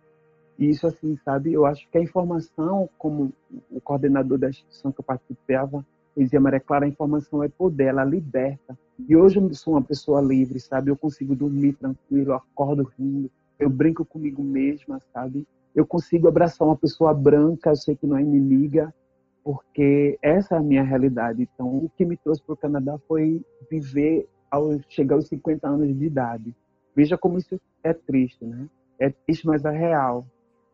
E 0.59 0.71
isso, 0.71 0.87
assim, 0.87 1.19
sabe, 1.23 1.53
eu 1.53 1.67
acho 1.67 1.87
que 1.91 1.99
a 1.99 2.03
informação, 2.03 2.89
como 2.97 3.33
o 3.71 3.81
coordenador 3.81 4.39
da 4.39 4.49
instituição 4.49 4.91
que 4.91 5.01
eu 5.01 5.05
participava, 5.05 5.85
dizia, 6.17 6.41
Maria 6.41 6.61
Clara, 6.61 6.87
a 6.87 6.89
informação 6.89 7.43
é 7.43 7.49
poder, 7.49 7.89
ela 7.89 8.05
liberta. 8.05 8.79
E 9.07 9.15
hoje 9.15 9.39
eu 9.39 9.55
sou 9.55 9.75
uma 9.75 9.83
pessoa 9.83 10.21
livre, 10.21 10.59
sabe? 10.59 10.91
Eu 10.91 10.97
consigo 10.97 11.35
dormir 11.35 11.75
tranquilo, 11.75 12.33
acordo 12.33 12.91
rindo, 12.99 13.31
eu 13.59 13.69
brinco 13.69 14.05
comigo 14.05 14.43
mesma, 14.43 14.99
sabe? 15.13 15.47
Eu 15.75 15.87
consigo 15.87 16.27
abraçar 16.27 16.67
uma 16.67 16.77
pessoa 16.77 17.13
branca, 17.13 17.71
eu 17.71 17.77
sei 17.77 17.95
que 17.95 18.07
não 18.07 18.17
é 18.17 18.23
inimiga, 18.23 18.95
porque 19.47 20.19
essa 20.21 20.57
é 20.57 20.59
a 20.59 20.61
minha 20.61 20.83
realidade. 20.83 21.49
Então, 21.55 21.69
o 21.69 21.89
que 21.97 22.05
me 22.05 22.17
trouxe 22.17 22.43
para 22.43 22.55
o 22.55 22.57
Canadá 22.57 22.99
foi 23.07 23.41
viver 23.71 24.29
ao 24.51 24.81
chegar 24.89 25.15
aos 25.15 25.29
50 25.29 25.69
anos 25.69 25.97
de 25.97 26.05
idade. 26.05 26.53
Veja 26.97 27.17
como 27.17 27.39
isso 27.39 27.61
é 27.85 27.93
triste, 27.93 28.45
né? 28.45 28.67
É 28.99 29.09
triste, 29.09 29.47
mas 29.47 29.65
é 29.65 29.71
real. 29.71 30.27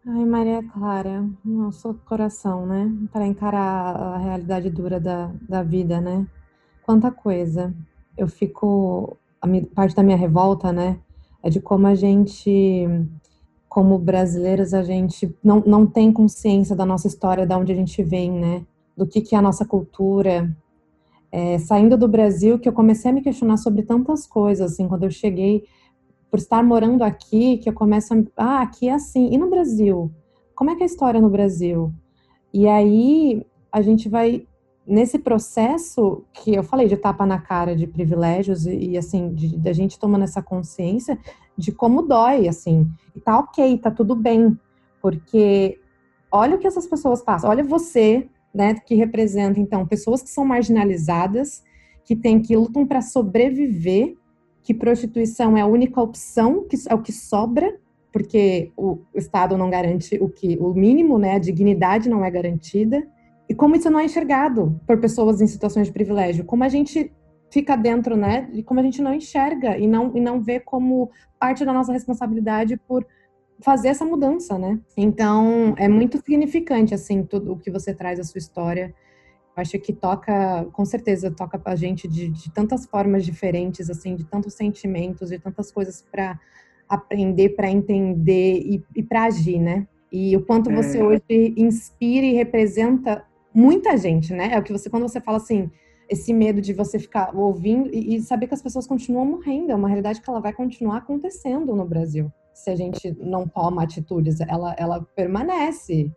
Ai, 0.07 0.25
Maria 0.25 0.63
Clara, 0.63 1.23
nosso 1.45 1.93
coração, 2.07 2.65
né? 2.65 2.91
Para 3.13 3.27
encarar 3.27 3.95
a 3.95 4.17
realidade 4.17 4.71
dura 4.71 4.99
da, 4.99 5.31
da 5.47 5.63
vida, 5.63 6.01
né? 6.01 6.27
Quanta 6.83 7.11
coisa. 7.11 7.75
Eu 8.17 8.27
fico. 8.27 9.19
A 9.39 9.47
minha, 9.47 9.67
parte 9.67 9.95
da 9.95 10.03
minha 10.03 10.17
revolta, 10.17 10.73
né? 10.73 10.99
É 11.43 11.51
de 11.51 11.61
como 11.61 11.87
a 11.87 11.95
gente, 11.95 12.87
como 13.73 13.99
brasileiros, 13.99 14.75
a 14.75 14.83
gente 14.83 15.35
não, 15.43 15.63
não 15.65 15.87
tem 15.87 16.13
consciência 16.13 16.77
da 16.77 16.85
nossa 16.85 17.07
história, 17.07 17.47
de 17.47 17.55
onde 17.55 17.73
a 17.73 17.75
gente 17.75 18.03
vem, 18.03 18.31
né? 18.31 18.67
Do 18.95 19.07
que, 19.07 19.23
que 19.23 19.35
é 19.35 19.39
a 19.39 19.41
nossa 19.41 19.65
cultura. 19.65 20.55
É, 21.33 21.57
saindo 21.57 21.97
do 21.97 22.07
Brasil, 22.07 22.59
que 22.59 22.69
eu 22.69 22.73
comecei 22.75 23.11
a 23.11 23.15
me 23.15 23.23
questionar 23.23 23.57
sobre 23.57 23.83
tantas 23.83 24.27
coisas, 24.27 24.73
assim, 24.73 24.87
quando 24.87 25.05
eu 25.05 25.11
cheguei 25.11 25.65
por 26.31 26.39
estar 26.39 26.63
morando 26.63 27.03
aqui, 27.03 27.57
que 27.57 27.71
eu 27.71 27.73
começo 27.73 28.13
a. 28.13 28.19
Ah, 28.37 28.61
aqui 28.61 28.91
é 28.91 28.93
assim. 28.93 29.31
E 29.33 29.39
no 29.39 29.49
Brasil? 29.49 30.13
Como 30.55 30.69
é 30.69 30.77
que 30.77 30.83
é 30.83 30.85
a 30.85 30.87
história 30.87 31.19
no 31.19 31.31
Brasil? 31.31 31.91
E 32.53 32.69
aí 32.69 33.43
a 33.73 33.81
gente 33.81 34.07
vai. 34.07 34.47
Nesse 34.87 35.19
processo 35.19 36.25
que 36.35 36.55
eu 36.55 36.63
falei 36.63 36.89
de 36.89 36.97
tapa 36.99 37.25
na 37.25 37.39
cara 37.39 37.75
de 37.75 37.87
privilégios 37.87 38.67
e, 38.67 38.91
e 38.91 38.99
assim, 38.99 39.35
da 39.57 39.73
gente 39.73 39.99
tomando 39.99 40.25
essa 40.25 40.43
consciência, 40.43 41.19
de 41.57 41.73
como 41.73 42.03
dói, 42.03 42.49
assim. 42.49 42.89
E 43.15 43.21
tá 43.21 43.39
ok, 43.39 43.79
tá 43.79 43.91
tudo 43.91 44.15
bem, 44.15 44.59
porque 45.01 45.79
olha 46.31 46.57
o 46.57 46.59
que 46.59 46.67
essas 46.67 46.87
pessoas 46.87 47.23
passam, 47.23 47.51
olha 47.51 47.63
você, 47.63 48.29
né, 48.55 48.75
que 48.75 48.95
representa, 48.95 49.61
então, 49.61 49.87
pessoas 49.87 50.23
que 50.23 50.31
são 50.31 50.45
marginalizadas, 50.45 51.63
que 52.05 52.17
tem 52.17 52.41
que 52.41 52.57
lutam 52.57 52.87
para 52.87 53.01
sobreviver, 53.01 54.17
que 54.63 54.75
prostituição 54.75 55.57
é 55.57 55.61
a 55.61 55.67
única 55.67 56.01
opção, 56.01 56.67
que 56.69 56.77
é 56.89 56.95
o 56.95 57.03
que 57.03 57.13
sobra, 57.13 57.79
porque 58.13 58.71
o 58.77 58.99
Estado 59.15 59.57
não 59.57 59.71
garante 59.71 60.19
o 60.21 60.29
que 60.29 60.59
o 60.61 60.75
mínimo, 60.75 61.19
né, 61.19 61.37
a 61.37 61.39
dignidade 61.39 62.09
não 62.09 62.25
é 62.25 62.31
garantida. 62.31 63.07
E 63.49 63.55
como 63.55 63.75
isso 63.75 63.91
não 63.91 63.99
é 63.99 64.05
enxergado 64.05 64.79
por 64.87 64.99
pessoas 64.99 65.41
em 65.41 65.47
situações 65.47 65.87
de 65.87 65.93
privilégio, 65.93 66.45
como 66.45 66.63
a 66.63 66.69
gente 66.69 67.11
fica 67.53 67.77
dentro, 67.77 68.17
né, 68.17 68.49
e 68.53 68.63
como 68.63 68.81
a 68.81 68.83
gente 68.83 69.03
não 69.03 69.13
enxerga 69.13 69.77
e 69.77 69.87
não 69.87 70.17
e 70.17 70.21
não 70.21 70.41
vê 70.43 70.59
como 70.59 71.11
parte 71.39 71.65
da 71.65 71.73
nossa 71.73 71.93
responsabilidade 71.93 72.77
por 72.77 73.07
fazer 73.61 73.89
essa 73.89 74.05
mudança, 74.05 74.59
né? 74.59 74.81
Então, 74.97 75.75
é 75.77 75.87
muito 75.87 76.17
significante 76.17 76.95
assim 76.95 77.23
tudo 77.23 77.53
o 77.53 77.59
que 77.59 77.71
você 77.71 77.95
traz 77.95 78.19
a 78.19 78.25
sua 78.25 78.39
história 78.39 78.93
acho 79.55 79.79
que 79.79 79.93
toca, 79.93 80.67
com 80.73 80.85
certeza, 80.85 81.31
toca 81.31 81.59
pra 81.59 81.77
gente 81.77 82.09
de, 82.09 82.29
de 82.29 82.51
tantas 82.51 82.87
formas 82.87 83.25
diferentes, 83.25 83.91
assim, 83.91 84.17
de 84.17 84.25
tantos 84.25 84.55
sentimentos, 84.55 85.29
de 85.29 85.39
tantas 85.39 85.71
coisas 85.71 86.03
para 86.11 86.39
aprender, 86.89 87.51
para 87.51 87.71
entender 87.71 88.61
e, 88.61 88.83
e 88.97 89.03
para 89.03 89.25
agir, 89.25 89.59
né? 89.59 89.87
E 90.11 90.37
o 90.37 90.45
quanto 90.45 90.71
você 90.71 90.99
é. 90.99 91.05
hoje 91.05 91.55
inspira 91.57 92.27
e 92.27 92.33
representa 92.33 93.25
muita 93.55 93.97
gente, 93.97 94.33
né? 94.33 94.51
É 94.53 94.59
o 94.59 94.63
que 94.63 94.73
você, 94.73 94.89
quando 94.89 95.09
você 95.09 95.21
fala 95.21 95.39
assim, 95.39 95.71
esse 96.13 96.33
medo 96.35 96.61
de 96.61 96.75
você 96.75 96.99
ficar 96.99 97.35
ouvindo 97.35 97.89
e, 97.93 98.15
e 98.15 98.21
saber 98.21 98.47
que 98.47 98.53
as 98.53 98.61
pessoas 98.61 98.87
continuam 98.87 99.25
morrendo, 99.25 99.73
é 99.73 99.75
uma 99.75 99.89
realidade 99.89 100.21
que 100.21 100.29
ela 100.29 100.41
vai 100.41 100.53
continuar 100.53 100.99
acontecendo 100.99 101.75
no 101.75 101.87
Brasil. 101.87 102.31
Se 102.53 102.69
a 102.71 102.77
gente 102.77 103.17
não 103.19 103.49
toma 103.49 103.83
atitudes, 103.83 104.41
ela, 104.41 104.75
ela 104.79 105.03
permanece. 105.17 106.13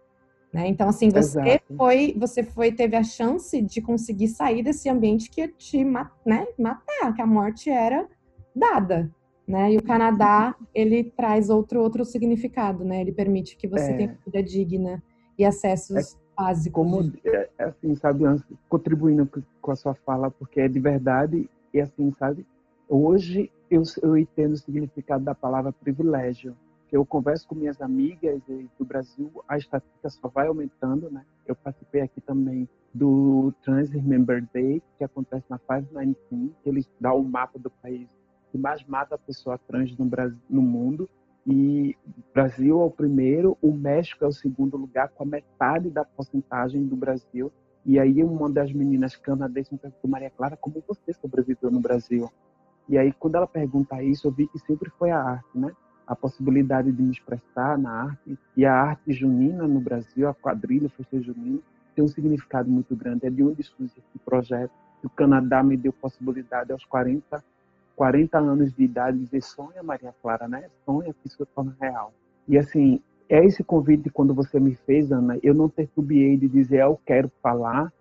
Né? 0.54 0.68
Então, 0.68 0.90
assim, 0.90 1.10
você 1.10 1.40
Exato. 1.40 1.76
foi, 1.78 2.14
você 2.18 2.44
foi, 2.44 2.74
teve 2.74 2.98
a 2.98 3.04
chance 3.04 3.62
de 3.62 3.82
conseguir 3.82 4.28
sair 4.28 4.62
desse 4.62 4.90
ambiente 4.90 5.30
que 5.30 5.40
ia 5.40 5.48
te 5.48 5.82
né, 5.84 6.46
matar, 6.60 7.14
que 7.16 7.22
a 7.22 7.26
morte 7.26 7.70
era 7.70 8.06
dada. 8.54 9.10
Né? 9.48 9.74
E 9.74 9.78
o 9.78 9.84
Canadá, 9.84 10.56
ele 10.74 11.06
traz 11.16 11.50
outro, 11.50 11.82
outro 11.82 12.04
significado, 12.04 12.84
né? 12.84 13.00
Ele 13.00 13.12
permite 13.12 13.56
que 13.56 13.68
você 13.68 13.92
é. 13.92 13.94
tenha 13.94 14.18
vida 14.26 14.44
digna 14.44 15.04
e 15.38 15.46
acessos 15.46 16.18
básicos. 16.36 16.74
Como, 16.74 17.12
é, 17.24 17.50
é 17.58 17.64
assim, 17.64 17.96
sabe, 17.96 18.24
contribuindo 18.70 19.30
com 19.62 19.72
a 19.72 19.76
sua 19.76 19.94
fala, 19.94 20.30
porque 20.30 20.62
é 20.62 20.68
de 20.68 20.80
verdade, 20.80 21.50
e 21.74 21.82
assim, 21.82 22.12
sabe, 22.18 22.46
hoje 22.88 23.52
eu, 23.70 23.84
eu 24.02 24.18
entendo 24.18 24.54
o 24.54 24.58
significado 24.58 25.24
da 25.24 25.36
palavra 25.36 25.72
privilégio 25.72 26.56
eu 26.96 27.06
converso 27.06 27.46
com 27.48 27.56
minhas 27.56 27.82
amigas 27.82 28.42
do 28.80 28.86
Brasil, 28.86 29.30
a 29.48 29.58
estatística 29.58 30.10
só 30.10 30.30
vai 30.30 30.48
aumentando, 30.48 31.12
né? 31.12 31.26
Eu 31.46 31.54
participei 31.54 32.02
aqui 32.02 32.22
também 32.22 32.70
do 32.94 33.54
Trans 33.64 33.90
Remember 33.90 34.42
Day, 34.54 34.82
que 34.98 35.04
acontece 35.04 35.46
na 35.50 35.60
519, 35.60 36.54
que 36.64 36.70
eles 36.70 36.90
dão 37.00 37.18
o 37.18 37.20
um 37.20 37.28
mapa 37.28 37.60
do 37.60 37.70
país 37.70 38.08
que 38.50 38.58
mais 38.58 38.82
mata 38.86 39.16
a 39.16 39.18
pessoa 39.18 39.58
trans 39.58 39.98
no, 39.98 40.06
Brasil, 40.06 40.38
no 40.50 40.62
mundo. 40.62 41.10
E 41.46 41.96
Brasil 42.34 42.82
é 42.82 42.84
o 42.84 42.90
primeiro, 42.90 43.58
o 43.62 43.72
México 43.72 44.26
é 44.26 44.28
o 44.28 44.32
segundo 44.32 44.78
lugar, 44.78 45.10
com 45.10 45.24
a 45.24 45.28
metade 45.28 45.90
da 45.90 46.04
porcentagem 46.04 46.86
do 46.86 46.96
Brasil. 46.96 47.52
E 47.86 48.00
aí 48.00 48.24
uma 48.24 48.50
das 48.50 48.74
meninas 48.74 49.16
canadenses 49.16 49.72
me 49.72 49.78
perguntou, 49.78 50.10
Maria 50.10 50.32
Clara, 50.32 50.58
como 50.58 50.84
você 50.88 51.14
sobreviveu 51.14 51.70
no 51.70 51.80
Brasil? 51.80 52.32
E 52.88 52.98
aí, 52.98 53.12
quando 53.12 53.36
ela 53.36 53.48
pergunta 53.48 54.02
isso, 54.04 54.28
eu 54.28 54.32
vi 54.32 54.48
que 54.48 54.60
sempre 54.60 54.92
foi 54.92 55.10
a 55.10 55.20
arte, 55.20 55.58
né? 55.58 55.72
a 56.08 56.16
possibilidade 56.16 56.92
de 56.92 57.02
me 57.02 57.12
expressar 57.12 57.78
na 57.78 57.92
arte. 58.04 58.38
E 58.56 58.66
a 58.66 58.74
arte 58.74 59.12
junina 59.12 59.68
no 59.68 59.80
Brasil, 59.80 60.28
a 60.28 60.34
quadrilha, 60.34 60.88
a 60.88 61.20
junina, 61.20 61.60
tem 61.96 62.04
um 62.04 62.08
significado 62.08 62.70
muito 62.70 62.96
grande. 62.96 63.26
É 63.26 63.30
de 63.30 63.44
onde 63.44 63.64
surge 63.64 63.94
esse 63.98 64.20
projeto. 64.24 64.72
O 65.04 65.10
Canadá 65.10 65.64
me 65.64 65.78
deu 65.78 65.94
possibilidade 65.94 66.72
aos 66.72 66.84
40, 66.86 67.44
40 67.96 68.38
anos 68.38 68.74
de 68.74 68.84
idade 68.84 69.18
de 69.18 69.26
dizer 69.26 69.42
sonha, 69.42 69.82
Maria 69.82 70.14
Clara, 70.22 70.48
né? 70.48 70.70
Sonha 70.86 71.14
que 71.14 71.28
isso 71.28 71.46
torna 71.56 71.76
real. 71.80 72.14
E 72.48 72.58
assim, 72.58 73.02
é 73.28 73.44
esse 73.44 73.64
convite 73.64 74.10
quando 74.10 74.34
você 74.34 74.60
me 74.60 74.76
fez, 74.86 75.12
Ana, 75.12 75.40
eu 75.42 75.54
não 75.54 75.70
titubeei 75.70 76.38
de 76.38 76.48
dizer 76.48 76.82
eu 76.82 77.00
quero 77.06 77.32
falar, 77.42 77.92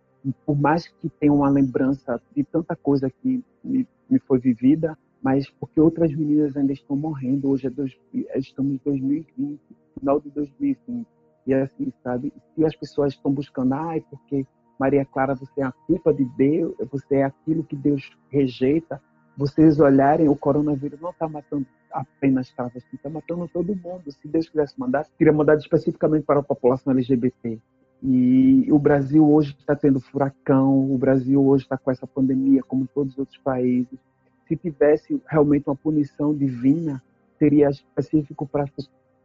por 0.44 0.56
mais 0.56 0.88
que 0.88 1.08
tenha 1.08 1.32
uma 1.32 1.48
lembrança 1.48 2.20
de 2.34 2.44
tanta 2.44 2.74
coisa 2.74 3.10
que 3.10 3.42
me, 3.62 3.86
me 4.08 4.18
foi 4.18 4.38
vivida, 4.38 4.98
mas 5.22 5.48
porque 5.48 5.80
outras 5.80 6.14
meninas 6.14 6.56
ainda 6.56 6.72
estão 6.72 6.96
morrendo. 6.96 7.48
Hoje 7.48 7.66
é 7.66 7.70
dois, 7.70 7.96
estamos 8.36 8.72
em 8.72 8.80
2020, 8.84 9.60
final 9.98 10.20
de 10.20 10.30
2020. 10.30 11.06
E 11.46 11.54
assim, 11.54 11.92
sabe, 12.02 12.32
se 12.54 12.64
as 12.64 12.74
pessoas 12.74 13.12
estão 13.12 13.32
buscando, 13.32 13.74
ai, 13.74 13.98
ah, 13.98 14.02
porque 14.10 14.46
Maria 14.78 15.04
Clara, 15.04 15.34
você 15.34 15.60
é 15.60 15.64
a 15.64 15.72
culpa 15.72 16.12
de 16.12 16.24
Deus, 16.36 16.74
você 16.90 17.16
é 17.16 17.24
aquilo 17.24 17.64
que 17.64 17.76
Deus 17.76 18.10
rejeita, 18.28 19.00
vocês 19.36 19.80
olharem, 19.80 20.28
o 20.28 20.36
coronavírus 20.36 21.00
não 21.00 21.10
está 21.10 21.28
matando 21.28 21.66
apenas 21.90 22.50
travestis, 22.50 22.94
está 22.94 23.08
matando 23.08 23.48
todo 23.48 23.74
mundo. 23.74 24.10
Se 24.10 24.28
Deus 24.28 24.48
quisesse 24.48 24.78
mandar, 24.78 25.06
teria 25.18 25.32
mandado 25.32 25.60
especificamente 25.60 26.24
para 26.24 26.40
a 26.40 26.42
população 26.42 26.92
LGBT. 26.92 27.58
E 28.02 28.70
o 28.70 28.78
Brasil 28.78 29.28
hoje 29.28 29.56
está 29.58 29.74
tendo 29.74 30.00
furacão, 30.00 30.92
o 30.92 30.98
Brasil 30.98 31.44
hoje 31.44 31.64
está 31.64 31.76
com 31.76 31.90
essa 31.90 32.06
pandemia, 32.06 32.62
como 32.62 32.86
todos 32.86 33.12
os 33.12 33.18
outros 33.18 33.38
países 33.38 33.98
se 34.46 34.56
tivesse 34.56 35.20
realmente 35.26 35.68
uma 35.68 35.76
punição 35.76 36.34
divina, 36.34 37.02
seria 37.38 37.68
específico 37.68 38.46
para 38.46 38.66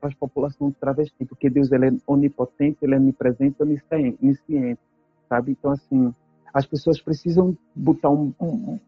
as 0.01 0.13
populações 0.13 0.73
travestis, 0.79 1.27
porque 1.27 1.49
Deus 1.49 1.71
ele 1.71 1.87
é 1.87 1.91
onipotente, 2.07 2.77
ele 2.81 2.95
é 2.95 2.97
onipresente, 2.97 3.61
onisciente, 3.61 4.79
sabe? 5.27 5.51
Então, 5.51 5.71
assim, 5.71 6.13
as 6.53 6.65
pessoas 6.65 7.01
precisam 7.01 7.55
botar 7.75 8.09
um, 8.09 8.33
um, 8.39 8.79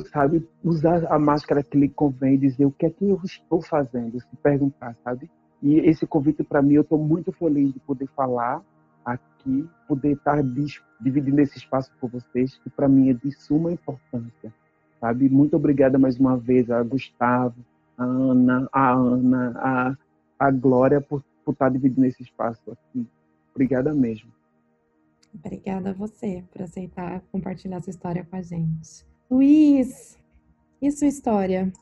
sabe, 0.00 0.48
usar 0.64 1.04
a 1.12 1.18
máscara 1.18 1.62
que 1.62 1.76
lhe 1.76 1.88
convém, 1.88 2.38
dizer 2.38 2.64
o 2.64 2.72
que 2.72 2.86
é 2.86 2.90
que 2.90 3.04
eu 3.04 3.20
estou 3.24 3.60
fazendo, 3.60 4.20
se 4.20 4.36
perguntar, 4.42 4.96
sabe? 5.04 5.30
E 5.62 5.76
esse 5.80 6.06
convite 6.06 6.42
para 6.42 6.62
mim, 6.62 6.74
eu 6.74 6.82
estou 6.82 6.98
muito 6.98 7.30
feliz 7.32 7.72
de 7.72 7.80
poder 7.80 8.08
falar 8.16 8.62
aqui, 9.04 9.68
poder 9.86 10.12
estar 10.12 10.42
dividindo 11.00 11.40
esse 11.40 11.58
espaço 11.58 11.90
com 12.00 12.08
vocês, 12.08 12.58
que 12.58 12.70
para 12.70 12.88
mim 12.88 13.10
é 13.10 13.12
de 13.12 13.30
suma 13.32 13.72
importância 13.72 14.52
sabe? 15.02 15.28
Muito 15.28 15.56
obrigada 15.56 15.98
mais 15.98 16.16
uma 16.16 16.36
vez 16.36 16.70
a 16.70 16.80
Gustavo, 16.84 17.56
a 17.98 18.04
Ana, 18.04 18.68
a 18.72 18.92
Ana, 18.92 19.52
a, 19.58 19.96
a 20.46 20.50
Glória 20.52 21.00
por, 21.00 21.24
por 21.44 21.52
estar 21.52 21.68
dividindo 21.70 22.06
esse 22.06 22.22
espaço 22.22 22.70
aqui. 22.70 23.04
Obrigada 23.50 23.92
mesmo. 23.92 24.30
Obrigada 25.34 25.90
a 25.90 25.92
você 25.92 26.44
por 26.52 26.62
aceitar 26.62 27.20
compartilhar 27.32 27.80
sua 27.80 27.90
história 27.90 28.24
com 28.24 28.36
a 28.36 28.42
gente. 28.42 29.04
Luiz, 29.32 30.18
e 30.82 30.90
sua 30.90 31.06
história? 31.06 31.72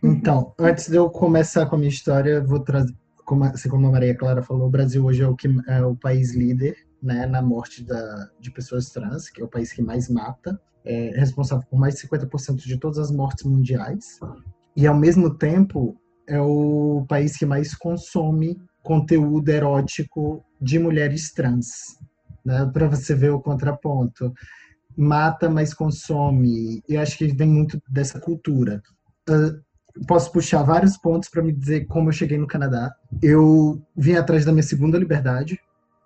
Então, 0.00 0.54
antes 0.56 0.88
de 0.88 0.94
eu 0.94 1.10
começar 1.10 1.66
com 1.66 1.74
a 1.74 1.78
minha 1.78 1.90
história, 1.90 2.40
vou 2.40 2.60
trazer, 2.60 2.94
como, 3.24 3.42
assim 3.42 3.68
como 3.68 3.88
a 3.88 3.90
Maria 3.90 4.16
Clara 4.16 4.44
falou, 4.44 4.68
o 4.68 4.70
Brasil 4.70 5.04
hoje 5.04 5.20
é 5.20 5.26
o, 5.26 5.34
que, 5.34 5.48
é 5.66 5.84
o 5.84 5.96
país 5.96 6.36
líder 6.36 6.76
né, 7.02 7.26
na 7.26 7.42
morte 7.42 7.82
da, 7.82 8.30
de 8.38 8.48
pessoas 8.52 8.90
trans, 8.90 9.28
que 9.28 9.42
é 9.42 9.44
o 9.44 9.48
país 9.48 9.72
que 9.72 9.82
mais 9.82 10.08
mata 10.08 10.56
é 10.84 11.12
responsável 11.18 11.64
por 11.68 11.78
mais 11.78 11.94
de 11.94 12.06
50% 12.06 12.56
de 12.56 12.78
todas 12.78 12.98
as 12.98 13.10
mortes 13.10 13.44
mundiais 13.44 14.20
e 14.76 14.86
ao 14.86 14.96
mesmo 14.96 15.34
tempo 15.34 15.96
é 16.28 16.40
o 16.40 17.04
país 17.08 17.36
que 17.36 17.46
mais 17.46 17.74
consome 17.74 18.60
conteúdo 18.82 19.48
erótico 19.48 20.44
de 20.60 20.78
mulheres 20.78 21.32
trans, 21.32 21.98
né? 22.44 22.70
Para 22.72 22.86
você 22.86 23.14
ver 23.14 23.30
o 23.30 23.40
contraponto. 23.40 24.32
Mata, 24.96 25.48
mas 25.48 25.74
consome. 25.74 26.82
E 26.88 26.96
acho 26.96 27.18
que 27.18 27.26
vem 27.28 27.48
muito 27.48 27.80
dessa 27.88 28.20
cultura. 28.20 28.82
Uh, 29.28 29.60
posso 30.06 30.32
puxar 30.32 30.62
vários 30.62 30.96
pontos 30.96 31.28
para 31.28 31.42
me 31.42 31.52
dizer 31.52 31.86
como 31.86 32.08
eu 32.08 32.12
cheguei 32.12 32.38
no 32.38 32.46
Canadá. 32.46 32.94
Eu 33.22 33.82
vim 33.96 34.14
atrás 34.14 34.44
da 34.44 34.52
minha 34.52 34.62
segunda 34.62 34.98
liberdade, 34.98 35.58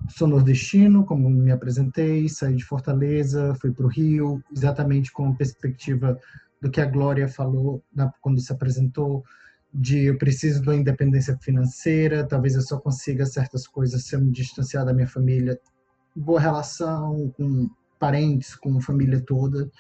sou 0.09 0.29
nordestino, 0.29 1.05
como 1.05 1.29
me 1.29 1.51
apresentei, 1.51 2.29
saí 2.29 2.55
de 2.55 2.65
Fortaleza, 2.65 3.55
fui 3.61 3.73
para 3.73 3.87
o 3.87 3.89
Rio, 3.89 4.43
exatamente 4.53 5.13
com 5.13 5.29
a 5.29 5.35
perspectiva 5.35 6.19
do 6.61 6.71
que 6.71 6.81
a 6.81 6.87
Glória 6.87 7.29
falou 7.29 7.83
na, 7.95 8.13
quando 8.21 8.41
se 8.41 8.53
apresentou, 8.53 9.25
de 9.73 10.05
eu 10.05 10.19
preciso 10.19 10.63
da 10.65 10.75
independência 10.75 11.37
financeira, 11.41 12.27
talvez 12.27 12.55
eu 12.55 12.63
só 12.63 12.79
consiga 12.79 13.27
certas 13.27 13.67
coisas 13.67 14.05
se 14.05 14.17
eu 14.17 14.21
me 14.21 14.31
distanciar 14.31 14.85
da 14.85 14.95
minha 14.95 15.07
família, 15.07 15.59
boa 16.17 16.41
relação 16.41 17.33
com 17.37 17.69
parentes, 17.99 18.55
com 18.55 18.81
família 18.81 19.21
toda. 19.21 19.71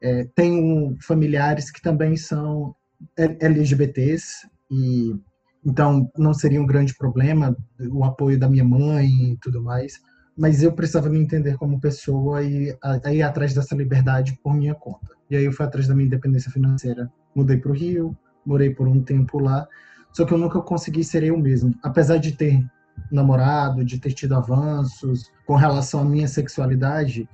É, 0.00 0.24
tenho 0.34 0.96
familiares 1.00 1.70
que 1.70 1.82
também 1.82 2.16
são 2.16 2.74
LGBTs 3.16 4.48
e 4.70 5.14
então, 5.66 6.10
não 6.16 6.34
seria 6.34 6.60
um 6.60 6.66
grande 6.66 6.94
problema 6.94 7.56
o 7.90 8.04
apoio 8.04 8.38
da 8.38 8.48
minha 8.48 8.64
mãe 8.64 9.32
e 9.32 9.36
tudo 9.38 9.62
mais. 9.62 10.00
Mas 10.36 10.62
eu 10.62 10.72
precisava 10.72 11.08
me 11.08 11.18
entender 11.18 11.56
como 11.56 11.80
pessoa 11.80 12.42
e 12.42 12.76
ir 13.12 13.22
atrás 13.22 13.54
dessa 13.54 13.74
liberdade 13.74 14.38
por 14.42 14.54
minha 14.54 14.74
conta. 14.74 15.14
E 15.30 15.36
aí 15.36 15.44
eu 15.44 15.52
fui 15.52 15.64
atrás 15.64 15.86
da 15.86 15.94
minha 15.94 16.06
independência 16.06 16.50
financeira. 16.50 17.10
Mudei 17.34 17.56
para 17.56 17.70
o 17.70 17.74
Rio, 17.74 18.16
morei 18.44 18.70
por 18.70 18.86
um 18.86 19.02
tempo 19.02 19.38
lá, 19.38 19.66
só 20.12 20.24
que 20.24 20.34
eu 20.34 20.38
nunca 20.38 20.60
consegui 20.60 21.02
ser 21.02 21.22
eu 21.22 21.38
mesmo. 21.38 21.74
Apesar 21.82 22.18
de 22.18 22.32
ter 22.32 22.64
namorado, 23.10 23.84
de 23.84 23.98
ter 23.98 24.12
tido 24.12 24.34
avanços 24.34 25.32
com 25.46 25.56
relação 25.56 26.00
à 26.00 26.04
minha 26.04 26.28
sexualidade, 26.28 27.28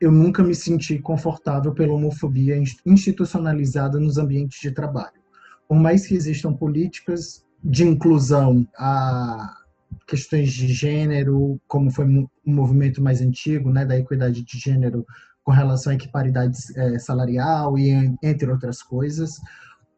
eu 0.00 0.12
nunca 0.12 0.42
me 0.42 0.54
senti 0.54 0.98
confortável 0.98 1.72
pela 1.72 1.94
homofobia 1.94 2.56
institucionalizada 2.84 3.98
nos 3.98 4.18
ambientes 4.18 4.60
de 4.60 4.70
trabalho. 4.70 5.20
Por 5.68 5.76
mais 5.76 6.06
que 6.06 6.14
existam 6.14 6.52
políticas 6.52 7.44
de 7.64 7.84
inclusão 7.84 8.66
a 8.78 9.56
questões 10.06 10.52
de 10.52 10.68
gênero, 10.68 11.60
como 11.66 11.90
foi 11.90 12.04
um 12.06 12.28
movimento 12.44 13.02
mais 13.02 13.20
antigo, 13.20 13.70
né, 13.70 13.84
da 13.84 13.98
equidade 13.98 14.42
de 14.42 14.58
gênero 14.58 15.04
com 15.42 15.52
relação 15.52 15.92
à 15.92 15.94
equiparidade 15.94 16.58
é, 16.76 16.98
salarial 16.98 17.78
e 17.78 17.90
entre 18.22 18.50
outras 18.50 18.82
coisas, 18.82 19.40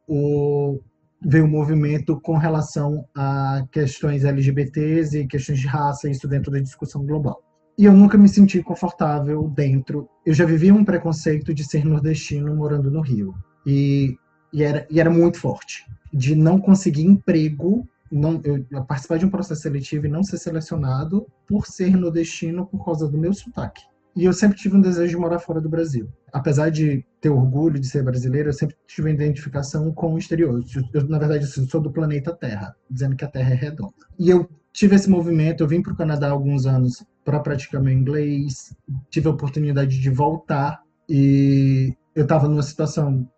o, 0.06 0.78
veio 1.20 1.44
um 1.44 1.48
movimento 1.48 2.20
com 2.20 2.36
relação 2.36 3.06
a 3.14 3.64
questões 3.72 4.24
LGBTs 4.24 5.18
e 5.18 5.26
questões 5.26 5.58
de 5.58 5.66
raça, 5.66 6.08
isso 6.08 6.28
dentro 6.28 6.52
da 6.52 6.60
discussão 6.60 7.04
global. 7.04 7.42
E 7.78 7.84
eu 7.84 7.92
nunca 7.92 8.18
me 8.18 8.28
senti 8.28 8.60
confortável 8.60 9.48
dentro. 9.54 10.08
Eu 10.26 10.34
já 10.34 10.44
vivia 10.44 10.74
um 10.74 10.84
preconceito 10.84 11.54
de 11.54 11.62
ser 11.62 11.84
nordestino 11.84 12.52
morando 12.56 12.90
no 12.90 13.00
Rio. 13.00 13.36
E, 13.64 14.16
e, 14.52 14.64
era, 14.64 14.84
e 14.90 14.98
era 14.98 15.08
muito 15.08 15.38
forte. 15.38 15.86
De 16.12 16.34
não 16.34 16.60
conseguir 16.60 17.04
emprego, 17.04 17.88
não, 18.10 18.40
eu, 18.42 18.64
participar 18.84 19.18
de 19.18 19.26
um 19.26 19.30
processo 19.30 19.62
seletivo 19.62 20.06
e 20.06 20.08
não 20.08 20.24
ser 20.24 20.38
selecionado 20.38 21.24
por 21.46 21.66
ser 21.66 21.96
nordestino 21.96 22.66
por 22.66 22.84
causa 22.84 23.06
do 23.06 23.16
meu 23.16 23.32
sotaque. 23.32 23.82
E 24.16 24.24
eu 24.24 24.32
sempre 24.32 24.58
tive 24.58 24.76
um 24.76 24.80
desejo 24.80 25.10
de 25.10 25.16
morar 25.16 25.38
fora 25.38 25.60
do 25.60 25.68
Brasil. 25.68 26.08
Apesar 26.32 26.70
de 26.70 27.06
ter 27.20 27.28
orgulho 27.28 27.78
de 27.78 27.86
ser 27.86 28.02
brasileiro, 28.02 28.48
eu 28.48 28.52
sempre 28.52 28.74
tive 28.88 29.06
uma 29.08 29.14
identificação 29.14 29.92
com 29.92 30.14
o 30.14 30.18
exterior. 30.18 30.64
Eu, 30.92 31.08
na 31.08 31.18
verdade, 31.20 31.44
eu 31.44 31.66
sou 31.68 31.80
do 31.80 31.92
planeta 31.92 32.34
Terra, 32.34 32.74
dizendo 32.90 33.14
que 33.14 33.24
a 33.24 33.28
Terra 33.28 33.52
é 33.52 33.54
redonda. 33.54 33.94
E 34.18 34.28
eu 34.28 34.50
tive 34.72 34.96
esse 34.96 35.08
movimento, 35.08 35.62
eu 35.62 35.68
vim 35.68 35.80
para 35.80 35.92
o 35.92 35.96
Canadá 35.96 36.28
há 36.28 36.32
alguns 36.32 36.66
anos 36.66 37.04
para 37.28 37.40
praticar 37.40 37.82
meu 37.82 37.92
inglês, 37.92 38.74
tive 39.10 39.28
a 39.28 39.32
oportunidade 39.32 40.00
de 40.00 40.08
voltar 40.08 40.82
e 41.06 41.94
eu 42.14 42.22
estava 42.22 42.48
numa 42.48 42.62
situação 42.62 43.28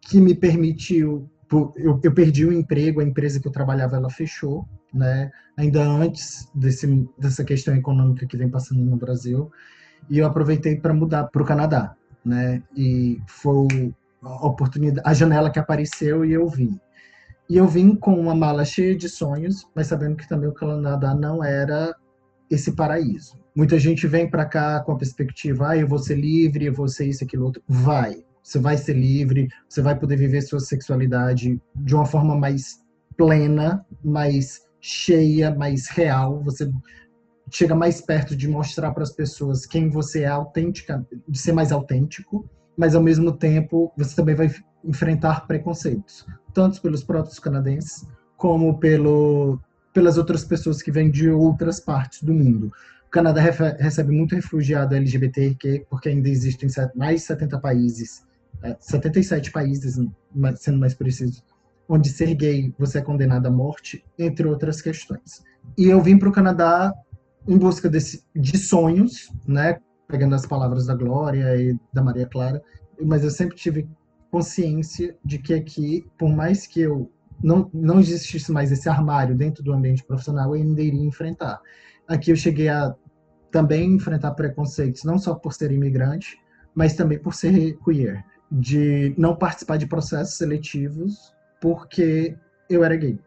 que 0.00 0.18
me 0.18 0.34
permitiu 0.34 1.28
eu, 1.76 2.00
eu, 2.02 2.12
perdi 2.12 2.46
o 2.46 2.52
emprego, 2.52 3.00
a 3.00 3.04
empresa 3.04 3.38
que 3.38 3.46
eu 3.46 3.52
trabalhava 3.52 3.96
ela 3.96 4.08
fechou, 4.08 4.66
né? 4.92 5.30
Ainda 5.56 5.84
antes 5.84 6.50
desse, 6.54 7.06
dessa 7.18 7.44
questão 7.44 7.76
econômica 7.76 8.26
que 8.26 8.38
vem 8.38 8.48
passando 8.48 8.80
no 8.80 8.96
Brasil, 8.96 9.50
e 10.08 10.18
eu 10.18 10.26
aproveitei 10.26 10.76
para 10.76 10.94
mudar 10.94 11.24
para 11.24 11.42
o 11.42 11.46
Canadá, 11.46 11.94
né? 12.24 12.62
E 12.74 13.20
foi 13.28 13.94
a 14.22 14.46
oportunidade, 14.46 15.08
a 15.08 15.12
janela 15.12 15.50
que 15.50 15.58
apareceu 15.58 16.24
e 16.24 16.32
eu 16.32 16.48
vim. 16.48 16.80
E 17.48 17.58
eu 17.58 17.68
vim 17.68 17.94
com 17.94 18.18
uma 18.18 18.34
mala 18.34 18.64
cheia 18.64 18.96
de 18.96 19.08
sonhos, 19.08 19.68
mas 19.74 19.86
sabendo 19.88 20.16
que 20.16 20.28
também 20.28 20.48
o 20.48 20.54
Canadá 20.54 21.14
não 21.14 21.44
era 21.44 21.94
esse 22.50 22.72
paraíso. 22.72 23.38
Muita 23.54 23.78
gente 23.78 24.06
vem 24.06 24.28
para 24.28 24.44
cá 24.44 24.80
com 24.80 24.92
a 24.92 24.96
perspectiva, 24.96 25.70
ah, 25.70 25.76
eu 25.76 25.88
vou 25.88 25.98
ser 25.98 26.16
livre, 26.16 26.66
eu 26.66 26.74
vou 26.74 26.88
ser 26.88 27.06
isso, 27.06 27.24
aquilo, 27.24 27.46
outro. 27.46 27.62
Vai. 27.68 28.24
Você 28.42 28.58
vai 28.58 28.76
ser 28.76 28.94
livre, 28.94 29.48
você 29.68 29.82
vai 29.82 29.98
poder 29.98 30.16
viver 30.16 30.40
sua 30.42 30.60
sexualidade 30.60 31.60
de 31.74 31.94
uma 31.94 32.06
forma 32.06 32.36
mais 32.36 32.80
plena, 33.16 33.84
mais 34.04 34.62
cheia, 34.80 35.52
mais 35.54 35.88
real. 35.88 36.42
Você 36.44 36.70
chega 37.50 37.74
mais 37.74 38.00
perto 38.00 38.36
de 38.36 38.48
mostrar 38.48 38.92
para 38.92 39.02
as 39.02 39.12
pessoas 39.12 39.66
quem 39.66 39.88
você 39.88 40.22
é 40.22 40.28
autêntica, 40.28 41.04
de 41.26 41.38
ser 41.38 41.52
mais 41.52 41.72
autêntico, 41.72 42.48
mas 42.76 42.94
ao 42.94 43.02
mesmo 43.02 43.32
tempo 43.32 43.92
você 43.96 44.14
também 44.14 44.34
vai 44.34 44.50
enfrentar 44.84 45.46
preconceitos, 45.46 46.26
tanto 46.52 46.80
pelos 46.80 47.02
próprios 47.02 47.38
canadenses 47.38 48.06
como 48.36 48.78
pelo 48.78 49.58
pelas 49.96 50.18
outras 50.18 50.44
pessoas 50.44 50.82
que 50.82 50.92
vêm 50.92 51.10
de 51.10 51.30
outras 51.30 51.80
partes 51.80 52.22
do 52.22 52.34
mundo. 52.34 52.70
O 53.06 53.10
Canadá 53.10 53.40
recebe 53.40 54.12
muito 54.12 54.34
refugiado 54.34 54.94
LGBTQ, 54.94 55.86
porque 55.88 56.10
ainda 56.10 56.28
existem 56.28 56.68
mais 56.94 57.22
de 57.22 57.26
70 57.28 57.58
países, 57.60 58.22
77 58.78 59.48
é, 59.48 59.52
países, 59.52 59.98
sendo 60.56 60.78
mais 60.78 60.92
preciso, 60.92 61.42
onde 61.88 62.10
ser 62.10 62.34
gay 62.34 62.74
você 62.78 62.98
é 62.98 63.00
condenado 63.00 63.46
à 63.46 63.50
morte, 63.50 64.04
entre 64.18 64.46
outras 64.46 64.82
questões. 64.82 65.42
E 65.78 65.86
eu 65.86 66.02
vim 66.02 66.18
para 66.18 66.28
o 66.28 66.32
Canadá 66.32 66.92
em 67.48 67.56
busca 67.56 67.88
desse, 67.88 68.22
de 68.34 68.58
sonhos, 68.58 69.32
né? 69.48 69.78
Pegando 70.06 70.34
as 70.34 70.44
palavras 70.44 70.84
da 70.84 70.94
Glória 70.94 71.56
e 71.56 71.74
da 71.90 72.02
Maria 72.02 72.26
Clara, 72.26 72.62
mas 73.02 73.24
eu 73.24 73.30
sempre 73.30 73.56
tive 73.56 73.88
consciência 74.30 75.16
de 75.24 75.38
que 75.38 75.54
aqui, 75.54 76.06
por 76.18 76.28
mais 76.28 76.66
que 76.66 76.82
eu 76.82 77.10
não, 77.42 77.70
não 77.72 78.00
existisse 78.00 78.50
mais 78.50 78.72
esse 78.72 78.88
armário 78.88 79.36
dentro 79.36 79.62
do 79.62 79.72
ambiente 79.72 80.04
profissional, 80.04 80.54
eu 80.54 80.62
ainda 80.62 80.82
iria 80.82 81.04
enfrentar. 81.04 81.60
Aqui 82.08 82.30
eu 82.30 82.36
cheguei 82.36 82.68
a 82.68 82.94
também 83.50 83.94
enfrentar 83.94 84.32
preconceitos, 84.32 85.04
não 85.04 85.18
só 85.18 85.34
por 85.34 85.52
ser 85.52 85.70
imigrante, 85.70 86.38
mas 86.74 86.94
também 86.94 87.18
por 87.18 87.34
ser 87.34 87.78
queer, 87.84 88.24
de 88.50 89.14
não 89.16 89.34
participar 89.34 89.76
de 89.76 89.86
processos 89.86 90.36
seletivos 90.36 91.34
porque 91.60 92.36
eu 92.68 92.84
era 92.84 92.96
gay. 92.96 93.18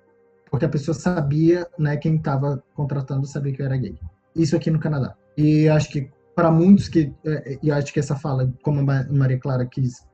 Porque 0.49 0.65
a 0.65 0.69
pessoa 0.69 0.95
sabia, 0.95 1.67
né, 1.77 1.97
quem 1.97 2.15
estava 2.15 2.63
contratando 2.73 3.25
sabia 3.27 3.53
que 3.53 3.61
eu 3.61 3.65
era 3.65 3.77
gay. 3.77 3.97
Isso 4.35 4.55
aqui 4.55 4.71
no 4.71 4.79
Canadá. 4.79 5.15
E 5.37 5.67
acho 5.67 5.89
que 5.89 6.09
para 6.35 6.51
muitos 6.51 6.87
que, 6.87 7.13
é, 7.25 7.59
e 7.61 7.71
acho 7.71 7.91
que 7.91 7.99
essa 7.99 8.15
fala, 8.15 8.51
como 8.63 8.79
a 8.79 9.03
Maria 9.11 9.39
Clara 9.39 9.65
quis, 9.65 10.07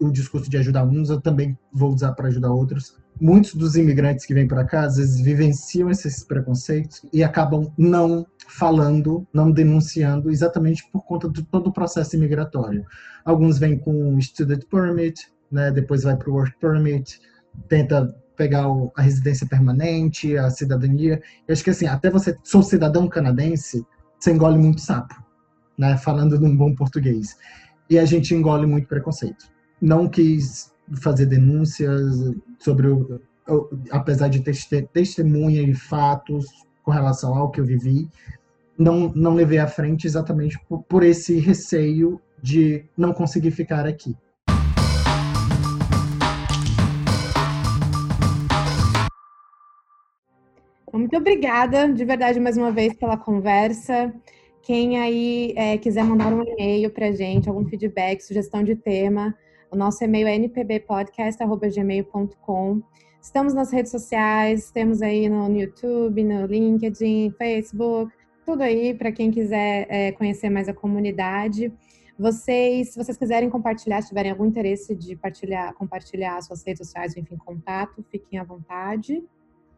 o 0.00 0.10
discurso 0.10 0.48
de 0.48 0.56
ajudar 0.56 0.84
uns, 0.84 1.10
eu 1.10 1.20
também 1.20 1.58
vou 1.72 1.92
usar 1.92 2.12
para 2.12 2.28
ajudar 2.28 2.50
outros 2.50 2.96
muitos 3.20 3.54
dos 3.54 3.76
imigrantes 3.76 4.26
que 4.26 4.34
vêm 4.34 4.46
para 4.46 4.64
cá, 4.64 4.82
às 4.82 4.96
vezes, 4.96 5.20
vivenciam 5.20 5.90
esses 5.90 6.22
preconceitos 6.24 7.04
e 7.12 7.22
acabam 7.22 7.72
não 7.76 8.26
falando, 8.48 9.26
não 9.32 9.50
denunciando, 9.50 10.30
exatamente 10.30 10.88
por 10.90 11.02
conta 11.02 11.28
de 11.28 11.42
todo 11.44 11.68
o 11.68 11.72
processo 11.72 12.16
imigratório. 12.16 12.84
Alguns 13.24 13.58
vêm 13.58 13.78
com 13.78 14.20
student 14.20 14.64
permit, 14.70 15.28
né, 15.50 15.70
depois 15.70 16.02
vai 16.02 16.16
para 16.16 16.30
o 16.30 16.34
work 16.34 16.54
permit, 16.60 17.20
tenta 17.68 18.14
pegar 18.36 18.66
a 18.94 19.02
residência 19.02 19.46
permanente, 19.46 20.36
a 20.36 20.50
cidadania. 20.50 21.20
Eu 21.48 21.52
acho 21.52 21.64
que 21.64 21.70
assim, 21.70 21.86
até 21.86 22.10
você 22.10 22.36
sou 22.44 22.62
cidadão 22.62 23.08
canadense, 23.08 23.84
você 24.18 24.32
engole 24.32 24.58
muito 24.58 24.80
sapo, 24.80 25.14
né, 25.78 25.96
falando 25.96 26.38
num 26.38 26.56
bom 26.56 26.74
português. 26.74 27.36
E 27.88 27.98
a 27.98 28.04
gente 28.04 28.34
engole 28.34 28.66
muito 28.66 28.88
preconceito. 28.88 29.46
Não 29.80 30.08
quis 30.08 30.72
fazer 30.94 31.26
denúncias 31.26 32.34
sobre 32.58 32.88
o, 32.88 33.20
apesar 33.90 34.28
de 34.28 34.40
ter 34.40 34.56
testemunha 34.88 35.62
e 35.62 35.74
fatos 35.74 36.46
com 36.82 36.90
relação 36.90 37.34
ao 37.34 37.50
que 37.50 37.60
eu 37.60 37.64
vivi, 37.64 38.08
não, 38.78 39.12
não 39.14 39.34
levei 39.34 39.58
à 39.58 39.66
frente 39.66 40.06
exatamente 40.06 40.58
por, 40.68 40.82
por 40.82 41.02
esse 41.02 41.38
receio 41.38 42.20
de 42.42 42.84
não 42.96 43.12
conseguir 43.12 43.50
ficar 43.50 43.86
aqui. 43.86 44.16
Muito 50.92 51.16
obrigada, 51.16 51.92
de 51.92 52.04
verdade, 52.04 52.40
mais 52.40 52.56
uma 52.56 52.72
vez 52.72 52.94
pela 52.94 53.18
conversa. 53.18 54.14
Quem 54.62 54.98
aí 54.98 55.52
é, 55.54 55.76
quiser 55.76 56.02
mandar 56.02 56.32
um 56.32 56.42
e-mail 56.42 56.90
para 56.90 57.12
gente, 57.12 57.48
algum 57.48 57.64
feedback, 57.66 58.20
sugestão 58.22 58.64
de 58.64 58.74
tema, 58.74 59.34
o 59.70 59.76
nosso 59.76 60.02
e-mail 60.04 60.26
é 60.26 60.36
npbpodcast.gmail.com. 60.36 62.82
Estamos 63.20 63.54
nas 63.54 63.72
redes 63.72 63.90
sociais, 63.90 64.70
temos 64.70 65.02
aí 65.02 65.28
no 65.28 65.50
YouTube, 65.50 66.22
no 66.22 66.46
LinkedIn, 66.46 67.32
Facebook, 67.36 68.12
tudo 68.44 68.62
aí 68.62 68.94
para 68.94 69.10
quem 69.10 69.28
quiser 69.30 69.86
é, 69.90 70.12
conhecer 70.12 70.48
mais 70.48 70.68
a 70.68 70.72
comunidade. 70.72 71.72
Vocês, 72.18 72.90
se 72.90 72.96
vocês 72.96 73.18
quiserem 73.18 73.50
compartilhar, 73.50 74.00
se 74.00 74.08
tiverem 74.08 74.30
algum 74.30 74.46
interesse 74.46 74.94
de 74.94 75.16
partilhar, 75.16 75.74
compartilhar 75.74 76.40
suas 76.40 76.64
redes 76.64 76.86
sociais, 76.86 77.16
enfim, 77.16 77.36
contato, 77.36 78.04
fiquem 78.10 78.38
à 78.38 78.44
vontade. 78.44 79.22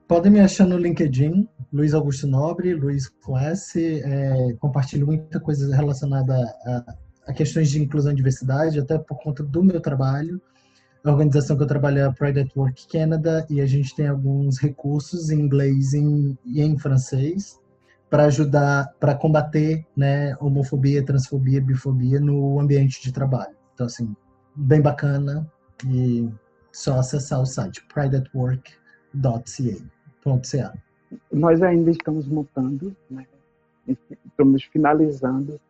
Podem 0.06 0.30
me 0.32 0.40
achar 0.40 0.66
no 0.66 0.76
LinkedIn, 0.78 1.48
Luiz 1.72 1.94
Augusto 1.94 2.26
Nobre, 2.26 2.74
Luiz 2.74 3.10
S. 3.42 4.02
É, 4.02 4.52
compartilho 4.58 5.06
muita 5.06 5.40
coisa 5.40 5.74
relacionada 5.74 6.34
a 6.64 6.94
a 7.28 7.32
questões 7.32 7.70
de 7.70 7.80
inclusão 7.80 8.10
e 8.12 8.16
diversidade, 8.16 8.80
até 8.80 8.98
por 8.98 9.22
conta 9.22 9.42
do 9.42 9.62
meu 9.62 9.82
trabalho. 9.82 10.40
A 11.04 11.12
organização 11.12 11.58
que 11.58 11.62
eu 11.62 11.66
trabalho 11.66 11.98
é 11.98 12.04
a 12.04 12.12
Pride 12.12 12.40
at 12.40 12.56
Work 12.56 12.88
Canada 12.88 13.46
e 13.50 13.60
a 13.60 13.66
gente 13.66 13.94
tem 13.94 14.08
alguns 14.08 14.58
recursos 14.58 15.28
em 15.28 15.38
inglês 15.38 15.92
e 15.92 16.38
em 16.56 16.78
francês 16.78 17.60
para 18.08 18.24
ajudar, 18.24 18.94
para 18.98 19.14
combater 19.14 19.86
né, 19.94 20.34
homofobia, 20.40 21.04
transfobia, 21.04 21.60
bifobia 21.60 22.18
no 22.18 22.58
ambiente 22.58 23.02
de 23.02 23.12
trabalho. 23.12 23.54
Então, 23.74 23.84
assim, 23.84 24.16
bem 24.56 24.80
bacana 24.80 25.46
e 25.86 26.26
só 26.72 26.98
acessar 26.98 27.42
o 27.42 27.46
site 27.46 27.86
prideatwork.ca. 27.92 30.72
Nós 31.30 31.62
ainda 31.62 31.90
estamos 31.90 32.26
montando, 32.26 32.96
né? 33.10 33.26
estamos 34.26 34.64
finalizando 34.64 35.60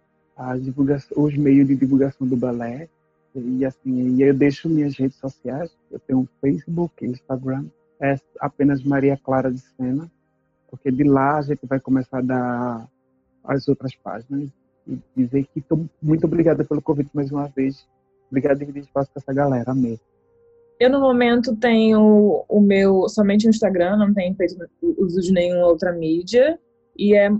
os 1.16 1.36
meios 1.36 1.66
de 1.66 1.74
divulgação 1.74 2.26
do 2.26 2.36
balé. 2.36 2.88
E 3.34 3.64
assim, 3.64 4.20
eu 4.22 4.34
deixo 4.34 4.68
minhas 4.68 4.96
redes 4.96 5.18
sociais, 5.18 5.70
eu 5.90 5.98
tenho 6.00 6.28
Facebook, 6.40 7.04
Instagram, 7.04 7.66
é 8.00 8.16
apenas 8.40 8.82
Maria 8.82 9.16
Clara 9.16 9.52
de 9.52 9.60
Sena, 9.60 10.10
porque 10.70 10.90
de 10.90 11.04
lá 11.04 11.38
a 11.38 11.42
gente 11.42 11.64
vai 11.66 11.78
começar 11.78 12.18
a 12.18 12.22
dar 12.22 12.88
as 13.44 13.68
outras 13.68 13.94
páginas 13.96 14.50
e 14.86 14.98
dizer 15.16 15.46
que 15.52 15.60
estou 15.60 15.86
muito 16.00 16.24
obrigada 16.24 16.64
pelo 16.64 16.82
convite 16.82 17.10
mais 17.12 17.30
uma 17.30 17.48
vez. 17.48 17.86
Obrigado 18.30 18.58
por 18.58 18.66
dividir 18.66 18.82
espaço 18.82 19.10
com 19.12 19.20
essa 19.20 19.32
galera, 19.32 19.72
amei. 19.72 19.98
Eu, 20.80 20.90
no 20.90 21.00
momento, 21.00 21.56
tenho 21.56 22.44
o 22.48 22.60
meu 22.60 23.08
somente 23.08 23.46
o 23.46 23.50
Instagram, 23.50 23.96
não 23.96 24.14
tenho 24.14 24.34
feito 24.36 24.56
uso 24.80 25.20
de 25.20 25.32
nenhuma 25.32 25.66
outra 25.66 25.92
mídia. 25.92 26.58
E 26.96 27.16
é 27.16 27.30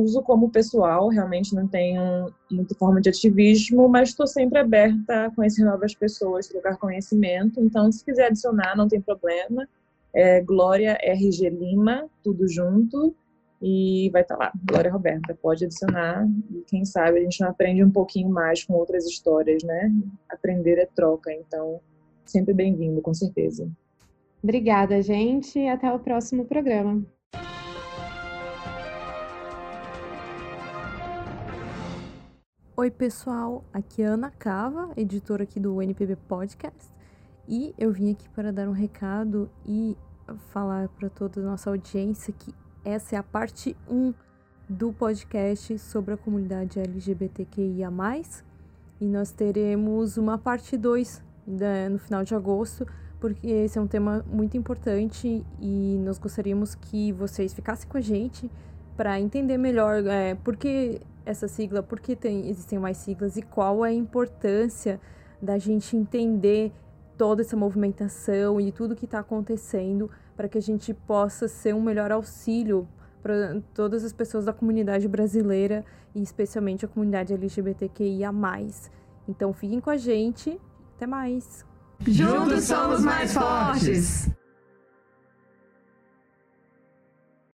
uso 0.00 0.22
como 0.22 0.50
pessoal, 0.50 1.08
realmente 1.08 1.54
não 1.54 1.66
tenho 1.66 2.32
muita 2.50 2.74
forma 2.74 3.00
de 3.00 3.08
ativismo, 3.08 3.88
mas 3.88 4.10
estou 4.10 4.26
sempre 4.26 4.58
aberta 4.58 5.26
a 5.26 5.30
conhecer 5.30 5.64
novas 5.64 5.94
pessoas, 5.94 6.48
trocar 6.48 6.76
conhecimento. 6.76 7.60
Então, 7.60 7.90
se 7.90 8.04
quiser 8.04 8.26
adicionar, 8.26 8.76
não 8.76 8.88
tem 8.88 9.00
problema. 9.00 9.68
É 10.14 10.40
Glória 10.40 10.98
RG 11.00 11.50
Lima, 11.50 12.08
tudo 12.22 12.48
junto. 12.48 13.14
E 13.60 14.08
vai 14.12 14.22
estar 14.22 14.36
tá 14.36 14.44
lá, 14.44 14.52
Glória 14.64 14.92
Roberta, 14.92 15.36
pode 15.40 15.64
adicionar. 15.64 16.26
E 16.50 16.62
quem 16.66 16.84
sabe 16.84 17.18
a 17.18 17.22
gente 17.22 17.40
não 17.40 17.48
aprende 17.48 17.82
um 17.82 17.90
pouquinho 17.90 18.28
mais 18.28 18.62
com 18.62 18.74
outras 18.74 19.04
histórias, 19.04 19.62
né? 19.64 19.92
Aprender 20.28 20.78
é 20.78 20.86
troca, 20.86 21.32
então 21.32 21.80
sempre 22.24 22.54
bem-vindo, 22.54 23.00
com 23.00 23.12
certeza. 23.12 23.68
Obrigada, 24.42 25.02
gente, 25.02 25.58
e 25.58 25.68
até 25.68 25.92
o 25.92 25.98
próximo 25.98 26.44
programa. 26.44 27.04
Oi, 32.80 32.92
pessoal, 32.92 33.64
aqui 33.72 34.02
é 34.02 34.06
Ana 34.06 34.30
Cava, 34.30 34.90
editora 34.96 35.42
aqui 35.42 35.58
do 35.58 35.82
NPB 35.82 36.14
Podcast, 36.14 36.88
e 37.48 37.74
eu 37.76 37.90
vim 37.90 38.12
aqui 38.12 38.28
para 38.28 38.52
dar 38.52 38.68
um 38.68 38.72
recado 38.72 39.50
e 39.66 39.96
falar 40.52 40.88
para 40.90 41.10
toda 41.10 41.40
a 41.40 41.42
nossa 41.42 41.70
audiência 41.70 42.32
que 42.32 42.54
essa 42.84 43.16
é 43.16 43.18
a 43.18 43.22
parte 43.24 43.76
1 43.90 44.14
do 44.68 44.92
podcast 44.92 45.76
sobre 45.80 46.14
a 46.14 46.16
comunidade 46.16 46.78
LGBTQIA+, 46.78 47.90
e 49.00 49.06
nós 49.06 49.32
teremos 49.32 50.16
uma 50.16 50.38
parte 50.38 50.76
2 50.76 51.20
né, 51.48 51.88
no 51.88 51.98
final 51.98 52.22
de 52.22 52.32
agosto, 52.32 52.86
porque 53.18 53.48
esse 53.48 53.76
é 53.76 53.80
um 53.80 53.88
tema 53.88 54.24
muito 54.30 54.56
importante 54.56 55.44
e 55.60 56.00
nós 56.04 56.16
gostaríamos 56.16 56.76
que 56.76 57.10
vocês 57.10 57.52
ficassem 57.52 57.88
com 57.88 57.98
a 57.98 58.00
gente 58.00 58.48
para 58.96 59.18
entender 59.20 59.58
melhor 59.58 60.06
é, 60.06 60.36
por 60.36 60.56
que 60.56 61.00
essa 61.28 61.46
sigla, 61.46 61.82
por 61.82 62.00
que 62.00 62.16
tem, 62.16 62.48
existem 62.48 62.78
mais 62.78 62.96
siglas 62.96 63.36
e 63.36 63.42
qual 63.42 63.84
é 63.84 63.90
a 63.90 63.92
importância 63.92 64.98
da 65.40 65.58
gente 65.58 65.94
entender 65.94 66.72
toda 67.18 67.42
essa 67.42 67.56
movimentação 67.56 68.58
e 68.58 68.72
tudo 68.72 68.96
que 68.96 69.04
está 69.04 69.18
acontecendo 69.18 70.10
para 70.34 70.48
que 70.48 70.56
a 70.56 70.62
gente 70.62 70.94
possa 70.94 71.46
ser 71.46 71.74
um 71.74 71.82
melhor 71.82 72.10
auxílio 72.10 72.88
para 73.22 73.60
todas 73.74 74.04
as 74.04 74.12
pessoas 74.12 74.46
da 74.46 74.52
comunidade 74.54 75.06
brasileira 75.06 75.84
e 76.14 76.22
especialmente 76.22 76.86
a 76.86 76.88
comunidade 76.88 77.34
LGBTQIA+. 77.34 78.32
Então 79.28 79.52
fiquem 79.52 79.80
com 79.80 79.90
a 79.90 79.96
gente 79.98 80.58
até 80.96 81.06
mais. 81.06 81.66
Juntos 82.06 82.64
somos 82.64 83.04
mais 83.04 83.34
fortes! 83.34 84.30